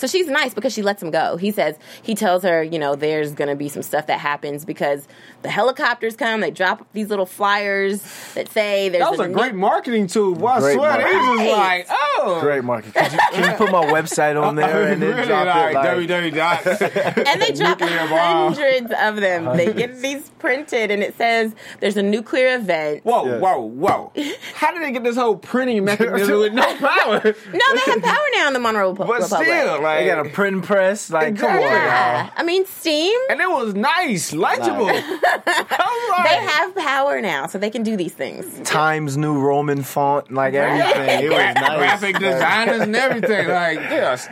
So 0.00 0.06
she's 0.06 0.28
nice 0.28 0.54
because 0.54 0.72
she 0.72 0.80
lets 0.80 1.02
him 1.02 1.10
go. 1.10 1.36
He 1.36 1.50
says 1.50 1.76
he 2.02 2.14
tells 2.14 2.42
her, 2.42 2.62
you 2.62 2.78
know, 2.78 2.94
there's 2.94 3.34
going 3.34 3.50
to 3.50 3.54
be 3.54 3.68
some 3.68 3.82
stuff 3.82 4.06
that 4.06 4.18
happens 4.18 4.64
because 4.64 5.06
the 5.42 5.50
helicopters 5.50 6.16
come. 6.16 6.40
They 6.40 6.50
drop 6.50 6.86
these 6.94 7.10
little 7.10 7.26
flyers 7.26 8.00
that 8.34 8.48
say 8.50 8.88
there's 8.88 9.02
that 9.04 9.10
was 9.10 9.20
a 9.20 9.28
new- 9.28 9.34
great 9.34 9.54
marketing 9.54 10.06
tool. 10.06 10.34
Boy, 10.36 10.46
I 10.46 10.60
Great 10.60 10.74
swear, 10.76 10.96
they 10.96 11.04
was 11.04 11.38
just 11.40 11.52
like, 11.52 11.86
oh, 11.90 12.38
Great 12.40 12.64
market. 12.64 12.94
Can 12.94 13.12
you, 13.12 13.18
can 13.32 13.50
you 13.50 13.56
put 13.58 13.70
my 13.70 13.84
website 13.84 14.42
on 14.42 14.54
there 14.54 14.88
and 14.90 15.02
then 15.02 15.14
really 15.14 15.26
drop 15.26 15.46
like, 15.46 15.70
it 15.70 15.74
like 15.74 16.08
www. 16.08 16.34
dot- 16.34 17.26
and 17.28 17.42
they 17.42 17.52
drop 17.54 17.78
Nuclear 17.80 18.08
bomb. 18.08 18.54
hundreds 18.54 18.92
of 18.98 19.16
them. 19.16 19.54
They 19.56 19.70
get 19.74 20.00
these 20.00 20.30
printed, 20.38 20.90
and 20.90 21.02
it 21.02 21.14
says 21.18 21.54
there's 21.80 21.98
a 21.98 22.02
nuclear 22.02 22.54
event. 22.56 23.04
Whoa, 23.04 23.26
Yes. 23.26 23.42
whoa, 23.42 23.60
whoa! 23.60 24.12
How 24.54 24.72
did 24.72 24.82
they 24.82 24.92
get 24.92 25.02
this 25.04 25.16
whole 25.16 25.36
printing 25.36 25.84
mechanism 25.84 26.38
with 26.40 26.54
no 26.54 26.64
power? 26.76 27.20
No, 27.22 27.74
they 27.74 27.90
have 27.92 28.02
power 28.02 28.26
now 28.34 28.46
in 28.48 28.54
the 28.54 28.60
Monroe 28.60 28.94
Repu- 28.94 29.06
But 29.06 29.20
Republic. 29.22 29.46
still, 29.48 29.82
like, 29.82 29.89
They 29.98 30.06
got 30.06 30.26
a 30.26 30.30
print 30.30 30.64
press. 30.64 31.10
Like, 31.10 31.36
come 31.36 31.50
on. 31.52 31.60
Yeah, 31.60 32.30
I 32.36 32.42
mean 32.42 32.64
steam. 32.66 33.18
and 33.30 33.40
it 33.40 33.48
was 33.48 33.74
nice, 33.74 34.32
legible. 34.32 34.88
I 34.88 36.10
was 36.10 36.24
They 36.24 36.36
have 36.36 36.74
power 36.76 37.20
now, 37.20 37.46
so 37.46 37.58
they 37.58 37.70
can 37.70 37.82
do 37.82 37.96
these 37.96 38.12
things. 38.14 38.46
Times 38.68 39.16
New 39.16 39.38
Roman 39.40 39.82
font, 39.82 40.30
like 40.32 40.54
everything. 40.54 41.24
It 41.24 41.30
was 41.30 41.38
nice. 41.54 41.78
graphic 41.78 42.18
designers 42.18 42.80
and 42.82 42.94
everything. 42.96 43.48
Like, 43.48 43.78
yes, 43.78 44.26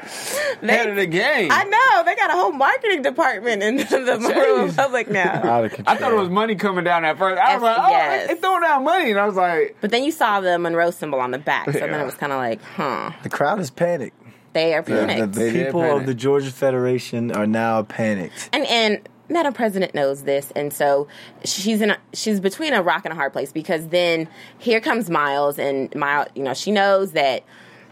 head 0.61 0.91
of 0.91 0.97
the 0.97 1.07
game. 1.07 1.51
I 1.53 1.65
know 1.65 2.05
they 2.05 2.15
got 2.15 2.31
a 2.31 2.35
whole 2.35 2.53
marketing 2.53 3.03
department 3.03 3.63
in 3.63 3.77
the 3.89 4.19
Monroe 4.21 4.67
Jeez. 4.67 4.69
Republic 4.69 5.11
now. 5.11 5.43
Out 5.43 5.65
of 5.67 5.73
control. 5.73 5.97
I 5.97 5.99
thought 5.99 6.13
it 6.13 6.17
was 6.19 6.29
money 6.29 6.55
coming 6.55 6.85
down 6.85 7.05
at 7.05 7.19
first. 7.19 7.41
I 7.41 7.55
was 7.57 7.63
Yes, 7.63 7.77
like, 7.79 7.79
oh, 7.87 7.91
yes. 7.91 8.27
they, 8.29 8.35
they 8.35 8.41
throwing 8.41 8.63
down 8.63 8.85
money, 8.85 9.11
and 9.11 9.19
I 9.21 9.27
was 9.27 9.37
like, 9.37 9.77
But 9.81 9.91
then 9.91 10.05
you 10.05 10.11
saw 10.13 10.41
the 10.41 10.59
Monroe 10.59 10.91
symbol 10.91 11.21
on 11.21 11.31
the 11.31 11.39
back, 11.39 11.67
so 11.67 11.73
then 11.79 11.95
it 12.01 12.05
was 12.05 12.15
kind 12.15 12.33
of 12.33 12.39
like, 12.39 12.63
huh? 12.63 13.11
the 13.23 13.29
crowd 13.29 13.59
is 13.61 13.71
panicked. 13.71 14.17
They 14.53 14.75
are 14.75 14.83
The, 14.83 14.93
panicked. 15.07 15.33
the 15.35 15.41
They 15.41 15.65
people 15.65 15.81
panic. 15.83 16.01
of 16.01 16.07
the 16.07 16.15
Georgia 16.15 16.51
Federation 16.51 17.33
are 17.33 17.47
now 17.47 17.83
panicked. 17.83 18.49
and 18.53 18.67
and 18.67 19.01
Madam 19.31 19.53
President 19.53 19.95
knows 19.95 20.23
this, 20.23 20.51
and 20.57 20.73
so 20.73 21.07
she's 21.45 21.83
in 21.83 21.91
a, 21.91 21.99
she's 22.15 22.41
between 22.41 22.73
a 22.73 22.83
rock 22.83 23.05
and 23.05 23.13
a 23.13 23.15
hard 23.15 23.31
place 23.33 23.53
because 23.53 23.89
then 23.89 24.27
here 24.59 24.81
comes 24.81 25.11
Miles, 25.11 25.59
and 25.59 25.95
Miles, 25.95 26.29
you 26.35 26.43
know, 26.43 26.55
she 26.55 26.71
knows 26.71 27.13
that. 27.13 27.43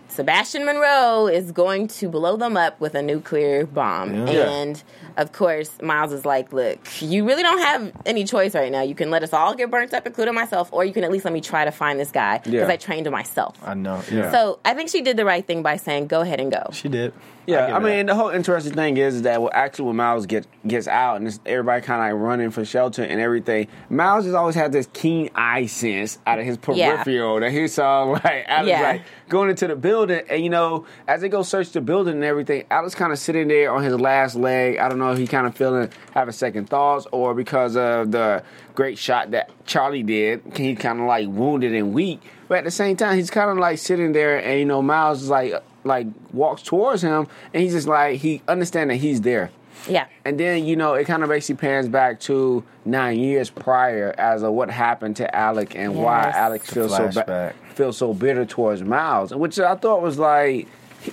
Sebastian 0.08 0.64
Monroe 0.64 1.26
is 1.26 1.52
going 1.52 1.88
to 1.88 2.08
blow 2.08 2.36
them 2.36 2.56
up 2.56 2.80
with 2.80 2.94
a 2.94 3.02
nuclear 3.02 3.66
bomb. 3.66 4.26
Yeah. 4.26 4.48
And 4.50 4.82
of 5.16 5.32
course, 5.32 5.70
Miles 5.82 6.12
is 6.12 6.24
like, 6.24 6.52
Look, 6.52 6.78
you 7.02 7.26
really 7.26 7.42
don't 7.42 7.58
have 7.58 7.92
any 8.06 8.24
choice 8.24 8.54
right 8.54 8.72
now. 8.72 8.82
You 8.82 8.94
can 8.94 9.10
let 9.10 9.22
us 9.22 9.32
all 9.32 9.54
get 9.54 9.70
burnt 9.70 9.92
up, 9.92 10.06
including 10.06 10.34
myself, 10.34 10.68
or 10.72 10.84
you 10.84 10.92
can 10.92 11.04
at 11.04 11.10
least 11.12 11.24
let 11.24 11.34
me 11.34 11.40
try 11.40 11.64
to 11.64 11.70
find 11.72 11.98
this 12.00 12.12
guy 12.12 12.38
because 12.38 12.52
Yeah. 12.52 12.68
I 12.68 12.76
trained 12.76 13.06
him 13.06 13.12
myself. 13.12 13.56
I 13.62 13.74
know. 13.74 14.02
Yeah. 14.10 14.30
So 14.30 14.58
I 14.64 14.74
think 14.74 14.90
she 14.90 15.02
did 15.02 15.16
the 15.16 15.24
right 15.24 15.46
thing 15.46 15.62
by 15.62 15.76
saying, 15.76 16.06
"Go 16.06 16.20
ahead 16.22 16.40
and 16.40 16.50
go." 16.50 16.68
she 16.72 16.88
did. 16.88 17.12
Yeah, 17.46 17.66
give 17.66 17.76
I 17.76 17.80
her 17.80 17.86
mean, 17.86 18.06
the 18.06 18.14
whole 18.14 18.30
interesting 18.30 18.72
thing 18.74 18.96
is 18.96 19.22
that 19.22 19.40
well, 19.40 19.50
actually 19.52 19.86
when 19.86 19.96
Miles 19.96 20.26
get, 20.26 20.46
gets 20.66 20.88
out 20.88 21.16
and 21.16 21.28
it's, 21.28 21.38
everybody 21.46 21.80
kind 21.82 22.02
of 22.12 22.18
like 22.18 22.28
running 22.28 22.50
for 22.50 22.64
shelter 22.64 23.02
and 23.02 23.20
everything, 23.20 23.68
Miles 23.88 24.24
has 24.24 24.34
always 24.34 24.54
had 24.54 24.72
this 24.72 24.88
keen 24.92 25.30
eye 25.34 25.66
sense 25.66 26.18
out 26.26 26.38
of 26.38 26.44
his 26.44 26.58
Yeah. 26.74 26.96
peripheral 26.96 27.40
that 27.40 27.52
he 27.52 27.68
saw 27.68 28.04
like 28.24 28.44
Alex 28.48 28.68
Yeah. 28.68 28.82
like 28.82 29.02
going 29.28 29.50
into 29.50 29.66
the 29.68 29.76
building 29.76 30.22
and 30.28 30.42
you 30.42 30.50
know 30.50 30.86
as 31.08 31.20
they 31.20 31.28
go 31.28 31.42
search 31.42 31.70
the 31.72 31.80
building 31.80 32.14
and 32.14 32.24
everything, 32.24 32.64
Alex 32.70 32.94
kind 32.94 33.12
of 33.12 33.18
sitting 33.18 33.48
there 33.48 33.72
on 33.72 33.82
his 33.82 33.98
last 34.00 34.34
leg. 34.36 34.78
I 34.78 34.88
don't 34.88 34.98
know 34.98 35.12
if 35.12 35.18
he 35.18 35.26
kind 35.26 35.46
of 35.46 35.54
feeling 35.56 35.90
having 36.14 36.32
second 36.32 36.68
thoughts 36.68 37.06
or 37.12 37.34
because 37.34 37.76
of 37.76 38.10
the 38.10 38.42
great 38.74 38.98
shot 38.98 39.30
that 39.30 39.50
Charlie 39.66 40.02
did, 40.02 40.42
he 40.56 40.74
kind 40.74 41.00
of 41.00 41.06
like 41.06 41.28
wounded 41.28 41.72
and 41.74 41.94
weak. 41.94 42.20
But 42.48 42.58
at 42.58 42.64
the 42.64 42.70
same 42.70 42.96
time, 42.96 43.16
he's 43.16 43.30
kind 43.30 43.50
of 43.50 43.56
like 43.58 43.78
sitting 43.78 44.12
there 44.12 44.36
and 44.42 44.58
you 44.58 44.64
know 44.64 44.82
Miles 44.82 45.22
is 45.22 45.28
like 45.30 45.52
like 45.86 46.06
walks 46.32 46.62
towards 46.62 47.02
him 47.02 47.26
and 47.54 47.62
he's 47.62 47.72
just 47.72 47.86
like 47.88 48.20
he 48.20 48.42
understand 48.48 48.90
that 48.90 48.96
he's 48.96 49.20
there 49.22 49.50
Yeah. 49.88 50.06
And 50.24 50.38
then 50.40 50.64
you 50.64 50.74
know 50.76 50.94
it 50.94 51.04
kind 51.06 51.22
of 51.22 51.28
basically 51.28 51.60
pans 51.60 51.88
back 51.88 52.18
to 52.20 52.64
nine 52.84 53.18
years 53.18 53.50
prior 53.50 54.14
as 54.18 54.42
of 54.42 54.52
what 54.52 54.70
happened 54.70 55.16
to 55.16 55.34
Alec 55.34 55.74
and 55.76 55.94
why 55.94 56.22
Alec 56.22 56.34
Alex 56.36 56.70
feels 56.70 56.96
so 56.96 57.10
ba- 57.12 57.54
feels 57.74 57.96
so 57.96 58.12
bitter 58.14 58.44
towards 58.44 58.82
Miles, 58.82 59.34
which 59.34 59.58
I 59.58 59.74
thought 59.76 60.02
was 60.02 60.18
like 60.18 60.66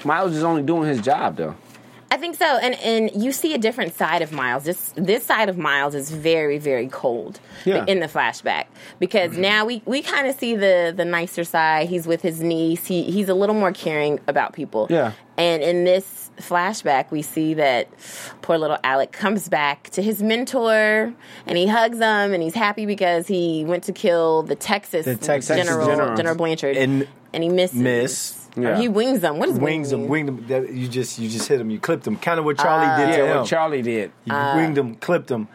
Miles 0.06 0.34
is 0.36 0.44
only 0.44 0.64
doing 0.64 0.88
his 0.88 1.02
job 1.02 1.36
though. 1.38 1.56
I 2.14 2.18
think 2.18 2.36
so, 2.36 2.46
and 2.46 2.76
and 2.76 3.24
you 3.24 3.32
see 3.32 3.54
a 3.56 3.58
different 3.58 3.96
side 3.96 4.22
of 4.22 4.32
Miles. 4.32 4.64
This 4.66 4.94
this 4.96 5.26
side 5.26 5.50
of 5.50 5.58
Miles 5.58 5.96
is 5.96 6.12
very 6.12 6.60
very 6.60 6.88
cold 6.88 7.40
Yeah. 7.66 7.86
in 7.88 8.00
the 8.02 8.08
flashback 8.08 8.66
because 9.00 9.36
now 9.38 9.66
we, 9.66 9.82
we 9.86 10.02
kind 10.04 10.28
of 10.28 10.36
see 10.36 10.56
the 10.56 10.94
the 10.96 11.06
nicer 11.06 11.44
side. 11.44 11.90
He's 11.90 12.06
with 12.06 12.22
his 12.22 12.40
niece. 12.42 12.86
He 12.86 13.04
he's 13.04 13.30
a 13.30 13.34
little 13.34 13.56
more 13.56 13.72
caring 13.72 14.20
about 14.28 14.54
people. 14.54 14.86
Yeah. 14.92 15.14
and 15.38 15.64
in 15.64 15.86
this 15.86 16.30
flashback, 16.38 17.10
we 17.12 17.22
see 17.22 17.56
that 17.56 17.88
poor 18.44 18.58
little 18.58 18.78
Alec 18.84 19.12
comes 19.12 19.50
back 19.50 19.90
to 19.92 20.02
his 20.02 20.22
mentor 20.22 21.14
and 21.48 21.58
he 21.58 21.66
hugs 21.68 21.98
him 21.98 22.34
and 22.34 22.42
he's 22.44 22.56
happy 22.56 22.86
because 22.86 23.28
he 23.28 23.64
went 23.66 23.84
to 23.86 23.92
kill 23.92 24.44
the 24.44 24.56
Texas, 24.56 25.06
The 25.06 25.16
Texas 25.16 25.56
General 25.58 25.88
General. 25.88 26.16
General 26.18 26.36
Blanchard 26.36 26.78
And 26.78 27.08
and 27.34 27.42
he 27.44 27.50
misses. 27.50 27.80
miss. 27.80 28.43
Or 28.56 28.62
Yeah. 28.64 28.78
he 28.78 28.88
wings 28.88 29.22
them. 29.22 29.40
What 29.40 29.50
is 29.50 29.58
Wings 29.60 29.92
mean? 29.92 30.04
him, 30.04 30.08
winged 30.10 30.30
him. 30.30 30.46
that- 30.48 30.72
You 30.72 30.88
just 30.88 31.18
you 31.20 31.28
just 31.30 31.48
hit 31.48 31.58
them. 31.58 31.70
You 31.72 31.80
clipped 31.80 32.04
them. 32.04 32.18
Kind 32.18 32.40
of 32.40 32.46
what 32.46 32.58
Charlie 32.58 32.86
Ah. 32.88 32.98
did 32.98 33.12
to 33.14 33.18
Yeah, 33.18 33.32
him. 33.32 33.38
what 33.40 33.48
Charlie 33.48 33.82
did. 33.82 34.12
You 34.26 34.34
winged 34.56 34.76
them, 34.78 34.96
clipped 34.96 35.28
them. 35.28 35.48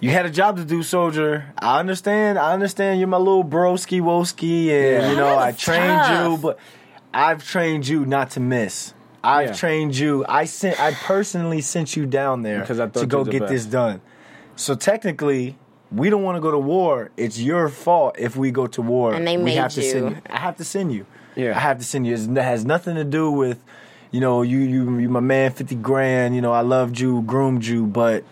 You 0.00 0.10
had 0.10 0.26
a 0.26 0.30
job 0.30 0.56
to 0.58 0.64
do, 0.64 0.82
soldier. 0.82 1.46
I 1.58 1.80
understand. 1.80 2.38
I 2.38 2.52
understand. 2.52 2.98
You're 3.00 3.08
my 3.08 3.16
little 3.16 3.44
broski 3.44 4.02
woski, 4.02 4.68
and 4.68 5.10
you 5.10 5.16
know 5.16 5.38
I 5.38 5.52
trained 5.52 5.86
tough. 6.02 6.28
you, 6.30 6.36
but 6.36 6.58
I've 7.14 7.42
trained 7.46 7.88
you 7.88 8.04
not 8.04 8.30
to 8.32 8.40
miss. 8.40 8.92
I've 9.22 9.48
Yeah. 9.48 9.52
trained 9.54 9.96
you. 9.96 10.24
I 10.28 10.44
sent. 10.44 10.78
I 10.78 10.90
personally 10.92 11.62
sent 11.62 11.96
you 11.96 12.04
down 12.04 12.42
there 12.42 12.60
Because 12.60 12.80
I 12.80 12.86
thought 12.88 13.00
to 13.00 13.06
go 13.06 13.24
get 13.24 13.40
best. 13.40 13.52
this 13.52 13.64
done. 13.64 14.02
So 14.56 14.74
technically, 14.74 15.56
we 15.90 16.10
don't 16.10 16.22
want 16.22 16.36
to 16.36 16.40
go 16.42 16.50
to 16.50 16.58
war. 16.58 17.10
It's 17.16 17.40
your 17.40 17.68
fault 17.70 18.16
if 18.18 18.36
we 18.36 18.50
go 18.50 18.66
to 18.66 18.82
war. 18.82 19.14
And 19.14 19.26
they 19.26 19.38
we 19.38 19.44
made 19.44 19.54
have 19.56 19.72
to. 19.72 19.80
Send 19.82 20.10
you. 20.10 20.16
I 20.28 20.38
have 20.38 20.56
to 20.56 20.64
send 20.64 20.92
you. 20.92 21.06
Yeah. 21.36 21.56
I 21.56 21.60
have 21.60 21.78
to 21.78 21.84
send 21.84 22.06
you. 22.06 22.14
It 22.14 22.42
has 22.42 22.64
nothing 22.64 22.94
to 22.96 23.04
do 23.04 23.30
with, 23.30 23.62
you 24.10 24.20
know, 24.20 24.42
you 24.42 24.58
you 24.58 24.98
you 24.98 25.08
my 25.08 25.20
man, 25.20 25.52
fifty 25.52 25.74
grand. 25.74 26.34
You 26.34 26.40
know, 26.40 26.52
I 26.52 26.60
loved 26.60 26.98
you, 26.98 27.22
groomed 27.22 27.64
you, 27.64 27.86
but 27.86 28.24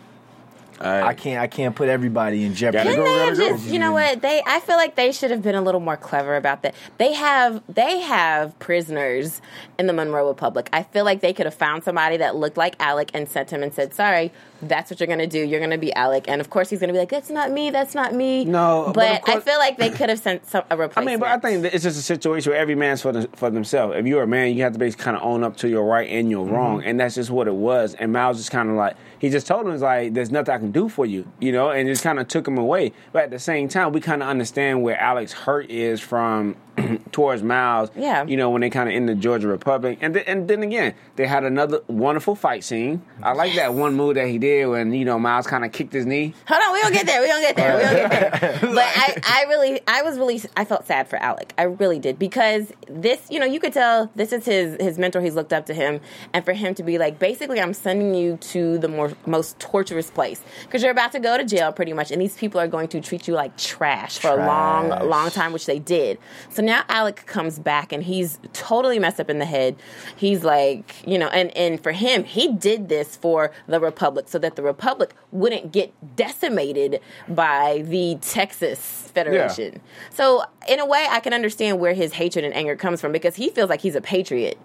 I 0.82 1.14
can't 1.14 1.40
I 1.40 1.46
can't 1.46 1.74
put 1.74 1.88
everybody 1.88 2.44
in 2.44 2.54
jeopardy. 2.54 2.84
Gotta 2.84 2.96
Couldn't 2.96 3.04
go, 3.04 3.12
they 3.12 3.26
have 3.26 3.38
gotta 3.38 3.50
go. 3.50 3.56
just, 3.56 3.72
you 3.72 3.78
know 3.78 3.92
what? 3.92 4.20
They, 4.20 4.42
I 4.46 4.60
feel 4.60 4.76
like 4.76 4.96
they 4.96 5.12
should 5.12 5.30
have 5.30 5.42
been 5.42 5.54
a 5.54 5.62
little 5.62 5.80
more 5.80 5.96
clever 5.96 6.36
about 6.36 6.62
that. 6.62 6.74
They 6.98 7.12
have, 7.12 7.62
they 7.68 8.00
have 8.00 8.58
prisoners 8.58 9.40
in 9.78 9.86
the 9.86 9.92
Monroe 9.92 10.28
Republic. 10.28 10.68
I 10.72 10.82
feel 10.82 11.04
like 11.04 11.20
they 11.20 11.32
could 11.32 11.46
have 11.46 11.54
found 11.54 11.84
somebody 11.84 12.16
that 12.18 12.36
looked 12.36 12.56
like 12.56 12.76
Alec 12.80 13.10
and 13.14 13.28
sent 13.28 13.50
him 13.50 13.62
and 13.62 13.72
said, 13.72 13.94
"Sorry, 13.94 14.32
that's 14.62 14.90
what 14.90 15.00
you're 15.00 15.06
gonna 15.06 15.26
do. 15.26 15.38
You're 15.40 15.60
gonna 15.60 15.78
be 15.78 15.92
Alec." 15.94 16.26
And 16.28 16.40
of 16.40 16.50
course, 16.50 16.70
he's 16.70 16.80
gonna 16.80 16.92
be 16.92 16.98
like, 16.98 17.10
"That's 17.10 17.30
not 17.30 17.50
me. 17.50 17.70
That's 17.70 17.94
not 17.94 18.14
me." 18.14 18.44
No, 18.44 18.92
but, 18.94 19.22
but 19.24 19.28
of 19.28 19.36
I 19.36 19.40
feel 19.40 19.58
like 19.58 19.78
they 19.78 19.90
could 19.90 20.08
have 20.08 20.18
sent 20.18 20.46
some, 20.48 20.64
a 20.70 20.72
I 20.72 20.76
replacement. 20.76 21.08
I 21.08 21.10
mean, 21.10 21.20
but 21.20 21.28
I 21.28 21.38
think 21.38 21.64
it's 21.74 21.84
just 21.84 21.98
a 21.98 22.02
situation 22.02 22.52
where 22.52 22.60
every 22.60 22.74
man's 22.74 23.02
for 23.02 23.12
the, 23.12 23.28
for 23.34 23.50
themselves. 23.50 23.96
If 23.96 24.06
you're 24.06 24.22
a 24.22 24.26
man, 24.26 24.54
you 24.54 24.62
have 24.62 24.72
to 24.72 24.78
basically 24.78 25.04
kind 25.04 25.16
of 25.16 25.22
own 25.22 25.44
up 25.44 25.56
to 25.58 25.68
your 25.68 25.84
right 25.84 26.08
and 26.08 26.30
your 26.30 26.44
mm-hmm. 26.44 26.54
wrong, 26.54 26.84
and 26.84 26.98
that's 26.98 27.14
just 27.14 27.30
what 27.30 27.48
it 27.48 27.54
was. 27.54 27.94
And 27.94 28.12
Miles 28.12 28.38
just 28.38 28.50
kind 28.50 28.70
of 28.70 28.76
like 28.76 28.96
he 29.18 29.30
just 29.30 29.46
told 29.46 29.66
him, 29.66 29.72
"It's 29.72 29.82
like 29.82 30.14
there's 30.14 30.30
nothing 30.30 30.54
I 30.54 30.58
can 30.58 30.71
do 30.72 30.88
for 30.88 31.06
you," 31.06 31.30
you 31.40 31.52
know, 31.52 31.70
and 31.70 31.88
just 31.88 32.02
kind 32.02 32.18
of 32.18 32.28
took 32.28 32.46
him 32.48 32.58
away. 32.58 32.92
But 33.12 33.24
at 33.24 33.30
the 33.30 33.38
same 33.38 33.68
time, 33.68 33.92
we 33.92 34.00
kind 34.00 34.22
of 34.22 34.28
understand 34.28 34.82
where 34.82 34.98
Alex 35.00 35.32
hurt 35.32 35.70
is 35.70 36.00
from 36.00 36.56
towards 37.12 37.42
Miles. 37.42 37.90
Yeah. 37.96 38.24
you 38.24 38.36
know, 38.36 38.50
when 38.50 38.60
they 38.60 38.70
kind 38.70 38.88
of 38.88 38.94
in 38.94 39.06
the 39.06 39.14
Georgia 39.14 39.48
Republic, 39.48 39.98
and 40.00 40.14
then, 40.16 40.24
and 40.26 40.48
then 40.48 40.62
again, 40.62 40.94
they 41.16 41.26
had 41.26 41.44
another 41.44 41.80
wonderful 41.86 42.34
fight 42.34 42.64
scene. 42.64 43.02
I 43.22 43.32
like 43.32 43.54
that 43.54 43.74
one 43.74 43.94
move 43.94 44.14
that 44.14 44.28
he 44.28 44.38
did 44.38 44.66
when 44.66 44.92
you 44.92 45.04
know 45.04 45.18
Miles 45.18 45.46
kind 45.46 45.64
of 45.64 45.72
kicked 45.72 45.92
his 45.92 46.06
knee. 46.06 46.34
Hold 46.46 46.62
on, 46.66 46.72
we 46.72 46.80
don't 46.80 46.92
get 46.92 47.06
there. 47.06 47.20
We 47.20 47.26
don't 47.28 47.40
get 47.40 47.56
there. 47.56 47.76
We 47.76 47.82
don't 47.82 48.10
get 48.10 48.40
there. 48.40 48.58
But 48.72 48.84
I, 48.96 49.16
I 49.24 49.44
really, 49.48 49.80
I 49.86 50.02
was 50.02 50.18
really, 50.18 50.40
I 50.56 50.64
felt 50.64 50.86
sad 50.86 51.08
for 51.08 51.16
Alec. 51.16 51.52
I 51.58 51.64
really 51.64 51.98
did 51.98 52.18
because 52.18 52.72
this, 52.88 53.20
you 53.30 53.38
know, 53.38 53.46
you 53.46 53.60
could 53.60 53.72
tell 53.72 54.10
this 54.14 54.32
is 54.32 54.44
his 54.44 54.76
his 54.80 54.98
mentor. 54.98 55.20
He's 55.20 55.34
looked 55.34 55.52
up 55.52 55.66
to 55.66 55.74
him, 55.74 56.00
and 56.32 56.44
for 56.44 56.52
him 56.52 56.74
to 56.76 56.82
be 56.82 56.96
like, 56.98 57.18
basically, 57.18 57.60
I'm 57.60 57.74
sending 57.74 58.14
you 58.14 58.36
to 58.38 58.78
the 58.78 58.88
more 58.88 59.12
most 59.26 59.58
torturous 59.58 60.10
place 60.10 60.40
because 60.62 60.82
you're 60.82 60.90
about 60.90 61.12
to 61.12 61.20
go 61.20 61.36
to 61.36 61.44
jail, 61.44 61.72
pretty 61.72 61.92
much, 61.92 62.10
and 62.10 62.20
these 62.20 62.36
people 62.36 62.60
are 62.60 62.68
going 62.68 62.88
to 62.88 63.00
treat 63.00 63.28
you 63.28 63.34
like 63.34 63.56
trash 63.58 64.18
for 64.18 64.28
a 64.30 64.36
long, 64.36 64.88
long 65.08 65.30
time, 65.30 65.52
which 65.52 65.66
they 65.66 65.78
did. 65.78 66.18
So 66.50 66.61
now 66.62 66.84
Alec 66.88 67.26
comes 67.26 67.58
back 67.58 67.92
and 67.92 68.02
he's 68.02 68.38
totally 68.52 68.98
messed 68.98 69.20
up 69.20 69.28
in 69.30 69.38
the 69.38 69.44
head. 69.44 69.76
He's 70.16 70.44
like, 70.44 71.06
you 71.06 71.18
know, 71.18 71.28
and 71.28 71.54
and 71.56 71.82
for 71.82 71.92
him, 71.92 72.24
he 72.24 72.48
did 72.52 72.88
this 72.88 73.16
for 73.16 73.52
the 73.66 73.80
Republic 73.80 74.26
so 74.28 74.38
that 74.38 74.56
the 74.56 74.62
Republic 74.62 75.14
wouldn't 75.32 75.72
get 75.72 75.92
decimated 76.16 77.00
by 77.28 77.82
the 77.86 78.16
Texas 78.20 79.10
Federation. 79.14 79.80
So 80.10 80.44
in 80.68 80.80
a 80.80 80.86
way, 80.86 81.06
I 81.10 81.20
can 81.20 81.32
understand 81.32 81.80
where 81.80 81.94
his 81.94 82.12
hatred 82.14 82.44
and 82.44 82.54
anger 82.54 82.76
comes 82.76 83.00
from 83.00 83.12
because 83.12 83.36
he 83.36 83.50
feels 83.50 83.68
like 83.70 83.80
he's 83.80 83.94
a 83.96 84.00
patriot. 84.00 84.58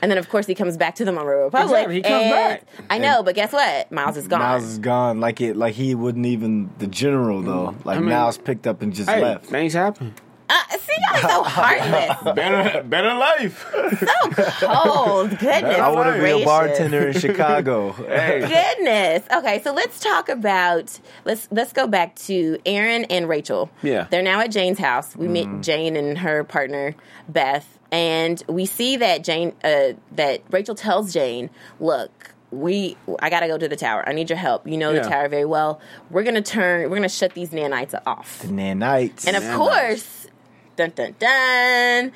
And 0.00 0.12
then, 0.12 0.18
of 0.18 0.28
course, 0.28 0.46
he 0.46 0.54
comes 0.54 0.76
back 0.76 0.94
to 0.96 1.04
the 1.04 1.10
Monroe 1.10 1.46
Republic. 1.46 1.70
Exactly, 1.72 1.94
he 1.96 2.02
comes 2.02 2.22
and 2.22 2.30
back. 2.30 2.64
I 2.88 2.98
know, 2.98 3.24
but 3.24 3.34
guess 3.34 3.52
what? 3.52 3.90
Miles 3.90 4.16
is 4.16 4.28
gone. 4.28 4.38
Miles 4.38 4.62
is 4.62 4.78
gone. 4.78 5.18
Like 5.18 5.40
it. 5.40 5.56
Like 5.56 5.74
he 5.74 5.96
wouldn't 5.96 6.24
even 6.26 6.70
the 6.78 6.86
general 6.86 7.42
though. 7.42 7.74
Like 7.84 7.98
mean- 7.98 8.10
Miles 8.10 8.38
picked 8.38 8.68
up 8.68 8.80
and 8.80 8.94
just 8.94 9.10
Hey, 9.10 9.20
left. 9.20 9.46
things 9.46 9.72
happen. 9.72 10.14
uh, 10.48 10.54
see, 10.70 10.76
y'all 10.76 10.78
so 11.20 11.42
heartless. 11.44 12.34
better, 12.34 12.82
better 12.82 13.14
life. 13.14 13.66
so 14.60 14.66
cold. 14.66 15.30
Goodness. 15.38 15.78
I 15.78 15.90
want 15.90 16.14
to 16.16 16.22
be 16.22 16.42
a 16.42 16.44
bartender 16.44 17.08
in 17.08 17.18
Chicago. 17.18 17.92
hey. 17.92 18.40
Goodness. 18.40 19.22
Okay, 19.34 19.62
so 19.62 19.72
let's 19.72 20.00
talk 20.00 20.28
about 20.28 20.98
let's 21.24 21.48
let's 21.50 21.72
go 21.72 21.86
back 21.86 22.14
to 22.16 22.58
Aaron 22.66 23.04
and 23.04 23.28
Rachel. 23.28 23.70
Yeah. 23.82 24.06
They're 24.10 24.22
now 24.22 24.40
at 24.40 24.50
Jane's 24.50 24.78
house. 24.78 25.16
We 25.16 25.28
meet 25.28 25.48
Jane 25.60 25.96
and 25.96 26.18
her 26.18 26.44
partner 26.44 26.94
Beth, 27.28 27.78
and 27.92 28.42
we 28.48 28.66
see 28.66 28.96
that 28.96 29.24
Jane 29.24 29.54
uh, 29.64 29.92
that 30.12 30.42
Rachel 30.50 30.74
tells 30.74 31.12
Jane, 31.12 31.50
"Look, 31.80 32.34
we 32.50 32.96
I 33.20 33.28
got 33.30 33.40
to 33.40 33.46
go 33.48 33.58
to 33.58 33.68
the 33.68 33.76
tower. 33.76 34.02
I 34.08 34.12
need 34.12 34.30
your 34.30 34.38
help. 34.38 34.66
You 34.66 34.78
know 34.78 34.90
Yeah. 34.92 35.02
the 35.02 35.08
tower 35.08 35.28
very 35.28 35.44
well. 35.44 35.80
We're 36.10 36.22
going 36.22 36.34
to 36.36 36.42
turn 36.42 36.84
we're 36.84 36.96
going 36.96 37.02
to 37.02 37.08
shut 37.08 37.34
these 37.34 37.50
nanites 37.50 37.94
off." 38.06 38.42
Nanites. 38.44 39.26
And 39.26 39.36
of 39.36 39.44
course, 39.54 40.17
dun 40.78 40.92
dun 40.94 41.14
dun, 41.18 42.12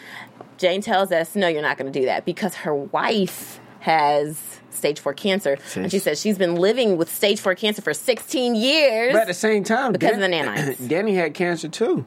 Jane 0.59 0.81
tells 0.81 1.11
us, 1.13 1.35
no, 1.35 1.49
you're 1.49 1.63
not 1.63 1.77
going 1.77 1.93
to 1.93 1.99
do 2.01 2.07
that 2.07 2.25
because 2.25 2.55
her 2.57 2.75
wife 2.75 3.61
has 3.81 4.61
stage 4.71 5.01
four 5.01 5.13
cancer. 5.13 5.59
And 5.75 5.91
she 5.91 5.99
says 5.99 6.21
she's 6.21 6.39
been 6.39 6.55
living 6.55 6.97
with 6.97 7.13
stage 7.13 7.41
four 7.41 7.55
cancer 7.55 7.83
for 7.83 7.93
16 7.93 8.55
years. 8.55 9.13
But 9.13 9.23
at 9.23 9.27
the 9.27 9.35
same 9.35 9.65
time, 9.65 9.93
Because 9.93 10.13
of 10.15 10.21
the 10.21 10.29
nanites. 10.29 10.89
Danny 10.89 11.15
had 11.15 11.35
cancer 11.35 11.69
too. 11.69 12.07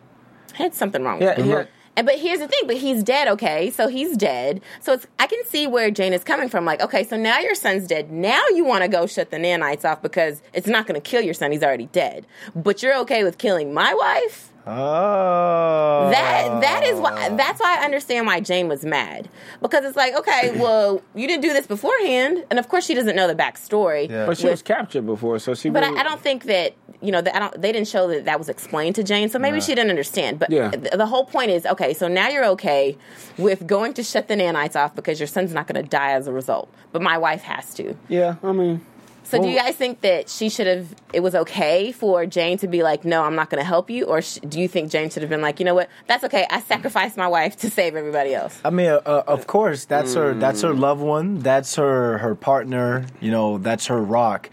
had 0.53 0.73
something 0.73 1.03
wrong 1.03 1.21
Yeah, 1.21 1.35
with 1.37 1.45
him. 1.45 1.49
had- 1.49 1.67
And 1.97 2.05
but 2.05 2.15
here's 2.19 2.39
the 2.39 2.47
thing, 2.47 2.61
but 2.65 2.77
he's 2.77 3.03
dead, 3.03 3.27
okay? 3.29 3.69
So 3.71 3.87
he's 3.87 4.15
dead. 4.17 4.61
So 4.81 4.93
it's 4.93 5.05
I 5.19 5.27
can 5.27 5.43
see 5.45 5.67
where 5.67 5.91
Jane 5.91 6.13
is 6.13 6.23
coming 6.23 6.49
from. 6.49 6.63
Like, 6.65 6.81
okay, 6.81 7.03
so 7.03 7.15
now 7.17 7.39
your 7.39 7.55
son's 7.55 7.87
dead. 7.87 8.11
Now 8.11 8.41
you 8.53 8.63
want 8.65 8.83
to 8.83 8.87
go 8.89 9.05
shut 9.05 9.31
the 9.31 9.37
nanites 9.37 9.83
off 9.85 10.01
because 10.01 10.41
it's 10.53 10.67
not 10.67 10.87
going 10.87 10.99
to 11.01 11.09
kill 11.09 11.21
your 11.21 11.33
son. 11.33 11.51
He's 11.51 11.63
already 11.63 11.87
dead. 11.87 12.25
But 12.55 12.81
you're 12.83 12.97
okay 12.99 13.23
with 13.25 13.37
killing 13.37 13.73
my 13.73 13.93
wife? 13.93 14.51
Oh. 14.67 16.09
That 16.11 16.61
that 16.61 16.83
is 16.83 16.99
why 16.99 17.29
that's 17.29 17.59
why 17.59 17.77
I 17.79 17.85
understand 17.85 18.25
why 18.27 18.39
Jane 18.39 18.67
was 18.67 18.83
mad 18.85 19.29
because 19.61 19.85
it's 19.85 19.95
like 19.97 20.15
okay 20.17 20.53
well 20.59 21.01
you 21.13 21.27
didn't 21.27 21.41
do 21.43 21.53
this 21.53 21.67
beforehand 21.67 22.43
and 22.49 22.57
of 22.59 22.67
course 22.69 22.85
she 22.85 22.93
doesn't 22.93 23.15
know 23.15 23.27
the 23.27 23.35
backstory 23.35 24.09
Yeah. 24.09 24.25
But 24.25 24.37
she 24.37 24.45
with- 24.45 24.53
was 24.53 24.61
captured 24.61 25.05
before, 25.05 25.39
so 25.39 25.53
she. 25.53 25.69
but 25.69 25.83
really- 25.83 25.97
I, 25.97 26.01
I 26.01 26.03
don't 26.03 26.21
think 26.21 26.43
that 26.45 26.73
you 27.01 27.11
know 27.11 27.21
that 27.21 27.35
I 27.35 27.39
don't 27.39 27.61
they 27.61 27.71
didn't 27.71 27.87
show 27.87 28.07
that 28.07 28.25
that 28.25 28.37
was 28.39 28.49
explained 28.49 28.95
to 28.95 29.03
Jane 29.03 29.29
so 29.29 29.37
maybe 29.39 29.59
she 29.61 29.75
didn't 29.75 29.89
understand 29.91 30.39
but 30.39 30.49
Yeah. 30.49 30.71
th- 30.71 30.91
the 30.93 31.05
whole 31.05 31.25
point 31.25 31.51
is 31.51 31.65
okay 31.67 31.93
so 31.93 32.07
now 32.07 32.29
you're 32.29 32.45
okay 32.57 32.97
with 33.37 33.67
going 33.67 33.93
to 33.95 34.03
shut 34.03 34.27
the 34.27 34.35
nanites 34.35 34.75
off 34.75 34.95
because 34.95 35.19
your 35.19 35.27
son's 35.27 35.53
not 35.53 35.67
going 35.67 35.81
to 35.83 35.87
die 35.87 36.11
as 36.11 36.27
a 36.27 36.31
result 36.31 36.69
but 36.91 37.01
my 37.01 37.17
wife 37.17 37.43
has 37.43 37.73
to 37.75 37.95
Yeah, 38.07 38.35
I 38.43 38.51
mean, 38.51 38.81
so 39.25 39.41
do 39.41 39.49
you 39.49 39.57
guys 39.57 39.75
think 39.75 40.01
that 40.01 40.29
she 40.29 40.49
should 40.49 40.67
have? 40.67 40.95
It 41.11 41.21
was 41.21 41.35
okay 41.35 41.91
for 41.91 42.25
Jane 42.25 42.57
to 42.59 42.67
be 42.67 42.83
like, 42.83 43.03
"No, 43.05 43.23
I'm 43.23 43.35
not 43.35 43.49
going 43.49 43.61
to 43.61 43.67
help 43.67 43.89
you," 43.89 44.05
or 44.05 44.21
sh- 44.21 44.39
do 44.47 44.59
you 44.59 44.67
think 44.67 44.91
Jane 44.91 45.09
should 45.09 45.23
have 45.23 45.29
been 45.29 45.41
like, 45.41 45.59
"You 45.59 45.65
know 45.65 45.73
what? 45.73 45.89
That's 46.07 46.23
okay. 46.25 46.45
I 46.49 46.61
sacrificed 46.61 47.17
my 47.17 47.27
wife 47.27 47.57
to 47.57 47.69
save 47.69 47.95
everybody 47.95 48.33
else." 48.33 48.59
I 48.63 48.69
mean, 48.69 48.87
uh, 48.87 49.01
uh, 49.05 49.23
of 49.27 49.47
course, 49.47 49.85
that's 49.85 50.13
her. 50.13 50.33
That's 50.33 50.61
her 50.61 50.73
loved 50.73 51.01
one. 51.01 51.39
That's 51.39 51.75
her. 51.75 52.19
Her 52.19 52.35
partner. 52.35 53.07
You 53.19 53.31
know, 53.31 53.57
that's 53.57 53.87
her 53.87 54.01
rock. 54.01 54.49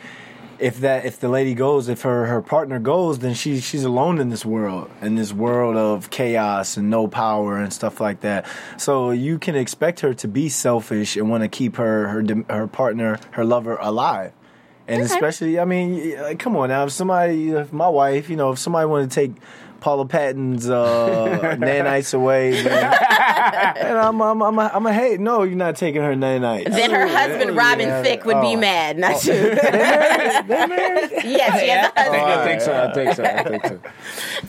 If 0.58 0.78
that, 0.80 1.04
if 1.04 1.18
the 1.18 1.28
lady 1.28 1.54
goes, 1.54 1.88
if 1.88 2.02
her 2.02 2.26
her 2.26 2.40
partner 2.40 2.78
goes, 2.78 3.18
then 3.18 3.34
she 3.34 3.60
she's 3.60 3.84
alone 3.84 4.20
in 4.20 4.30
this 4.30 4.46
world, 4.46 4.90
in 5.00 5.16
this 5.16 5.32
world 5.32 5.76
of 5.76 6.10
chaos 6.10 6.76
and 6.76 6.88
no 6.88 7.08
power 7.08 7.58
and 7.58 7.72
stuff 7.72 8.00
like 8.00 8.20
that. 8.20 8.46
So 8.76 9.10
you 9.10 9.38
can 9.38 9.56
expect 9.56 10.00
her 10.00 10.14
to 10.14 10.28
be 10.28 10.48
selfish 10.48 11.16
and 11.16 11.28
want 11.28 11.42
to 11.42 11.48
keep 11.48 11.76
her 11.76 12.08
her 12.08 12.22
her 12.48 12.66
partner, 12.68 13.18
her 13.32 13.44
lover 13.44 13.76
alive. 13.76 14.32
And 14.88 15.02
Okay. 15.02 15.14
especially, 15.14 15.58
I 15.60 15.64
mean, 15.64 16.20
like, 16.20 16.38
come 16.38 16.56
on 16.56 16.68
now. 16.70 16.84
If 16.84 16.92
somebody, 16.92 17.50
if 17.50 17.72
my 17.72 17.88
wife, 17.88 18.28
you 18.28 18.36
know, 18.36 18.50
if 18.52 18.58
somebody 18.58 18.86
wanted 18.86 19.10
to 19.10 19.14
take 19.14 19.32
Paula 19.80 20.06
Patton's 20.06 20.68
uh, 20.68 21.56
nanites 21.58 22.14
away, 22.14 22.50
then, 22.62 22.82
and 23.76 23.98
I'm, 23.98 24.20
I'm, 24.20 24.42
I'm, 24.42 24.58
a, 24.58 24.70
I'm 24.74 24.86
a 24.86 24.92
hate. 24.92 25.18
No, 25.20 25.42
you're 25.44 25.56
not 25.56 25.76
taking 25.76 26.02
her 26.02 26.14
nanites. 26.14 26.68
Then 26.70 26.90
her 26.90 27.06
husband, 27.06 27.56
Robin 27.56 27.88
yeah. 27.88 28.02
Thicke, 28.02 28.24
would 28.24 28.40
be 28.40 28.56
Oh. 28.56 28.60
mad, 28.60 28.98
not 28.98 29.24
you. 29.24 29.32
They 29.34 30.66
married? 30.66 31.10
yes, 31.24 31.60
she 31.60 31.68
has 31.68 31.90
a 31.96 32.00
husband. 32.00 32.22
I 32.22 32.44
think 32.44 32.60
so. 32.60 32.72
I 32.72 32.92
think 32.92 33.14
so. 33.14 33.24
I 33.24 33.42
think 33.44 33.66
so. 33.66 33.80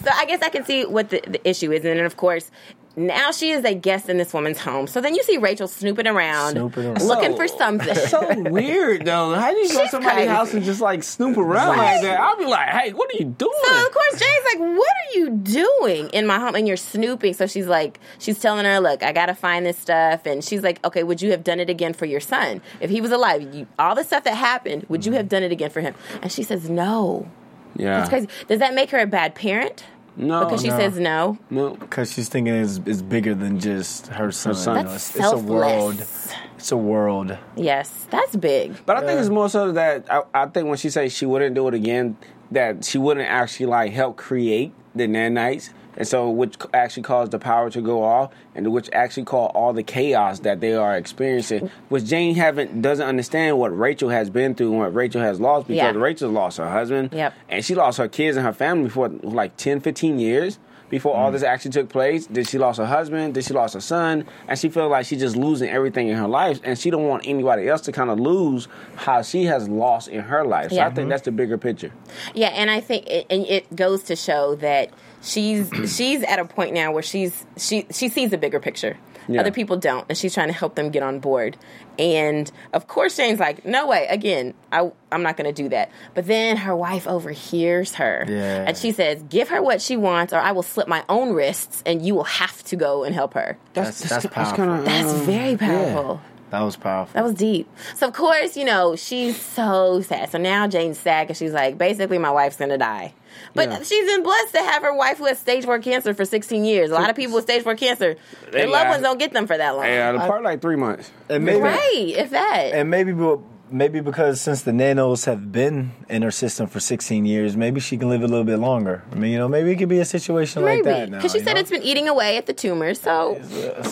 So 0.04 0.10
I 0.16 0.26
guess 0.26 0.42
I 0.42 0.50
can 0.50 0.66
see 0.66 0.86
what 0.86 1.10
the, 1.10 1.22
the 1.28 1.48
issue 1.48 1.72
is, 1.72 1.86
and 1.86 1.98
then 2.00 2.06
of 2.06 2.18
course. 2.18 2.50
Now 2.96 3.32
she 3.32 3.50
is 3.50 3.66
a 3.66 3.74
guest 3.74 4.08
in 4.08 4.18
this 4.18 4.34
woman's 4.34 4.60
home. 4.60 4.86
So 4.86 5.02
then 5.02 5.16
you 5.16 5.24
see 5.24 5.38
Rachel 5.38 5.68
snooping 5.68 6.06
around, 6.06 6.52
Snooping 6.52 6.86
around. 6.86 7.02
looking 7.02 7.32
So- 7.32 7.38
for 7.38 7.48
something. 7.48 7.96
so 7.96 8.40
weird 8.52 9.06
though. 9.06 9.34
How 9.34 9.52
do 9.52 9.58
you 9.58 9.70
go 9.70 9.84
to 9.84 9.90
somebody's 9.90 10.28
house 10.30 10.54
and 10.54 10.64
just 10.64 10.80
like 10.80 11.02
snoop 11.04 11.38
around 11.38 11.78
like 11.78 12.02
that? 12.02 12.20
I'll 12.20 12.38
be 12.38 12.46
like, 12.46 12.70
hey, 12.70 12.94
what 12.94 13.10
are 13.14 13.18
you 13.18 13.26
doing? 13.26 13.52
So 13.66 13.86
of 13.86 13.92
course 13.92 14.20
Jay's 14.20 14.46
like, 14.54 14.60
"What 14.60 14.88
are 14.88 15.18
you 15.18 15.30
doing 15.32 16.10
in 16.10 16.28
my 16.28 16.38
home?" 16.38 16.54
And 16.56 16.68
you're 16.68 16.78
snooping. 16.78 17.34
So 17.34 17.48
she's 17.48 17.68
like, 17.68 18.00
she's 18.20 18.40
telling 18.40 18.66
her, 18.66 18.80
"Look, 18.80 19.02
I 19.02 19.12
gotta 19.12 19.34
find 19.34 19.66
this 19.66 19.78
stuff." 19.78 20.26
And 20.26 20.44
she's 20.44 20.62
like, 20.62 20.84
"Okay, 20.86 21.02
would 21.04 21.22
you 21.22 21.32
have 21.32 21.44
done 21.44 21.60
it 21.60 21.70
again 21.70 21.94
for 21.94 22.06
your 22.06 22.20
son 22.20 22.62
if 22.80 22.90
he 22.92 23.02
was 23.02 23.12
alive? 23.12 23.42
You, 23.42 23.66
all 23.80 23.96
the 23.96 24.04
stuff 24.04 24.24
that 24.26 24.36
happened, 24.36 24.86
would 24.90 25.06
you 25.06 25.12
mm-hmm. 25.12 25.18
have 25.18 25.30
done 25.30 25.42
it 25.44 25.52
again 25.52 25.72
for 25.72 25.82
him?" 25.82 25.96
And 26.22 26.32
she 26.32 26.44
says, 26.44 26.70
"No." 26.70 27.28
yeah, 27.76 27.98
That's 27.98 28.10
crazy. 28.10 28.28
Does 28.48 28.60
that 28.60 28.74
make 28.76 28.92
her 28.92 29.00
a 29.00 29.08
bad 29.08 29.34
parent? 29.34 29.84
No, 30.16 30.46
Because 30.46 30.62
she 30.62 30.68
no, 30.70 30.78
says 30.78 31.00
no. 31.00 31.38
no. 31.50 31.76
Because 31.76 32.14
she's 32.14 32.30
thinking 32.30 32.54
it's, 32.54 32.80
it's 32.86 33.02
bigger 33.02 33.34
than 33.34 33.60
just 33.60 34.08
her 34.08 34.32
son. 34.32 34.54
son. 34.56 34.86
That's 34.86 35.10
it's, 35.10 35.16
it's 35.18 35.32
a 35.32 35.38
world. 35.38 35.96
selfless. 35.98 36.34
It's 36.58 36.72
a 36.72 36.78
world. 36.78 37.38
Yes, 37.56 38.08
that's 38.10 38.36
big. 38.36 38.86
But 38.86 38.98
I 38.98 39.06
think 39.06 39.20
it's 39.20 39.30
more 39.30 39.50
so 39.50 39.72
that 39.74 40.06
I, 40.12 40.22
I 40.34 40.46
think 40.46 40.68
when 40.68 40.78
she 40.78 40.90
says 40.90 41.12
she 41.14 41.26
wouldn't 41.26 41.56
do 41.56 41.68
it 41.68 41.74
again, 41.74 42.16
that 42.52 42.86
she 42.86 42.98
wouldn't 42.98 43.28
actually 43.28 43.66
like 43.66 43.92
help 43.92 44.16
create 44.18 44.72
the 44.96 45.08
nanites, 45.08 45.72
and 45.98 46.08
so 46.08 46.30
which 46.30 46.56
actually 46.74 47.04
caused 47.04 47.32
the 47.32 47.40
power 47.40 47.70
to 47.70 47.82
go 47.82 48.04
off, 48.04 48.32
and 48.56 48.72
which 48.72 48.90
actually 48.94 49.24
caused 49.24 49.56
all 49.56 49.74
the 49.74 49.84
chaos 49.84 50.40
that 50.40 50.60
they 50.60 50.74
are 50.74 50.96
experiencing. 50.96 51.70
Which 51.90 52.06
Jane 52.06 52.36
haven't 52.36 52.82
doesn't 52.82 53.08
understand 53.08 53.58
what 53.60 53.78
Rachel 53.78 54.10
has 54.10 54.30
been 54.30 54.56
through 54.56 54.72
and 54.72 54.80
what 54.80 54.94
Rachel 54.94 55.22
has 55.22 55.40
lost 55.40 55.68
because 55.68 55.96
Yeah. 55.96 56.00
Rachel 56.00 56.30
lost 56.30 56.58
her 56.58 56.70
husband, 56.70 57.10
Yep. 57.14 57.34
and 57.50 57.66
she 57.66 57.76
lost 57.76 57.98
her 57.98 58.08
kids 58.08 58.38
and 58.38 58.46
her 58.46 58.54
family 58.54 58.90
for 58.90 59.10
like 59.10 59.58
10, 59.58 59.80
15 59.80 60.20
years. 60.20 60.60
Before 60.90 61.16
all 61.16 61.30
mm. 61.30 61.34
this 61.34 61.42
actually 61.42 61.72
took 61.72 61.90
place, 61.90 62.28
did 62.28 62.48
she 62.48 62.60
lost 62.60 62.78
her 62.78 62.86
husband? 62.86 63.34
Did 63.34 63.44
she 63.46 63.54
lost 63.54 63.74
her 63.74 63.82
son? 63.82 64.26
And 64.48 64.60
she 64.60 64.70
felt 64.70 64.92
like 64.92 65.08
she's 65.08 65.20
just 65.22 65.36
losing 65.36 65.68
everything 65.68 66.10
in 66.10 66.18
her 66.18 66.28
life, 66.28 66.60
and 66.64 66.78
she 66.78 66.92
don't 66.92 67.08
want 67.08 67.24
anybody 67.26 67.68
else 67.68 67.82
to 67.82 67.92
kind 67.92 68.12
of 68.12 68.20
lose 68.20 68.68
how 68.96 69.24
she 69.24 69.46
has 69.46 69.68
lost 69.68 70.08
in 70.08 70.22
her 70.22 70.46
life. 70.46 70.70
So 70.70 70.76
Yeah. 70.76 70.84
I 70.84 70.90
think 70.90 70.98
mm-hmm. 71.00 71.10
that's 71.10 71.24
the 71.24 71.32
bigger 71.32 71.58
picture. 71.58 71.92
Yeah, 72.36 72.50
and 72.50 72.70
I 72.70 72.80
think 72.80 73.08
it, 73.08 73.26
and 73.32 73.44
it 73.48 73.76
goes 73.76 74.04
to 74.04 74.16
show 74.16 74.54
that 74.58 74.92
she's 75.24 75.70
she's 75.96 76.22
at 76.24 76.38
a 76.40 76.46
point 76.46 76.74
now 76.74 76.92
where 76.92 77.02
she's 77.04 77.46
she 77.58 77.86
she 77.92 78.10
sees 78.10 78.32
a 78.34 78.38
bigger 78.38 78.60
picture. 78.60 78.98
Yeah. 79.26 79.40
Other 79.40 79.52
people 79.52 79.78
don't, 79.78 80.06
and 80.10 80.18
she's 80.18 80.34
trying 80.34 80.48
to 80.50 80.54
help 80.54 80.76
them 80.76 80.90
get 80.90 81.02
on 81.02 81.20
board. 81.20 81.56
And 81.98 82.52
of 82.74 82.88
course, 82.88 83.16
Shane's 83.16 83.40
like, 83.40 83.64
"No 83.64 83.88
way! 83.88 84.06
Again, 84.10 84.54
I 84.70 84.92
I'm 85.14 85.24
not 85.24 85.38
going 85.38 85.46
to 85.54 85.64
do 85.64 85.70
that." 85.70 85.92
But 86.14 86.28
then 86.28 86.58
her 86.58 86.76
wife 86.76 87.08
overhears 87.08 87.96
her, 87.96 88.26
Yeah. 88.28 88.66
and 88.68 88.76
she 88.76 88.92
says, 88.92 89.24
"Give 89.30 89.48
her 89.48 89.62
what 89.62 89.82
she 89.82 89.96
wants, 89.96 90.34
or 90.34 90.40
I 90.40 90.52
will 90.52 90.62
slip 90.64 90.90
my 90.90 91.06
own 91.08 91.32
wrists, 91.32 91.82
and 91.86 92.06
you 92.06 92.16
will 92.16 92.26
have 92.26 92.62
to 92.66 92.76
go 92.76 93.06
and 93.06 93.16
help 93.16 93.34
her." 93.36 93.58
That's 93.74 94.02
that's 94.10 94.26
powerful. 94.26 94.58
kinda- 94.58 94.84
That's 94.84 95.14
Um, 95.14 95.22
very 95.26 95.56
powerful. 95.56 96.20
That 96.54 96.62
was 96.62 96.76
powerful. 96.76 97.14
That 97.16 97.24
was 97.24 97.34
deep. 97.34 97.68
So 97.96 98.08
of 98.08 98.14
course, 98.14 98.56
you 98.56 98.64
know, 98.64 98.96
she's 98.96 99.42
so 99.42 100.02
sad. 100.02 100.30
So 100.32 100.38
now 100.38 100.68
Jane's 100.68 101.00
sad 101.00 101.26
because 101.28 101.38
she's 101.38 101.52
like, 101.52 101.78
basically, 101.80 102.20
my 102.20 102.30
wife's 102.30 102.58
gonna 102.58 102.78
die. 102.78 103.14
But 103.56 103.70
Yeah. 103.70 103.82
she's 103.82 104.06
been 104.08 104.22
blessed 104.22 104.54
to 104.54 104.60
have 104.60 104.84
her 104.84 104.96
wife 104.96 105.18
who 105.18 105.26
has 105.26 105.40
stage 105.40 105.66
four 105.66 105.80
cancer 105.80 106.14
for 106.14 106.24
16 106.26 106.64
years. 106.64 106.92
A 106.92 106.94
lot 106.94 107.10
of 107.10 107.16
people 107.16 107.34
with 107.36 107.46
stage 107.46 107.64
four 107.64 107.74
cancer, 107.76 108.16
their 108.44 108.52
They 108.52 108.66
loved 108.68 108.72
laugh. 108.74 108.90
ones 108.92 109.02
don't 109.04 109.18
get 109.18 109.34
them 109.34 109.48
for 109.48 109.58
that 109.58 109.72
long. 109.76 109.86
Yeah, 109.86 110.12
the 110.12 110.20
part 110.20 110.44
like 110.44 110.62
three 110.62 110.76
months. 110.76 111.12
and 111.30 111.44
maybe 111.44 111.60
Right, 111.60 112.14
if 112.16 112.30
that. 112.30 112.72
and 112.74 112.90
maybe 112.92 113.12
be- 113.14 113.38
maybe 113.74 114.00
because 114.00 114.40
since 114.40 114.62
the 114.62 114.72
nanos 114.72 115.26
have 115.26 115.52
been 115.52 115.92
in 116.08 116.22
her 116.22 116.32
system 116.32 116.68
for 116.68 116.80
16 116.80 117.26
years, 117.26 117.58
maybe 117.58 117.80
she 117.80 117.98
can 117.98 118.08
live 118.08 118.22
a 118.22 118.28
little 118.28 118.44
bit 118.46 118.60
longer. 118.60 119.04
I 119.12 119.16
mean, 119.16 119.32
you 119.32 119.38
know, 119.40 119.48
maybe 119.48 119.72
it 119.72 119.78
could 119.78 119.90
be 119.90 120.00
a 120.00 120.06
situation 120.06 120.64
like 120.64 120.84
that 120.84 121.10
now. 121.10 121.18
because 121.18 121.32
she 121.32 121.40
said 121.40 121.56
know? 121.56 121.60
it's 121.60 121.72
been 121.72 121.82
eating 121.82 122.08
away 122.08 122.38
at 122.38 122.46
the 122.46 122.54
tumor. 122.54 122.94
So 122.94 123.36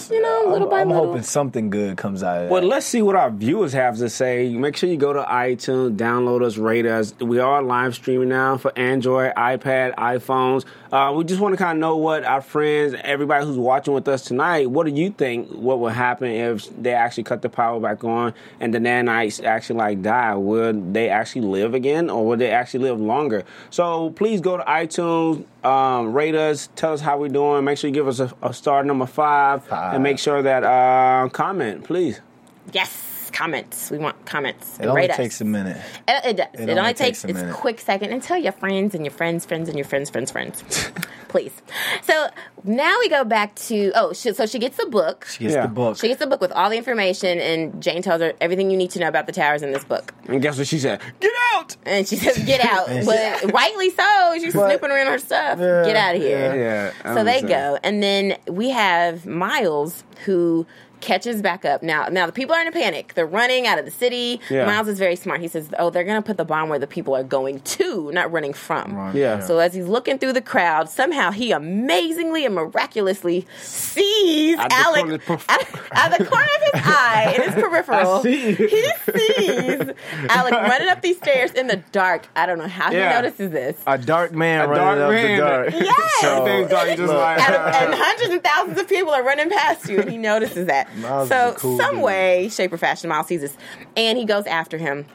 you 0.09 0.21
know, 0.21 0.43
little 0.47 0.67
I'm, 0.67 0.69
by 0.69 0.81
I'm 0.81 0.89
little. 0.89 1.07
hoping 1.07 1.23
something 1.23 1.69
good 1.69 1.97
comes 1.97 2.21
out 2.23 2.37
of 2.37 2.43
that. 2.43 2.51
Well, 2.51 2.61
let's 2.61 2.85
see 2.85 3.01
what 3.01 3.15
our 3.15 3.31
viewers 3.31 3.73
have 3.73 3.97
to 3.97 4.09
say. 4.09 4.49
Make 4.49 4.77
sure 4.77 4.89
you 4.89 4.97
go 4.97 5.13
to 5.13 5.23
iTunes, 5.23 5.97
download 5.97 6.43
us, 6.43 6.57
rate 6.57 6.85
us. 6.85 7.13
We 7.19 7.39
are 7.39 7.63
live 7.63 7.95
streaming 7.95 8.29
now 8.29 8.57
for 8.57 8.77
Android, 8.77 9.33
iPad, 9.35 9.95
iPhones. 9.95 10.65
Uh, 10.91 11.13
we 11.15 11.23
just 11.23 11.39
want 11.39 11.53
to 11.53 11.57
kind 11.57 11.77
of 11.77 11.79
know 11.79 11.95
what 11.95 12.25
our 12.25 12.41
friends, 12.41 12.93
everybody 13.03 13.45
who's 13.45 13.57
watching 13.57 13.93
with 13.93 14.05
us 14.09 14.23
tonight, 14.23 14.69
what 14.69 14.85
do 14.85 14.91
you 14.91 15.09
think? 15.09 15.47
What 15.49 15.79
would 15.79 15.93
happen 15.93 16.27
if 16.29 16.67
they 16.81 16.93
actually 16.93 17.23
cut 17.23 17.41
the 17.41 17.47
power 17.47 17.79
back 17.79 18.03
on 18.03 18.33
and 18.59 18.73
the 18.73 18.79
nanites 18.79 19.41
actually 19.41 19.77
like 19.79 20.01
die? 20.01 20.35
Would 20.35 20.93
they 20.93 21.07
actually 21.07 21.43
live 21.47 21.73
again, 21.73 22.09
or 22.09 22.25
would 22.27 22.39
they 22.39 22.51
actually 22.51 22.81
live 22.83 22.99
longer? 22.99 23.45
So 23.69 24.09
please 24.09 24.41
go 24.41 24.57
to 24.57 24.63
iTunes, 24.63 25.45
um, 25.65 26.11
rate 26.11 26.35
us, 26.35 26.67
tell 26.75 26.91
us 26.91 26.99
how 26.99 27.17
we're 27.17 27.29
doing. 27.29 27.63
Make 27.63 27.77
sure 27.77 27.87
you 27.87 27.93
give 27.93 28.09
us 28.09 28.19
a, 28.19 28.29
a 28.41 28.53
star 28.53 28.83
number 28.83 29.05
five, 29.05 29.63
Five. 29.63 29.93
and 29.93 30.03
make 30.03 30.19
sure 30.19 30.41
that 30.41 30.63
uh, 30.65 31.29
comment, 31.29 31.85
please. 31.85 32.19
yes, 32.73 33.10
comments. 33.31 33.89
We 33.91 33.97
want 33.97 34.25
comments. 34.25 34.79
it 34.79 34.85
only 34.85 35.01
Rate 35.01 35.11
us. 35.11 35.17
takes 35.17 35.41
a 35.41 35.45
minute. 35.45 35.77
It, 36.07 36.25
it 36.25 36.37
does. 36.37 36.47
It, 36.53 36.59
only 36.61 36.73
only 36.79 36.93
takes 36.93 37.21
takes, 37.21 37.23
a 37.25 37.27
it's 37.29 37.39
a 37.39 37.43
minute. 37.43 37.55
quick 37.55 37.79
second 37.79 38.11
and 38.11 38.21
tell 38.21 38.37
your 38.37 38.51
friends 38.51 38.95
and 38.95 39.05
your 39.05 39.11
friends, 39.13 39.45
friends 39.45 39.67
and 39.69 39.77
your 39.77 39.85
friends, 39.85 40.09
friends, 40.09 40.31
friends. 40.31 40.63
Please. 41.29 41.53
So 42.03 42.27
now 42.65 42.97
we 42.99 43.07
go 43.07 43.23
back 43.23 43.55
to 43.55 43.91
oh, 43.95 44.11
she, 44.11 44.33
so 44.33 44.45
she 44.45 44.59
gets 44.59 44.75
the 44.77 44.85
book. 44.87 45.25
She 45.29 45.45
gets 45.45 45.55
Yeah. 45.55 45.61
the 45.63 45.73
book. 45.73 45.97
She 45.97 46.07
gets 46.09 46.19
the 46.19 46.27
book 46.27 46.41
with 46.41 46.51
all 46.51 46.69
the 46.69 46.75
information, 46.77 47.39
and 47.39 47.81
Jane 47.81 48.01
tells 48.01 48.21
her 48.21 48.33
everything 48.41 48.69
you 48.69 48.75
need 48.75 48.91
to 48.91 48.99
know 48.99 49.07
about 49.07 49.27
the 49.27 49.31
towers 49.31 49.63
in 49.63 49.71
this 49.71 49.85
book. 49.85 50.13
And 50.27 50.41
guess 50.41 50.57
what 50.57 50.67
she 50.67 50.77
said? 50.77 50.99
Get 51.21 51.31
out! 51.55 51.77
And 51.85 52.05
she 52.05 52.17
says, 52.17 52.37
"Get 52.45 52.59
out!" 52.65 52.87
But 53.05 53.53
rightly 53.53 53.91
so. 53.91 54.33
She's 54.39 54.53
But- 54.53 54.69
snooping 54.71 54.91
around 54.91 55.07
her 55.07 55.19
stuff. 55.19 55.57
Yeah, 55.59 55.85
Get 55.85 55.95
out 55.95 56.15
of 56.15 56.21
here. 56.21 56.53
Yeah. 56.55 57.09
I 57.09 57.15
So 57.15 57.23
they 57.23 57.37
understand. 57.39 57.47
go, 57.47 57.79
and 57.81 58.03
then 58.03 58.37
we 58.49 58.69
have 58.71 59.25
Miles 59.25 60.03
who 60.25 60.67
catches 61.01 61.41
back 61.41 61.65
up. 61.65 61.83
Now, 61.83 62.07
now 62.07 62.25
the 62.25 62.31
people 62.31 62.55
are 62.55 62.61
in 62.61 62.67
a 62.67 62.71
panic. 62.71 63.13
They're 63.15 63.25
running 63.25 63.67
out 63.67 63.79
of 63.79 63.85
the 63.85 63.91
city. 63.91 64.39
Yeah. 64.49 64.65
Miles 64.65 64.87
is 64.87 64.99
very 64.99 65.15
smart. 65.15 65.41
He 65.41 65.47
says, 65.47 65.69
"Oh, 65.79 65.89
they're 65.89 66.03
going 66.03 66.21
to 66.21 66.25
put 66.25 66.37
the 66.37 66.45
bomb 66.45 66.69
where 66.69 66.79
the 66.79 66.87
people 66.87 67.15
are 67.15 67.23
going 67.23 67.59
to, 67.61 68.11
not 68.11 68.31
running 68.31 68.53
from." 68.53 68.95
Right. 68.95 69.15
Yeah. 69.15 69.39
So 69.41 69.59
as 69.59 69.73
he's 69.73 69.87
looking 69.87 70.17
through 70.19 70.33
the 70.33 70.41
crowd, 70.41 70.89
somehow 70.89 71.31
he 71.31 71.51
amazingly 71.51 72.45
and 72.45 72.55
miraculously 72.55 73.45
sees 73.61 74.57
At 74.59 74.71
Alec 74.71 75.01
corner 75.01 75.15
of 75.15 75.21
his 75.27 75.45
at, 75.49 76.11
at 76.11 76.17
the 76.17 76.25
corner 76.25 76.45
of 76.45 76.73
his 76.73 76.81
eye 76.85 77.33
in 77.35 77.41
his 77.51 77.55
peripheral. 77.55 78.19
I 78.19 78.21
see. 78.21 78.53
He 78.53 78.91
sees 79.11 79.81
Alec 80.29 80.53
running 80.53 80.87
up 80.89 81.01
these 81.01 81.17
stairs 81.17 81.51
in 81.51 81.67
the 81.67 81.77
dark. 81.91 82.27
I 82.35 82.45
don't 82.45 82.57
know 82.57 82.67
how 82.67 82.91
Yeah. 82.91 83.09
he 83.09 83.21
notices 83.21 83.51
this. 83.51 83.77
a 83.87 83.97
dark 83.97 84.31
man 84.33 84.61
A 84.65 84.67
running 84.67 84.83
dark 84.85 84.99
up 84.99 85.11
man. 85.11 85.37
the 85.37 85.43
dark. 85.45 85.73
Yes. 85.73 86.23
Everything's 86.23 86.69
dark, 86.69 86.89
you 86.89 86.95
just 86.95 87.07
look. 87.07 87.17
like, 87.17 87.39
and, 87.41 87.55
uh, 87.55 87.71
and 87.81 87.93
hundreds 87.95 88.29
and 88.31 88.43
thousands 88.43 88.79
of 88.79 88.87
people 88.87 89.11
are 89.11 89.23
running 89.23 89.49
past 89.49 89.89
you, 89.89 89.99
and 89.99 90.09
he 90.09 90.17
notices 90.17 90.67
that. 90.67 90.87
Miles 90.97 91.29
so, 91.29 91.53
cool 91.57 91.77
some 91.77 91.95
dude. 91.95 92.03
way, 92.03 92.49
shape, 92.49 92.73
or 92.73 92.77
fashion, 92.77 93.09
Miles 93.09 93.27
sees 93.27 93.41
this, 93.41 93.55
and 93.95 94.17
he 94.17 94.25
goes 94.25 94.45
after 94.45 94.77
him. 94.77 95.05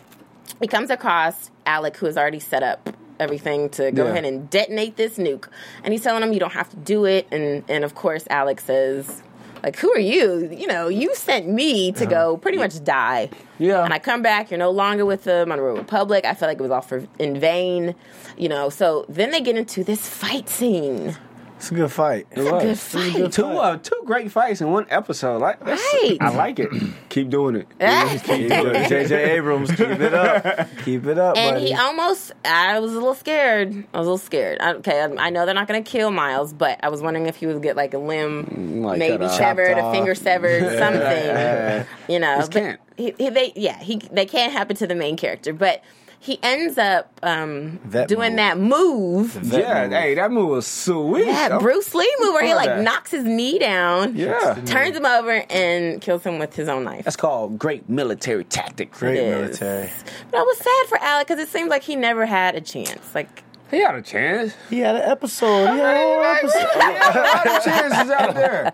He 0.61 0.67
comes 0.67 0.91
across 0.91 1.51
Alec, 1.67 1.97
who 1.97 2.07
has 2.07 2.17
already 2.17 2.41
set 2.41 2.63
up 2.63 2.91
everything 3.19 3.69
to 3.71 3.91
go 3.93 4.05
Yeah. 4.05 4.11
ahead 4.11 4.25
and 4.25 4.49
detonate 4.51 4.97
this 4.97 5.17
nuke, 5.19 5.49
and 5.83 5.93
he's 5.93 6.03
telling 6.03 6.23
him 6.23 6.33
you 6.33 6.41
don't 6.41 6.53
have 6.53 6.69
to 6.71 6.77
do 6.77 7.05
it. 7.05 7.27
And 7.31 7.65
and 7.69 7.85
of 7.85 7.95
course, 7.95 8.25
Alec 8.31 8.61
says. 8.61 9.23
Like, 9.63 9.79
who 9.79 9.91
are 9.91 9.99
you? 9.99 10.49
You 10.57 10.69
know, 10.69 10.87
you 10.87 11.13
sent 11.17 11.49
me 11.49 11.91
to 11.93 12.05
uh-huh. 12.05 12.11
go 12.11 12.37
pretty 12.37 12.59
much 12.59 12.85
die. 12.85 13.31
Yeah. 13.59 13.83
And 13.83 13.93
I 13.93 13.99
come 13.99 14.23
back, 14.23 14.51
you're 14.51 14.59
no 14.59 14.71
longer 14.71 15.05
with 15.05 15.25
the 15.25 15.45
Monroe 15.45 15.75
Republic. 15.75 16.25
I 16.25 16.35
feel 16.35 16.47
like 16.47 16.59
it 16.61 16.63
was 16.63 16.71
all 16.71 16.83
for 16.83 17.05
in 17.19 17.41
vain. 17.41 17.97
You 18.37 18.49
know, 18.49 18.69
so 18.69 19.07
then 19.09 19.33
they 19.33 19.41
get 19.41 19.57
into 19.57 19.83
this 19.83 20.07
fight 20.07 20.49
scene. 20.49 21.17
It's 21.57 21.71
a 21.71 21.75
good 21.75 21.91
fight. 21.91 22.27
It 22.33 22.43
was. 22.53 22.63
good 22.63 22.79
fight. 22.79 23.33
Two 23.33 23.47
uh, 23.47 23.79
two 23.79 24.03
great 24.05 24.31
fights 24.31 24.61
in 24.61 24.71
one 24.71 24.87
episode. 24.91 25.39
Like, 25.41 25.59
that's- 25.61 25.81
Right. 26.03 26.19
I 26.21 26.29
like 26.31 26.59
it. 26.59 26.69
Keep 27.09 27.31
doing 27.31 27.57
it. 27.57 27.67
Keep 28.25 28.49
doing 28.51 28.75
it. 28.77 28.91
JJ 28.91 29.29
Abrams, 29.29 29.71
keep 29.71 29.89
it 29.89 30.13
up. 30.13 30.69
Keep 30.85 31.07
it 31.07 31.19
up, 31.19 31.37
And 31.39 31.55
buddy. 31.57 31.69
he 31.69 31.75
almost, 31.75 32.33
I 32.45 32.79
was 32.79 32.93
a 32.93 32.95
little 32.97 33.15
scared. 33.15 33.73
I 33.95 33.99
was 33.99 34.07
a 34.07 34.11
little 34.11 34.19
scared. 34.19 34.59
I, 34.61 34.75
okay, 34.75 35.01
I, 35.01 35.27
I 35.27 35.31
know 35.31 35.47
they're 35.47 35.55
not 35.55 35.67
going 35.67 35.83
to 35.83 35.91
kill 35.91 36.11
Miles, 36.11 36.53
but 36.53 36.79
I 36.83 36.91
was 36.91 37.01
wondering 37.01 37.27
if 37.27 37.37
he 37.37 37.47
would 37.47 37.63
get 37.63 37.75
like 37.75 37.95
a 37.95 37.99
limb, 37.99 38.83
Like 38.83 38.99
maybe 38.99 39.27
severed, 39.29 39.79
a 39.79 39.91
finger 39.93 40.15
severed, 40.15 40.63
something. 40.79 41.87
you 42.13 42.19
know, 42.21 42.37
Just 42.37 42.53
can't. 42.53 42.79
He, 42.99 43.15
he, 43.17 43.31
they, 43.31 43.53
yeah, 43.57 43.79
he, 43.83 43.97
they 44.13 44.27
can't 44.27 44.53
happen 44.53 44.77
to 44.77 44.87
the 44.87 44.95
main 44.95 45.17
character, 45.17 45.53
but 45.55 45.83
he 46.27 46.39
ends 46.43 46.77
up 46.77 47.11
um, 47.23 47.79
That 47.87 48.09
doing 48.09 48.33
move. 48.33 48.37
that 48.37 48.59
move. 48.59 49.51
That 49.51 49.61
yeah, 49.61 49.83
move. 49.85 49.93
hey, 49.93 50.15
that 50.17 50.31
move 50.33 50.49
was 50.51 50.67
sweet. 50.67 51.27
Yeah, 51.27 51.49
I'm- 51.53 51.61
Bruce 51.61 51.95
Lee 51.95 52.13
move 52.21 52.35
where 52.35 52.45
he 52.45 52.55
like 52.55 52.67
that. 52.67 52.83
knocks 52.83 53.13
his 53.13 53.25
knee 53.25 53.59
down, 53.59 54.17
Yeah. 54.17 54.55
turns 54.67 54.97
him 54.97 55.07
over, 55.07 55.45
and 55.49 56.01
kills 56.01 56.25
him 56.25 56.39
with 56.39 56.55
his 56.57 56.69
own 56.69 56.85
knife. 56.85 57.05
That's 57.05 57.17
called 57.17 57.59
great 57.59 57.89
military 57.89 58.45
tactics. 58.45 58.99
Great 58.99 59.23
military. 59.23 59.89
But 60.31 60.39
I 60.39 60.43
was 60.43 60.59
sad 60.59 60.87
for 60.89 60.99
Alec 60.99 61.29
because 61.29 61.41
it 61.43 61.49
seems 61.49 61.71
like 61.71 61.83
he 61.85 61.97
never 61.97 62.27
had 62.27 62.55
a 62.57 62.61
chance. 62.61 63.15
Like 63.15 63.45
He 63.71 63.79
had 63.83 63.95
a 63.95 64.03
chance. 64.03 64.53
He 64.71 64.81
had 64.81 64.97
an 64.97 65.03
episode. 65.03 65.73
He 65.73 65.79
had 65.79 65.97
a 65.97 65.99
whole 65.99 66.23
episode. 66.25 66.59
He 66.59 66.81
had 66.81 67.17
a 67.17 67.21
lot 67.21 67.57
of 67.59 67.65
chances 67.65 68.11
out 68.11 68.35
there. 68.35 68.73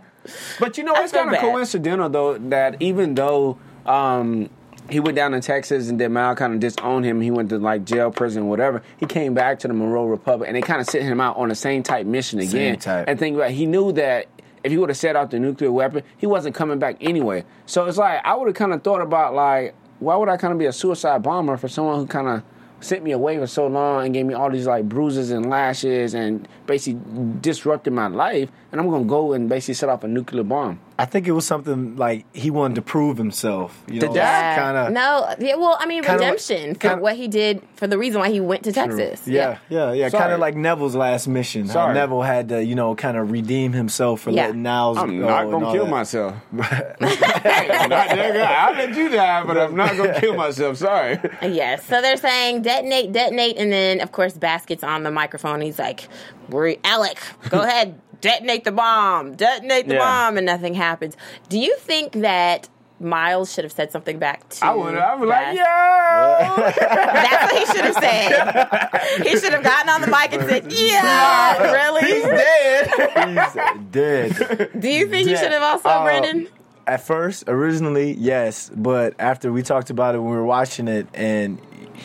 But 0.61 0.79
you 0.79 0.85
know, 0.85 0.95
I 0.95 1.03
it's 1.03 1.13
kind 1.13 1.31
of 1.35 1.39
coincidental 1.41 2.09
though 2.09 2.39
that 2.39 2.77
even 2.81 3.15
though 3.15 3.59
um, 3.87 4.49
he 4.93 5.01
went 5.01 5.17
down 5.17 5.33
to 5.33 5.41
Texas 5.41 5.89
and 5.89 6.01
then 6.01 6.13
Mal 6.13 6.37
kind 6.37 6.55
of 6.55 6.61
disowned 6.61 7.05
him, 7.05 7.21
he 7.21 7.31
went 7.31 7.49
to 7.49 7.59
like 7.59 7.85
jail, 7.85 8.11
prison, 8.11 8.49
whatever. 8.49 8.83
He 8.99 9.07
came 9.07 9.35
back 9.35 9.59
to 9.61 9.69
the 9.69 9.75
Monroe 9.75 10.07
Republic 10.07 10.49
and 10.49 10.57
they 10.57 10.61
kind 10.61 10.81
of 10.81 10.87
sent 10.87 11.05
him 11.05 11.21
out 11.21 11.37
on 11.37 11.49
the 11.49 11.55
same 11.55 11.83
type 11.83 12.07
mission 12.07 12.39
again. 12.39 12.79
type. 12.79 13.07
And 13.09 13.19
think 13.19 13.37
about, 13.37 13.51
it, 13.51 13.55
he 13.55 13.67
knew 13.67 13.93
that. 13.93 14.27
If 14.65 14.71
he 14.71 14.79
would 14.79 14.91
have 14.91 14.97
set 14.97 15.17
out 15.17 15.33
the 15.33 15.41
nuclear 15.41 15.73
weapon, 15.73 16.05
he 16.19 16.27
wasn't 16.27 16.55
coming 16.55 16.79
back 16.79 16.97
anyway. 17.01 17.45
So 17.67 17.87
it's 17.87 17.99
like 17.99 18.21
I 18.25 18.37
would 18.37 18.47
have 18.47 18.55
kind 18.55 18.73
of 18.73 18.85
thought 18.85 19.01
about 19.01 19.35
like, 19.35 19.75
why 19.99 20.15
would 20.15 20.29
I 20.29 20.37
kind 20.37 20.53
of 20.53 20.59
be 20.61 20.67
a 20.67 20.73
suicide 20.73 21.21
bomber 21.21 21.57
for 21.57 21.67
someone 21.67 21.97
who 21.97 22.07
kind 22.07 22.29
of 22.29 22.43
sent 22.79 23.03
me 23.03 23.11
away 23.11 23.39
for 23.39 23.49
so 23.49 23.67
long 23.67 24.05
and 24.05 24.15
gave 24.15 24.25
me 24.25 24.35
all 24.35 24.51
these 24.51 24.69
like 24.69 24.89
bruises 24.89 25.33
and 25.33 25.51
lashes 25.51 26.15
and 26.15 26.47
basically 26.67 27.01
disrupted 27.41 27.93
my 27.93 28.07
life, 28.07 28.51
and 28.73 28.81
I'm 28.81 28.89
gonna 28.91 29.05
go 29.05 29.33
and 29.35 29.49
basically 29.49 29.75
set 29.75 29.89
off 29.89 30.03
a 30.03 30.09
nuclear 30.09 30.43
bomb. 30.43 30.81
I 30.99 31.05
think 31.05 31.27
it 31.27 31.33
was 31.33 31.47
something 31.47 31.97
like 31.97 32.25
he 32.35 32.51
wanted 32.51 32.77
to 32.77 32.83
prove 32.83 33.19
himself. 33.19 33.83
You 33.89 34.01
The 34.01 34.07
know, 34.07 34.15
dad? 34.15 34.59
kind 34.59 34.77
of. 34.77 34.93
no, 34.93 35.35
yeah, 35.39 35.57
well, 35.57 35.77
I 35.81 35.87
mean 35.87 36.03
Kinda 36.03 36.13
like- 36.19 36.21
redemption 36.21 36.75
for 36.75 36.81
kinda- 36.81 37.03
what 37.03 37.17
he 37.17 37.29
did 37.29 37.63
for 37.77 37.87
the 37.87 37.99
reason 37.99 38.21
why 38.21 38.31
he 38.31 38.41
went 38.41 38.63
to 38.65 38.73
Texas. 38.73 39.27
Yeah, 39.27 39.59
yeah, 39.69 39.93
yeah. 39.93 40.09
Sorry. 40.09 40.21
Kind 40.23 40.33
of 40.35 40.41
like 40.41 40.55
Neville's 40.57 40.95
last 40.97 41.27
mission. 41.29 41.67
How 41.67 41.73
Sorry. 41.73 41.95
Neville 41.95 42.23
had 42.23 42.49
to, 42.51 42.65
you 42.65 42.75
know, 42.75 42.95
kind 42.95 43.17
of 43.17 43.31
redeem 43.31 43.73
himself 43.73 44.21
for 44.23 44.31
Yeah. 44.31 44.47
letting 44.47 44.63
Miles 44.63 44.97
I'm 44.99 45.21
go 45.21 45.27
not 45.27 45.51
gonna 45.51 45.73
kill 45.73 45.85
that. 45.87 45.91
myself. 45.91 46.35
I'm 46.53 46.57
not 46.59 46.99
that 47.01 48.33
guy. 48.35 48.43
I'll 48.45 48.75
let 48.75 48.95
you 48.97 49.09
die, 49.09 49.45
but 49.45 49.59
I'm 49.59 49.75
not 49.77 49.97
gonna 49.97 50.19
kill 50.21 50.35
myself. 50.35 50.77
Sorry. 50.79 51.19
Yes. 51.43 51.85
So 51.87 52.01
they're 52.01 52.17
saying 52.17 52.63
detonate, 52.63 53.13
detonate, 53.13 53.57
and 53.59 53.73
then 53.73 54.01
of 54.01 54.13
course 54.13 54.35
Basket's 54.35 54.83
on 54.85 55.03
the 55.03 55.11
microphone. 55.11 55.61
He's 55.61 55.79
like, 55.79 56.09
"We're 56.49 56.77
Alec, 56.85 57.19
go 57.51 57.61
ahead, 57.63 58.01
detonate 58.23 58.65
the 58.65 58.73
bomb, 58.73 59.35
detonate 59.35 59.87
the 59.89 59.95
Yeah. 59.95 60.01
bomb," 60.01 60.39
and 60.39 60.47
nothing 60.47 60.73
happens. 60.75 61.15
Do 61.51 61.59
you 61.59 61.77
think 61.77 62.13
that 62.23 62.69
Miles 62.99 63.53
should 63.53 63.65
have 63.65 63.73
said 63.73 63.91
something 63.93 64.19
back 64.19 64.49
to? 64.49 64.65
I 64.65 64.73
would. 64.75 64.95
I 64.97 65.15
was 65.17 65.29
like, 65.29 65.47
Bas- 65.49 65.57
yeah. 65.57 66.73
That's 67.13 67.53
what 67.53 67.61
he 67.61 67.67
should 67.75 67.85
have 67.85 67.95
said. 67.95 69.27
he 69.27 69.39
should 69.39 69.53
have 69.53 69.63
gotten 69.65 69.89
on 69.91 70.01
the 70.01 70.07
mic 70.07 70.33
and 70.33 70.49
said, 70.49 70.73
"Yeah, 70.73 71.73
really." 71.73 72.01
He's 72.13 72.23
dead. 72.25 72.89
He's 73.29 73.91
dead. 73.91 74.71
Do 74.81 74.89
you 74.89 75.09
think 75.09 75.27
you 75.27 75.33
Yeah. 75.35 75.41
should 75.43 75.53
have 75.53 75.63
also, 75.63 75.89
Uh, 75.89 76.05
Brandon? 76.05 76.49
At 76.87 77.01
first, 77.07 77.45
originally, 77.49 78.13
yes, 78.19 78.69
but 78.75 79.15
after 79.19 79.53
we 79.53 79.63
talked 79.63 79.91
about 79.91 80.15
it 80.15 80.19
when 80.19 80.31
we 80.31 80.37
were 80.37 80.45
watching 80.45 80.89
it, 80.89 81.07
and 81.15 81.59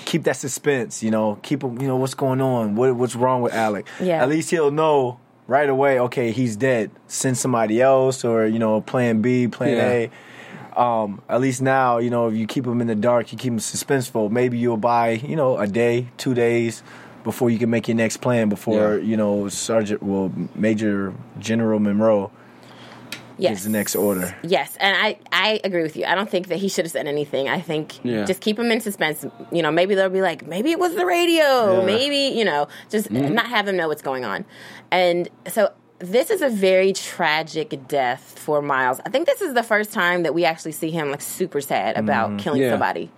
keep 0.06 0.24
that 0.26 0.36
suspense, 0.36 1.02
you 1.02 1.10
know, 1.10 1.40
keep 1.42 1.64
him, 1.64 1.82
you 1.82 1.88
know, 1.88 1.96
what's 1.96 2.14
going 2.14 2.42
on, 2.42 2.76
what, 2.76 2.96
what's 2.96 3.16
wrong 3.16 3.42
with 3.42 3.54
Alec? 3.54 3.88
Yeah. 4.00 4.22
At 4.22 4.30
least 4.30 4.52
he'll 4.52 4.70
know 4.70 5.20
right 5.48 5.70
away. 5.70 6.00
Okay, 6.00 6.32
he's 6.32 6.56
dead. 6.56 6.92
Send 7.08 7.38
somebody 7.38 7.82
else, 7.82 8.24
or 8.26 8.46
you 8.46 8.60
know, 8.60 8.82
Plan 8.82 9.22
B, 9.22 9.48
Plan 9.48 9.78
A. 9.78 10.80
Um, 10.80 11.24
at 11.28 11.42
least 11.42 11.62
now, 11.62 11.98
you 11.98 12.12
know, 12.12 12.28
if 12.28 12.36
you 12.36 12.46
keep 12.46 12.66
him 12.68 12.82
in 12.82 12.88
the 12.88 12.94
dark, 12.96 13.32
you 13.32 13.38
keep 13.38 13.52
him 13.52 13.58
suspenseful. 13.60 14.30
Maybe 14.30 14.60
you'll 14.60 14.78
buy, 14.78 15.12
you 15.12 15.36
know, 15.36 15.58
a 15.58 15.66
day, 15.66 16.08
two 16.18 16.36
days 16.36 16.84
before 17.24 17.50
you 17.50 17.58
can 17.58 17.72
make 17.72 17.88
your 17.88 17.98
next 17.98 18.18
plan. 18.18 18.48
Before 18.48 18.96
Yeah. 18.98 19.04
you 19.04 19.18
know, 19.18 19.50
Sergeant, 19.50 20.04
well, 20.04 20.32
Major 20.54 21.14
General 21.40 21.80
Monroe 21.80 22.30
Yes. 23.38 23.52
gives 23.52 23.64
the 23.66 23.70
next 23.70 23.96
order. 23.96 24.36
Yes, 24.44 24.76
and 24.80 24.96
I, 24.98 25.20
I 25.32 25.60
agree 25.64 25.84
with 25.84 25.96
you. 25.96 26.06
I 26.06 26.16
don't 26.16 26.30
think 26.30 26.48
that 26.48 26.58
he 26.58 26.70
should 26.70 26.86
have 26.86 26.92
said 26.92 27.08
anything. 27.08 27.48
I 27.48 27.60
think 27.60 28.04
Yeah. 28.04 28.26
just 28.26 28.42
keep 28.42 28.58
him 28.58 28.72
in 28.72 28.82
suspense. 28.82 29.26
You 29.52 29.62
know, 29.62 29.72
maybe 29.72 29.96
they'll 29.96 30.10
be 30.10 30.22
like, 30.22 30.48
maybe 30.48 30.72
it 30.72 30.80
was 30.80 30.96
the 30.96 31.06
radio. 31.06 31.80
Yeah. 31.80 31.86
Maybe, 31.86 32.38
you 32.38 32.46
know, 32.46 32.68
just 32.90 33.10
mm-hmm. 33.10 33.34
not 33.34 33.48
have 33.48 33.66
them 33.66 33.78
know 33.78 33.88
what's 33.88 34.02
going 34.02 34.26
on. 34.26 34.46
And 34.92 35.30
so 35.48 35.72
this 36.00 36.30
is 36.30 36.42
a 36.42 36.50
very 36.50 36.94
tragic 36.94 37.88
death 37.88 38.38
for 38.38 38.62
Miles. 38.62 39.00
I 39.06 39.10
think 39.10 39.26
this 39.26 39.42
is 39.42 39.54
the 39.54 39.64
first 39.64 39.92
time 39.92 40.24
that 40.24 40.34
we 40.34 40.46
actually 40.46 40.72
see 40.72 40.92
him 40.92 41.12
like 41.12 41.22
super 41.22 41.62
sad 41.62 41.98
about 41.98 42.30
mm-hmm. 42.30 42.38
killing 42.40 42.62
Yeah. 42.62 42.72
somebody. 42.72 43.12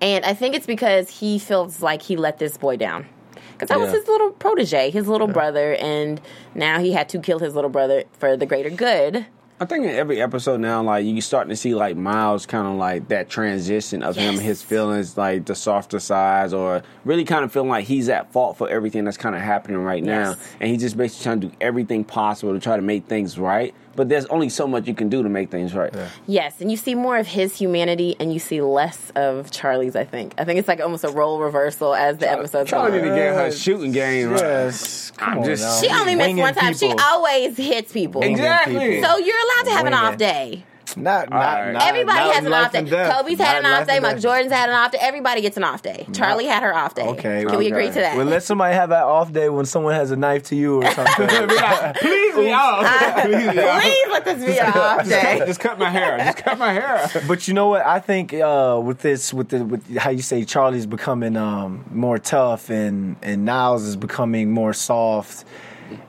And 0.00 0.24
I 0.24 0.34
think 0.34 0.54
it's 0.54 0.66
because 0.66 1.10
he 1.10 1.38
feels 1.38 1.82
like 1.82 2.02
he 2.02 2.16
let 2.16 2.38
this 2.38 2.56
boy 2.56 2.76
down. 2.76 3.06
Because 3.52 3.70
that 3.70 3.80
was 3.80 3.90
his 3.90 4.06
little 4.06 4.30
protege, 4.30 4.90
his 4.90 5.08
little 5.08 5.26
brother, 5.26 5.74
and 5.74 6.20
now 6.54 6.78
he 6.78 6.92
had 6.92 7.08
to 7.08 7.18
kill 7.18 7.40
his 7.40 7.56
little 7.56 7.70
brother 7.70 8.04
for 8.12 8.36
the 8.36 8.46
greater 8.46 8.70
good. 8.70 9.26
I 9.60 9.64
think 9.64 9.84
in 9.84 9.90
every 9.90 10.22
episode 10.22 10.60
now, 10.60 10.82
like 10.84 11.04
you 11.04 11.20
starting 11.20 11.50
to 11.50 11.56
see 11.56 11.74
like 11.74 11.96
Miles 11.96 12.46
kind 12.46 12.68
of 12.68 12.74
like 12.74 13.08
that 13.08 13.28
transition 13.28 14.04
of 14.04 14.14
him, 14.14 14.38
his 14.38 14.62
feelings, 14.62 15.18
like 15.18 15.46
the 15.46 15.56
softer 15.56 15.98
sides, 15.98 16.52
or 16.54 16.82
really 17.04 17.24
kind 17.24 17.44
of 17.44 17.50
feeling 17.50 17.68
like 17.68 17.84
he's 17.84 18.08
at 18.08 18.30
fault 18.32 18.56
for 18.56 18.68
everything 18.68 19.04
that's 19.04 19.16
kind 19.16 19.34
of 19.34 19.40
happening 19.40 19.78
right 19.78 20.02
now, 20.04 20.36
and 20.60 20.70
he's 20.70 20.80
just 20.80 20.96
basically 20.96 21.24
trying 21.24 21.40
to 21.40 21.48
do 21.48 21.56
everything 21.60 22.04
possible 22.04 22.52
to 22.52 22.60
try 22.60 22.76
to 22.76 22.82
make 22.82 23.06
things 23.06 23.36
right. 23.36 23.74
But 23.98 24.08
there's 24.08 24.26
only 24.26 24.48
so 24.48 24.68
much 24.68 24.86
you 24.86 24.94
can 24.94 25.08
do 25.08 25.24
to 25.24 25.28
make 25.28 25.50
things 25.50 25.74
right. 25.74 25.92
Yes, 26.28 26.60
and 26.60 26.70
you 26.70 26.76
see 26.76 26.94
more 26.94 27.16
of 27.18 27.26
his 27.26 27.56
humanity 27.58 28.14
and 28.20 28.32
you 28.32 28.38
see 28.38 28.60
less 28.62 29.10
of 29.16 29.50
Charlie's, 29.50 29.96
I 29.96 30.04
think. 30.04 30.34
I 30.38 30.44
think 30.44 30.60
it's 30.60 30.68
like 30.68 30.80
almost 30.80 31.02
a 31.02 31.10
role 31.10 31.40
reversal 31.40 31.96
as 31.96 32.18
the 32.18 32.30
episodes 32.30 32.70
go 32.70 32.78
Charlie 32.78 32.98
need 33.02 33.08
on. 33.08 33.10
to 33.10 33.14
get 33.16 33.34
her 33.34 33.50
shooting 33.50 33.90
game 33.90 34.30
right. 34.30 34.40
Yes, 34.40 35.10
come 35.16 35.30
I'm 35.32 35.38
on 35.40 35.44
just- 35.44 35.62
now. 35.64 35.80
She 35.88 36.00
only 36.00 36.14
missed 36.14 36.36
one 36.38 36.54
time. 36.54 36.74
She 36.74 36.94
always 37.02 37.56
hits 37.56 37.92
people. 37.92 38.22
Exactly. 38.22 38.78
people. 38.78 39.08
So 39.10 39.18
you're 39.18 39.36
allowed 39.36 39.64
to 39.64 39.70
have 39.72 39.86
an 39.86 39.92
Winging. 39.92 40.06
off 40.06 40.16
day. 40.16 40.64
Not, 40.96 41.30
not, 41.30 41.36
right. 41.38 41.72
not 41.72 41.82
Everybody 41.82 42.18
not 42.18 42.34
has 42.34 42.44
an 42.44 42.52
off 42.52 42.72
day. 42.72 42.82
death. 42.84 43.12
Kobe's 43.14 43.38
had 43.38 43.62
Not 43.62 43.72
an 43.72 43.80
off 43.82 43.86
day. 43.88 43.94
and 43.96 44.02
Mike. 44.02 44.18
Jordan's 44.20 44.52
had 44.52 44.68
an 44.68 44.74
off 44.74 44.92
day. 44.92 44.98
Everybody 45.00 45.40
gets 45.40 45.56
an 45.56 45.64
off 45.64 45.82
day. 45.82 46.06
Charlie 46.12 46.46
had 46.46 46.62
her 46.62 46.74
off 46.74 46.94
day. 46.94 47.02
Okay, 47.06 47.44
Can 47.46 47.58
we 47.58 47.66
agree 47.68 47.88
to 47.88 47.92
that? 47.94 48.16
Well, 48.16 48.26
let 48.26 48.42
somebody 48.42 48.74
have 48.74 48.88
that 48.90 49.04
off 49.04 49.32
day 49.32 49.48
when 49.48 49.66
someone 49.66 49.94
has 49.94 50.10
a 50.10 50.16
knife 50.16 50.44
to 50.44 50.56
you 50.56 50.82
or 50.82 50.90
something. 50.92 51.28
Please 51.28 52.36
me 52.36 52.50
out. 52.50 53.14
Please. 53.22 53.50
Please 53.50 54.06
let 54.10 54.24
this 54.24 54.44
be 54.44 54.58
an 54.58 54.72
off 54.72 55.08
day. 55.08 55.42
Just 55.46 55.60
cut 55.60 55.78
my 55.78 55.90
hair. 55.90 56.18
Just 56.18 56.38
cut 56.38 56.58
my 56.58 56.72
hair. 56.72 57.10
but 57.26 57.46
you 57.48 57.54
know 57.54 57.68
what? 57.68 57.84
I 57.84 57.98
think 58.00 58.32
uh, 58.34 58.80
with 58.82 59.00
this, 59.00 59.32
with 59.34 59.48
the, 59.50 59.64
with 59.64 59.96
how 59.96 60.10
you 60.10 60.22
say 60.22 60.44
Charlie's 60.44 60.86
becoming 60.86 61.36
um, 61.36 61.84
more 61.92 62.18
tough 62.18 62.70
and 62.70 63.16
and 63.22 63.44
Miles 63.44 63.84
is 63.84 63.96
becoming 63.96 64.50
more 64.50 64.72
soft. 64.72 65.44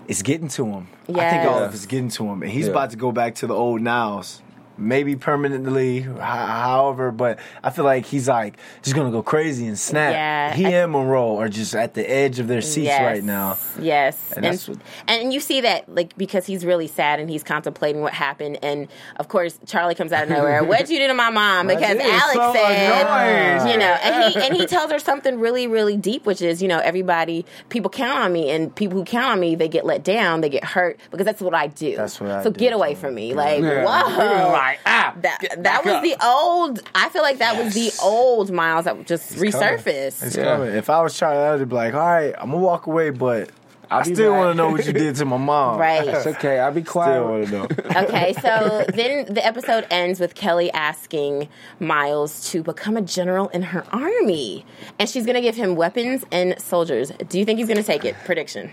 It's 0.08 0.22
getting 0.22 0.48
to 0.50 0.66
him. 0.66 0.88
I 1.10 1.14
think 1.30 1.44
all 1.50 1.60
of 1.60 1.72
Yes. 1.72 1.76
it's 1.76 1.86
getting 1.86 2.10
to 2.10 2.26
him, 2.28 2.42
and 2.44 2.52
he's 2.52 2.66
Yeah. 2.66 2.72
about 2.72 2.92
to 2.92 2.98
go 2.98 3.12
back 3.12 3.36
to 3.36 3.48
the 3.48 3.54
old 3.54 3.82
Miles. 3.82 4.42
Maybe 4.80 5.16
permanently, 5.18 6.02
ho- 6.02 6.20
however, 6.20 7.12
but 7.12 7.40
I 7.64 7.70
feel 7.70 7.84
like 7.86 8.06
he's 8.06 8.28
like 8.30 8.58
just 8.82 8.96
gonna 8.96 9.12
go 9.12 9.22
crazy 9.22 9.68
and 9.68 9.78
snap. 9.78 10.14
Yeah, 10.14 10.54
he 10.54 10.66
I- 10.68 10.70
and 10.84 10.92
Monroe 10.94 11.38
are 11.38 11.50
just 11.50 11.76
at 11.76 11.94
the 11.96 12.10
edge 12.10 12.40
of 12.40 12.48
their 12.48 12.62
seats 12.62 12.86
Yes. 12.88 13.02
right 13.02 13.24
now. 13.24 13.58
Yes, 13.80 14.18
And 14.36 14.46
and 14.46 14.54
that's 14.54 14.68
what- 14.70 14.78
and 15.08 15.34
you 15.34 15.40
see 15.42 15.62
that 15.62 15.94
like 15.94 16.18
because 16.18 16.46
he's 16.46 16.66
really 16.66 16.88
sad 16.88 17.20
and 17.20 17.30
he's 17.30 17.44
contemplating 17.44 18.02
what 18.02 18.14
happened, 18.14 18.58
and 18.64 18.88
of 19.18 19.28
course 19.28 19.60
Charlie 19.66 19.96
comes 19.96 20.14
out 20.14 20.24
of 20.24 20.30
nowhere. 20.30 20.64
What'd 20.64 20.90
you 20.90 20.98
do 21.00 21.08
to 21.08 21.14
my 21.14 21.30
mom? 21.30 21.68
Because 21.68 21.98
Alex 22.00 22.34
so 22.34 22.54
said, 22.54 23.06
annoying. 23.06 23.72
you 23.74 23.78
know, 23.78 23.92
and 24.04 24.34
he 24.34 24.40
and 24.42 24.56
he 24.56 24.66
tells 24.66 24.92
her 24.92 25.00
something 25.00 25.40
really 25.40 25.68
really 25.68 25.98
deep, 25.98 26.26
which 26.26 26.42
is 26.42 26.62
you 26.62 26.68
know 26.70 26.80
everybody 26.80 27.46
people 27.70 27.90
count 27.90 28.20
on 28.20 28.32
me, 28.34 28.50
and 28.50 28.74
people 28.74 28.98
who 28.98 29.04
count 29.04 29.26
on 29.34 29.40
me 29.40 29.56
they 29.56 29.68
get 29.68 29.86
let 29.86 30.04
down, 30.04 30.40
they 30.42 30.50
get 30.50 30.64
hurt 30.64 31.00
because 31.12 31.26
that's 31.26 31.42
what 31.42 31.54
I 31.54 31.68
do. 31.68 31.96
That's 31.98 32.20
what 32.22 32.32
I 32.32 32.44
so 32.44 32.50
do. 32.52 32.58
get 32.60 32.72
away 32.74 32.96
from 32.96 33.14
me, 33.14 33.34
like 33.34 33.62
Yeah. 33.62 33.84
whoa. 33.84 34.69
He 34.72 34.78
was 34.78 34.84
ah, 34.86 35.14
that 35.22 35.40
get 35.42 35.50
that 35.52 35.64
back 35.64 35.86
was 35.86 35.94
up. 35.96 36.04
the 36.04 36.16
old. 36.26 36.80
I 36.96 37.10
feel 37.10 37.22
like 37.22 37.38
that 37.40 37.64
was 37.64 37.74
the 37.74 37.92
old 38.04 38.52
Miles 38.52 38.86
that 38.86 39.06
just 39.06 39.34
resurfaced. 39.36 40.24
It's 40.24 40.36
Yeah. 40.38 40.56
coming. 40.58 40.76
If 40.76 40.90
I 40.90 41.02
was 41.02 41.18
Charlie, 41.18 41.62
I'd 41.62 41.68
be 41.70 41.76
like, 41.76 41.94
all 41.94 42.00
right, 42.00 42.34
I'm 42.38 42.52
gonna 42.52 42.62
walk 42.64 42.88
away, 42.88 43.10
but 43.10 43.50
i 43.92 44.04
still 44.04 44.32
want 44.34 44.52
to 44.52 44.56
know 44.56 44.70
what 44.70 44.86
you 44.86 44.94
did 44.94 45.16
to 45.16 45.26
my 45.26 45.38
mom. 45.38 45.80
Right. 45.80 46.08
It's 46.08 46.28
okay. 46.28 46.60
I'll 46.60 46.72
be 46.72 46.84
quiet. 46.84 47.16
Still 47.16 47.28
want 47.28 47.46
to 47.48 47.52
know. 47.52 48.02
okay, 48.04 48.34
so 48.34 48.86
then 48.94 49.34
the 49.34 49.44
episode 49.44 49.88
ends 49.90 50.20
with 50.20 50.36
Kelly 50.36 50.72
asking 50.74 51.50
Miles 51.80 52.52
to 52.52 52.62
become 52.62 52.98
a 52.98 53.02
general 53.02 53.48
in 53.48 53.64
her 53.64 53.84
army. 53.92 54.64
And 55.00 55.10
she's 55.10 55.26
going 55.26 55.34
to 55.38 55.42
give 55.42 55.56
him 55.56 55.76
weapons 55.76 56.24
and 56.32 56.62
soldiers. 56.62 57.12
Do 57.30 57.40
you 57.40 57.46
think 57.46 57.58
he's 57.58 57.68
going 57.68 57.78
to 57.80 57.84
take 57.84 58.06
it? 58.06 58.16
Prediction. 58.26 58.72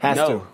Has 0.00 0.16
No. 0.16 0.28
to. 0.28 0.46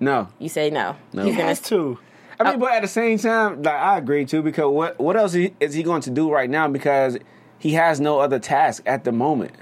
No. 0.00 0.28
You 0.38 0.50
say 0.50 0.68
no. 0.68 0.96
No. 1.14 1.22
He's 1.24 1.32
He 1.32 1.36
gonna, 1.38 1.48
has 1.48 1.60
to. 1.62 1.98
I 2.40 2.44
mean, 2.44 2.54
uh, 2.54 2.58
but 2.58 2.72
at 2.72 2.82
the 2.82 2.88
same 2.88 3.18
time, 3.18 3.62
like 3.62 3.74
I 3.74 3.98
agree 3.98 4.24
too 4.24 4.42
because 4.42 4.70
what 4.72 4.98
what 4.98 5.16
else 5.16 5.34
is 5.34 5.74
he 5.74 5.82
going 5.82 6.02
to 6.02 6.10
do 6.10 6.30
right 6.30 6.48
now? 6.50 6.68
Because 6.68 7.18
he 7.58 7.74
has 7.74 8.00
no 8.00 8.18
other 8.20 8.38
task 8.38 8.82
at 8.86 9.04
the 9.04 9.12
moment. 9.12 9.52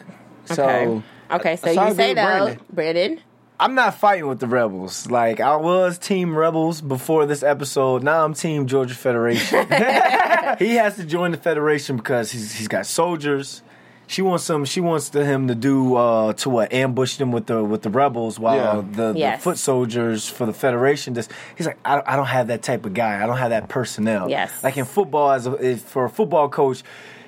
So 0.46 0.54
Okay. 0.64 1.02
Okay, 1.32 1.56
so 1.56 1.66
So 1.66 1.72
you 1.72 1.80
agree 1.80 1.94
say 1.94 2.08
with 2.08 2.16
no. 2.16 2.24
Brandon. 2.24 2.60
Brandon? 2.72 3.20
I'm 3.60 3.74
not 3.74 3.94
fighting 3.94 4.26
with 4.26 4.40
the 4.40 4.46
rebels. 4.46 5.10
Like 5.10 5.38
I 5.38 5.54
was 5.56 5.98
Team 5.98 6.34
Rebels 6.34 6.80
before 6.80 7.26
this 7.26 7.42
episode. 7.42 8.02
Now 8.02 8.24
I'm 8.24 8.32
Team 8.34 8.66
Georgia 8.66 8.94
Federation. 8.94 9.66
he 10.58 10.76
has 10.76 10.96
to 10.96 11.04
join 11.04 11.30
the 11.32 11.36
Federation 11.36 11.96
because 11.96 12.32
he's 12.32 12.52
he's 12.54 12.68
got 12.68 12.86
soldiers. 12.86 13.62
She 14.10 14.22
wants 14.22 14.42
some. 14.44 14.64
She 14.64 14.80
wants 14.80 15.10
to, 15.10 15.24
him 15.24 15.46
to 15.48 15.54
do 15.54 15.94
uh, 15.94 16.32
to 16.42 16.50
what 16.50 16.72
ambush 16.72 17.16
them 17.16 17.30
with 17.30 17.46
the 17.46 17.62
with 17.62 17.82
the 17.82 17.90
rebels 17.90 18.38
while 18.40 18.56
Yeah. 18.56 18.82
the, 18.90 19.12
Yes. 19.16 19.38
the 19.38 19.42
foot 19.44 19.58
soldiers 19.58 20.28
for 20.28 20.46
the 20.46 20.52
Federation. 20.52 21.14
Just 21.14 21.30
he's 21.56 21.66
like, 21.66 21.78
I, 21.84 21.94
don't- 21.94 22.08
I 22.08 22.16
don't 22.16 22.26
have 22.26 22.48
that 22.48 22.62
type 22.62 22.84
of 22.84 22.92
guy. 22.92 23.22
I 23.22 23.26
don't 23.26 23.38
have 23.38 23.50
that 23.50 23.68
personnel. 23.68 24.28
Yes. 24.28 24.64
Like 24.64 24.76
in 24.76 24.84
football, 24.84 25.30
as 25.30 25.46
a, 25.46 25.52
if, 25.54 25.82
for 25.82 26.04
a 26.06 26.10
football 26.10 26.48
coach, 26.48 26.82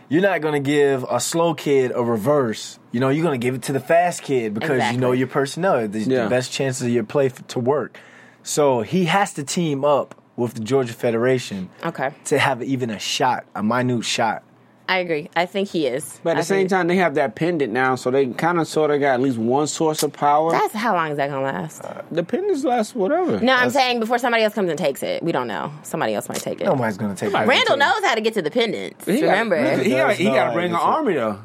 you're 0.09 0.23
not 0.23 0.40
going 0.40 0.55
to 0.61 0.71
give 0.71 1.05
a 1.09 1.21
slow 1.21 1.55
kid 1.55 1.92
a 1.95 2.03
reverse. 2.03 2.79
You 2.90 2.99
know, 3.01 3.09
you're 3.11 3.23
going 3.25 3.40
to 3.40 3.45
give 3.47 3.55
it 3.55 3.62
to 3.62 3.73
the 3.73 3.81
fast 3.81 4.23
kid 4.23 4.53
because 4.53 4.93
you 4.93 4.99
know 4.99 5.12
your 5.12 5.28
personnel. 5.28 5.87
The, 5.87 6.01
Yeah. 6.01 6.24
the 6.24 6.30
best 6.30 6.51
chances 6.53 6.83
of 6.83 6.91
your 6.93 7.05
play 7.05 7.26
f- 7.26 7.47
to 7.49 7.61
work. 7.61 7.99
So 8.43 8.83
he 8.83 9.05
has 9.05 9.33
to 9.35 9.45
team 9.45 9.85
up 9.85 10.14
with 10.37 10.55
the 10.55 10.61
Georgia 10.61 10.93
Federation 10.93 11.70
Okay. 11.85 12.11
to 12.24 12.39
have 12.39 12.61
even 12.62 12.91
a 12.91 12.99
shot, 12.99 13.45
a 13.55 13.62
minute 13.62 14.05
shot. 14.05 14.43
I 14.93 14.99
agree. 14.99 15.30
I 15.34 15.47
think 15.47 15.70
he 15.70 15.86
is. 15.86 16.20
But 16.22 16.32
at 16.32 16.36
I 16.36 16.40
the 16.40 16.45
same 16.45 16.68
time, 16.68 16.86
they 16.86 16.97
have 16.97 17.14
that 17.14 17.34
pendant 17.34 17.72
now, 17.72 17.95
so 17.95 18.11
they 18.11 18.26
kind 18.26 18.61
of 18.61 18.68
sort 18.68 18.90
of 18.90 19.01
got 19.01 19.14
at 19.14 19.20
least 19.22 19.38
one 19.38 19.66
source 19.66 20.03
of 20.03 20.12
power. 20.12 20.51
That's 20.53 20.74
how 20.74 20.93
long 20.95 21.11
is 21.12 21.16
that 21.16 21.30
gonna 21.30 21.43
last? 21.43 21.82
Uh, 21.82 22.03
the 22.11 22.22
pendants 22.22 22.62
last 22.62 22.95
whatever. 22.95 23.40
No, 23.40 23.55
I'm 23.55 23.70
saying 23.70 24.01
before 24.01 24.18
somebody 24.18 24.43
else 24.45 24.53
comes 24.53 24.68
and 24.68 24.78
takes 24.78 25.03
it. 25.03 25.22
We 25.22 25.32
don't 25.32 25.49
know. 25.49 25.72
Somebody 25.82 26.12
else 26.12 26.28
might 26.28 26.43
take 26.43 26.61
it. 26.61 26.64
Nobody's 26.64 26.99
going 26.99 27.14
to 27.14 27.18
take 27.18 27.32
it. 27.34 27.47
Randall 27.47 27.78
knows 27.78 28.05
how 28.05 28.14
to 28.14 28.20
get 28.20 28.34
to 28.34 28.43
the 28.43 28.51
pendants. 28.51 29.07
He 29.07 29.22
got- 29.22 29.28
remember? 29.28 29.82
he 29.82 29.90
got, 29.93 30.14
he 30.14 30.24
got 30.24 30.49
to 30.49 30.53
bring 30.53 30.72
an 30.72 30.76
army 30.76 31.14
though. 31.14 31.38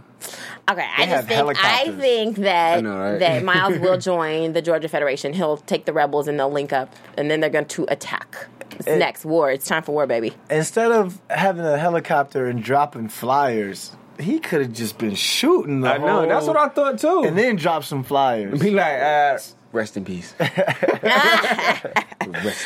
Okay, 0.70 0.82
I 0.82 1.03
have 1.05 1.28
just 1.28 1.28
think 1.30 1.57
I 1.63 1.91
think 1.97 2.38
that 2.38 2.78
I 2.78 2.82
know, 2.82 2.97
right? 2.97 3.20
that 3.20 3.43
Miles 3.51 3.78
will 3.80 3.97
join 3.97 4.51
the 4.53 4.61
Georgia 4.61 4.89
Federation. 4.89 5.32
He'll 5.34 5.57
take 5.57 5.86
the 5.86 5.93
rebels 5.93 6.28
and 6.28 6.38
they'll 6.39 6.51
link 6.51 6.74
up, 6.74 6.93
and 7.18 7.32
then 7.32 7.39
they're 7.39 7.49
going 7.49 7.65
to 7.68 7.86
attack. 7.89 8.47
It's 8.72 8.86
It- 8.88 8.97
next 8.97 9.24
war. 9.26 9.49
It's 9.49 9.65
time 9.68 9.84
for 9.84 9.93
war, 9.93 10.05
baby. 10.07 10.34
Instead 10.49 10.91
of 10.91 11.20
having 11.30 11.65
a 11.65 11.78
helicopter 11.78 12.47
and 12.47 12.61
dropping 12.61 13.07
flyers, 13.07 13.95
he 14.20 14.39
could 14.39 14.61
have 14.61 14.74
just 14.74 14.97
been 14.97 15.15
shooting 15.15 15.82
the 15.82 15.93
I 15.93 15.97
know. 15.99 16.20
whole- 16.20 16.28
That's 16.28 16.45
what 16.47 16.57
I 16.57 16.68
thought 16.68 16.99
too. 16.99 17.24
And 17.26 17.38
then 17.38 17.55
drop 17.55 17.84
some 17.86 18.03
flyers. 18.03 18.59
be 18.59 18.72
like, 18.72 19.01
uh, 19.01 19.38
rest 19.72 19.97
in 19.97 20.05
peace. 20.05 20.34
rest 20.39 20.53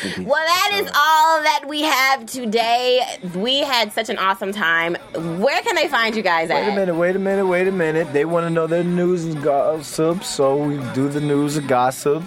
in 0.04 0.12
peace. 0.12 0.18
Well, 0.26 0.44
that 0.44 0.70
is 0.74 0.86
uh, 0.88 0.92
all 0.94 1.42
that 1.42 1.64
we 1.68 1.82
have 1.82 2.26
today. 2.26 3.18
We 3.34 3.58
had 3.60 3.92
such 3.92 4.08
an 4.08 4.18
awesome 4.18 4.52
time. 4.52 4.96
Where 5.14 5.62
can 5.62 5.74
they 5.74 5.88
find 5.88 6.14
you 6.16 6.22
guys 6.22 6.48
Wait 6.48 6.68
a 6.68 6.74
minute, 6.74 6.94
wait 6.94 7.16
a 7.16 7.18
minute, 7.18 7.46
wait 7.46 7.68
a 7.68 7.72
minute. 7.72 8.12
They 8.12 8.24
want 8.24 8.44
to 8.46 8.50
know 8.50 8.66
their 8.66 8.84
news 8.84 9.24
and 9.24 9.42
gossip, 9.42 10.24
so 10.24 10.56
we 10.56 10.76
do 10.94 11.08
the 11.08 11.20
news 11.20 11.56
and 11.56 11.68
gossip. 11.68 12.22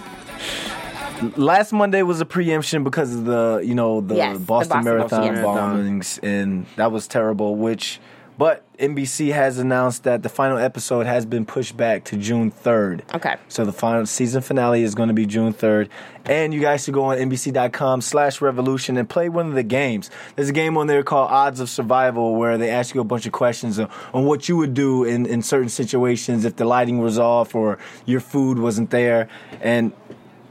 Last 1.36 1.72
Monday 1.72 2.02
was 2.02 2.20
a 2.20 2.26
preemption 2.26 2.84
because 2.84 3.14
of 3.14 3.24
the, 3.24 3.62
you 3.64 3.74
know, 3.74 4.02
the 4.02 4.16
Yes, 4.16 4.36
the 4.38 4.44
Boston, 4.44 4.68
Boston 4.68 4.84
Marathon 4.84 5.34
Marathon. 5.34 5.78
bombings, 5.78 6.18
and 6.22 6.66
that 6.76 6.92
was 6.92 7.08
terrible. 7.08 7.56
Which, 7.56 8.00
but 8.38 8.62
NBC 8.78 9.32
has 9.32 9.58
announced 9.58 10.04
that 10.04 10.22
the 10.22 10.28
final 10.28 10.58
episode 10.58 11.06
has 11.06 11.24
been 11.24 11.46
pushed 11.46 11.76
back 11.76 12.04
to 12.04 12.16
June 12.16 12.50
third. 12.50 13.02
Okay. 13.14 13.36
So 13.48 13.64
the 13.64 13.72
final 13.72 14.04
season 14.06 14.42
finale 14.42 14.82
is 14.82 14.94
going 14.94 15.08
to 15.08 15.14
be 15.14 15.26
June 15.26 15.54
3rd. 15.54 15.88
And 16.26 16.52
you 16.52 16.60
guys 16.60 16.84
should 16.84 16.94
go 16.94 17.04
on 17.04 17.18
NBC.com 17.18 18.00
slash 18.00 18.40
revolution 18.40 18.96
and 18.96 19.08
play 19.08 19.28
one 19.28 19.46
of 19.46 19.54
the 19.54 19.62
games. 19.62 20.10
There's 20.34 20.48
a 20.48 20.52
game 20.52 20.76
on 20.76 20.88
there 20.88 21.02
called 21.02 21.30
Odds 21.30 21.60
of 21.60 21.70
Survival 21.70 22.34
where 22.34 22.58
they 22.58 22.70
ask 22.70 22.94
you 22.94 23.00
a 23.00 23.04
bunch 23.04 23.26
of 23.26 23.32
questions 23.32 23.78
on, 23.78 23.88
on 24.12 24.24
what 24.24 24.48
you 24.48 24.56
would 24.56 24.74
do 24.74 25.04
in, 25.04 25.24
in 25.26 25.40
certain 25.42 25.68
situations 25.68 26.44
if 26.44 26.56
the 26.56 26.64
lighting 26.64 26.98
was 26.98 27.18
off 27.18 27.54
or 27.54 27.78
your 28.04 28.20
food 28.20 28.58
wasn't 28.58 28.90
there. 28.90 29.28
And 29.60 29.92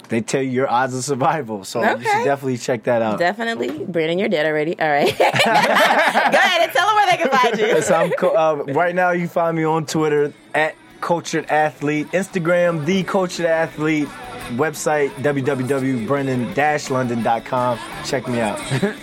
they 0.09 0.21
tell 0.21 0.41
you 0.41 0.49
your 0.49 0.69
odds 0.69 0.93
of 0.95 1.03
survival. 1.03 1.63
So 1.63 1.81
you 1.81 1.97
should 2.03 2.25
definitely 2.25 2.57
check 2.57 2.83
that 2.83 3.01
out. 3.01 3.19
Definitely. 3.19 3.85
Brandon, 3.85 4.19
you're 4.19 4.29
dead 4.29 4.45
already. 4.45 4.77
All 4.79 4.89
right. 4.89 5.07
Go 5.17 5.25
ahead 5.25 6.61
and 6.61 6.71
tell 6.71 6.87
them 6.87 6.95
where 6.95 7.11
they 7.11 7.17
can 7.17 7.29
find 7.29 7.57
you. 7.57 7.81
So 7.81 7.95
I'm 7.95 8.11
co- 8.11 8.35
uh, 8.35 8.63
right 8.73 8.93
now 8.95 9.11
you 9.11 9.27
find 9.27 9.55
me 9.57 9.63
on 9.63 9.85
Twitter 9.85 10.33
at 10.53 10.75
Cultured 11.01 11.45
Athlete, 11.51 12.07
Instagram 12.11 12.85
the 12.85 13.03
Cultured 13.03 13.45
Athlete, 13.45 14.07
website 14.55 15.09
www.brendan-london.com. 15.11 17.79
Check 18.05 18.27
me 18.27 18.39
out. 18.39 18.59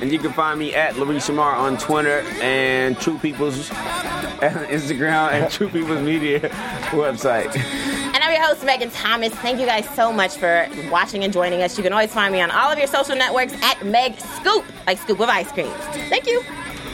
And 0.00 0.12
you 0.12 0.20
can 0.20 0.32
find 0.32 0.60
me 0.60 0.76
at 0.76 0.96
Larry 0.96 1.16
Shamar 1.16 1.54
on 1.56 1.76
Twitter 1.76 2.20
and 2.40 2.96
True 3.00 3.18
People's 3.18 3.68
Instagram 3.70 5.32
and 5.32 5.50
True 5.50 5.68
People's 5.68 6.00
Media 6.02 6.38
website. 6.90 7.52
Your 8.38 8.46
host, 8.46 8.64
Megan 8.64 8.88
Thomas. 8.90 9.34
Thank 9.34 9.58
you 9.58 9.66
guys 9.66 9.84
so 9.96 10.12
much 10.12 10.36
for 10.36 10.68
watching 10.92 11.24
and 11.24 11.32
joining 11.32 11.60
us. 11.62 11.76
You 11.76 11.82
can 11.82 11.92
always 11.92 12.12
find 12.12 12.32
me 12.32 12.40
on 12.40 12.52
all 12.52 12.70
of 12.70 12.78
your 12.78 12.86
social 12.86 13.16
networks 13.16 13.52
at 13.64 13.84
Meg 13.84 14.16
Scoop, 14.20 14.64
like 14.86 14.96
Scoop 14.98 15.18
of 15.18 15.28
ice 15.28 15.50
cream. 15.50 15.72
Thank 16.08 16.28
you. 16.28 16.42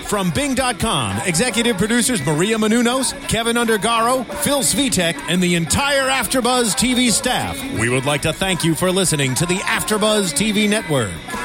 From 0.06 0.30
Bing.com, 0.30 1.18
executive 1.26 1.76
producers 1.76 2.24
Maria 2.24 2.56
Menounos, 2.56 3.12
Kevin 3.28 3.56
Undergaro, 3.56 4.24
Phil 4.36 4.60
Svitek, 4.60 5.16
and 5.28 5.42
the 5.42 5.54
entire 5.54 6.08
Afterbuzz 6.08 6.74
TV 6.74 7.10
staff, 7.10 7.62
we 7.78 7.90
would 7.90 8.06
like 8.06 8.22
to 8.22 8.32
thank 8.32 8.64
you 8.64 8.74
for 8.74 8.90
listening 8.90 9.34
to 9.34 9.44
the 9.44 9.56
Afterbuzz 9.56 10.32
TV 10.32 10.66
network. 10.66 11.10